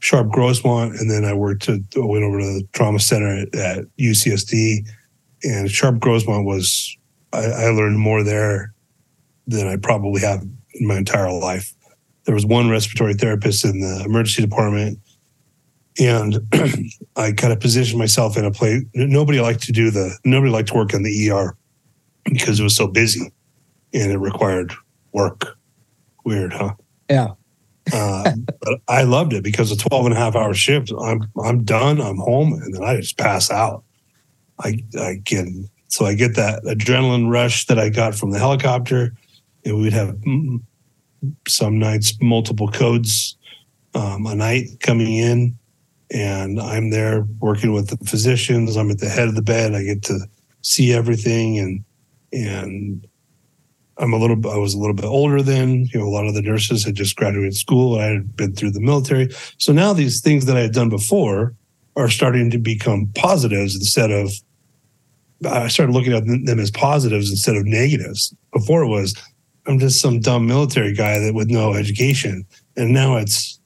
Sharp 0.00 0.28
Grossmont, 0.28 1.00
and 1.00 1.10
then 1.10 1.24
I 1.24 1.32
worked 1.32 1.62
to 1.64 1.82
went 1.96 2.24
over 2.24 2.40
to 2.40 2.44
the 2.44 2.68
trauma 2.72 3.00
center 3.00 3.40
at, 3.40 3.54
at 3.54 3.84
UCSD. 3.98 4.86
And 5.44 5.70
Sharp 5.70 5.96
Grossmont 5.96 6.44
was 6.44 6.96
I, 7.32 7.44
I 7.44 7.68
learned 7.70 7.98
more 7.98 8.22
there 8.22 8.72
than 9.48 9.66
I 9.66 9.76
probably 9.76 10.20
have 10.20 10.42
in 10.74 10.86
my 10.86 10.96
entire 10.96 11.32
life. 11.32 11.74
There 12.24 12.34
was 12.34 12.46
one 12.46 12.68
respiratory 12.68 13.14
therapist 13.14 13.64
in 13.64 13.80
the 13.80 14.04
emergency 14.04 14.42
department, 14.42 15.00
and 15.98 16.40
I 17.16 17.32
kind 17.32 17.52
of 17.52 17.58
positioned 17.58 17.98
myself 17.98 18.36
in 18.36 18.44
a 18.44 18.52
place. 18.52 18.82
Nobody 18.94 19.40
liked 19.40 19.62
to 19.64 19.72
do 19.72 19.90
the. 19.90 20.16
Nobody 20.24 20.52
liked 20.52 20.68
to 20.68 20.74
work 20.74 20.92
in 20.92 21.02
the 21.02 21.30
ER 21.30 21.56
because 22.24 22.60
it 22.60 22.62
was 22.62 22.76
so 22.76 22.86
busy 22.86 23.32
and 23.94 24.12
it 24.12 24.18
required 24.18 24.72
work. 25.12 25.56
Weird, 26.24 26.52
huh? 26.52 26.74
Yeah. 27.08 27.28
uh, 27.92 28.32
but 28.60 28.80
I 28.86 29.04
loved 29.04 29.32
it 29.32 29.42
because 29.42 29.72
a 29.72 29.76
12 29.76 30.06
and 30.06 30.14
a 30.14 30.18
half 30.18 30.36
hour 30.36 30.52
shift, 30.52 30.92
I'm 31.00 31.22
I'm 31.42 31.64
done, 31.64 32.00
I'm 32.00 32.18
home, 32.18 32.52
and 32.52 32.74
then 32.74 32.84
I 32.84 32.96
just 32.96 33.16
pass 33.16 33.50
out. 33.50 33.84
I 34.60 34.84
I 34.98 35.14
get 35.24 35.46
so 35.88 36.04
I 36.04 36.14
get 36.14 36.36
that 36.36 36.62
adrenaline 36.64 37.30
rush 37.30 37.66
that 37.66 37.78
I 37.78 37.88
got 37.88 38.14
from 38.14 38.30
the 38.30 38.38
helicopter, 38.38 39.14
we'd 39.76 39.92
have 39.92 40.14
mm, 40.16 40.60
some 41.46 41.78
nights 41.78 42.16
multiple 42.20 42.68
codes 42.68 43.36
um, 43.94 44.26
a 44.26 44.34
night 44.34 44.68
coming 44.80 45.14
in, 45.14 45.58
and 46.10 46.60
I'm 46.60 46.90
there 46.90 47.26
working 47.40 47.72
with 47.72 47.88
the 47.88 47.96
physicians. 48.08 48.76
I'm 48.76 48.90
at 48.90 48.98
the 48.98 49.08
head 49.08 49.28
of 49.28 49.34
the 49.34 49.42
bed. 49.42 49.74
I 49.74 49.82
get 49.82 50.02
to 50.04 50.20
see 50.62 50.92
everything 50.92 51.58
and 51.58 51.84
and 52.32 53.06
I'm 53.96 54.12
a 54.12 54.16
little 54.16 54.36
I 54.48 54.58
was 54.58 54.74
a 54.74 54.78
little 54.78 54.94
bit 54.94 55.06
older 55.06 55.42
then. 55.42 55.86
You 55.92 56.00
know, 56.00 56.06
a 56.06 56.10
lot 56.10 56.26
of 56.26 56.34
the 56.34 56.42
nurses 56.42 56.84
had 56.84 56.94
just 56.94 57.16
graduated 57.16 57.56
school. 57.56 57.98
I 57.98 58.04
had 58.04 58.36
been 58.36 58.54
through 58.54 58.72
the 58.72 58.80
military. 58.80 59.28
So 59.58 59.72
now 59.72 59.92
these 59.92 60.20
things 60.20 60.44
that 60.44 60.56
I 60.56 60.60
had 60.60 60.72
done 60.72 60.88
before 60.88 61.54
are 61.96 62.08
starting 62.08 62.50
to 62.50 62.58
become 62.58 63.10
positives 63.14 63.74
instead 63.74 64.10
of 64.10 64.30
I 65.48 65.68
started 65.68 65.92
looking 65.92 66.12
at 66.12 66.26
them 66.26 66.58
as 66.58 66.70
positives 66.70 67.30
instead 67.30 67.56
of 67.56 67.64
negatives. 67.64 68.34
Before 68.52 68.82
it 68.82 68.88
was 68.88 69.14
I'm 69.68 69.78
just 69.78 70.00
some 70.00 70.20
dumb 70.20 70.46
military 70.46 70.94
guy 70.94 71.18
that 71.18 71.34
with 71.34 71.50
no 71.50 71.74
education. 71.74 72.46
And 72.76 72.92
now 72.92 73.18
it's 73.18 73.60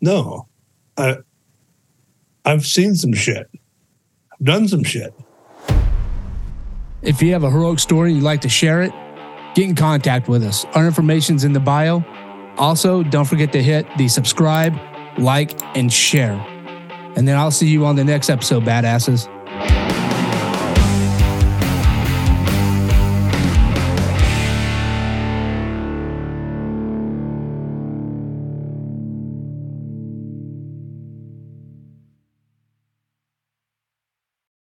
no. 0.00 0.48
I 0.96 1.18
I've 2.46 2.64
seen 2.64 2.94
some 2.94 3.12
shit. 3.12 3.48
I've 4.32 4.46
done 4.46 4.66
some 4.66 4.82
shit. 4.82 5.12
If 7.02 7.20
you 7.20 7.32
have 7.34 7.44
a 7.44 7.50
heroic 7.50 7.78
story 7.78 8.14
you'd 8.14 8.22
like 8.22 8.40
to 8.40 8.48
share 8.48 8.82
it, 8.82 8.92
get 9.54 9.68
in 9.68 9.74
contact 9.74 10.26
with 10.28 10.42
us. 10.42 10.64
Our 10.74 10.86
information's 10.86 11.44
in 11.44 11.52
the 11.52 11.60
bio. 11.60 12.02
Also, 12.56 13.02
don't 13.02 13.26
forget 13.26 13.52
to 13.52 13.62
hit 13.62 13.86
the 13.98 14.08
subscribe, 14.08 14.74
like, 15.18 15.60
and 15.76 15.92
share. 15.92 16.32
And 17.14 17.28
then 17.28 17.36
I'll 17.36 17.50
see 17.50 17.68
you 17.68 17.84
on 17.84 17.96
the 17.96 18.04
next 18.04 18.30
episode, 18.30 18.64
badasses. 18.64 19.28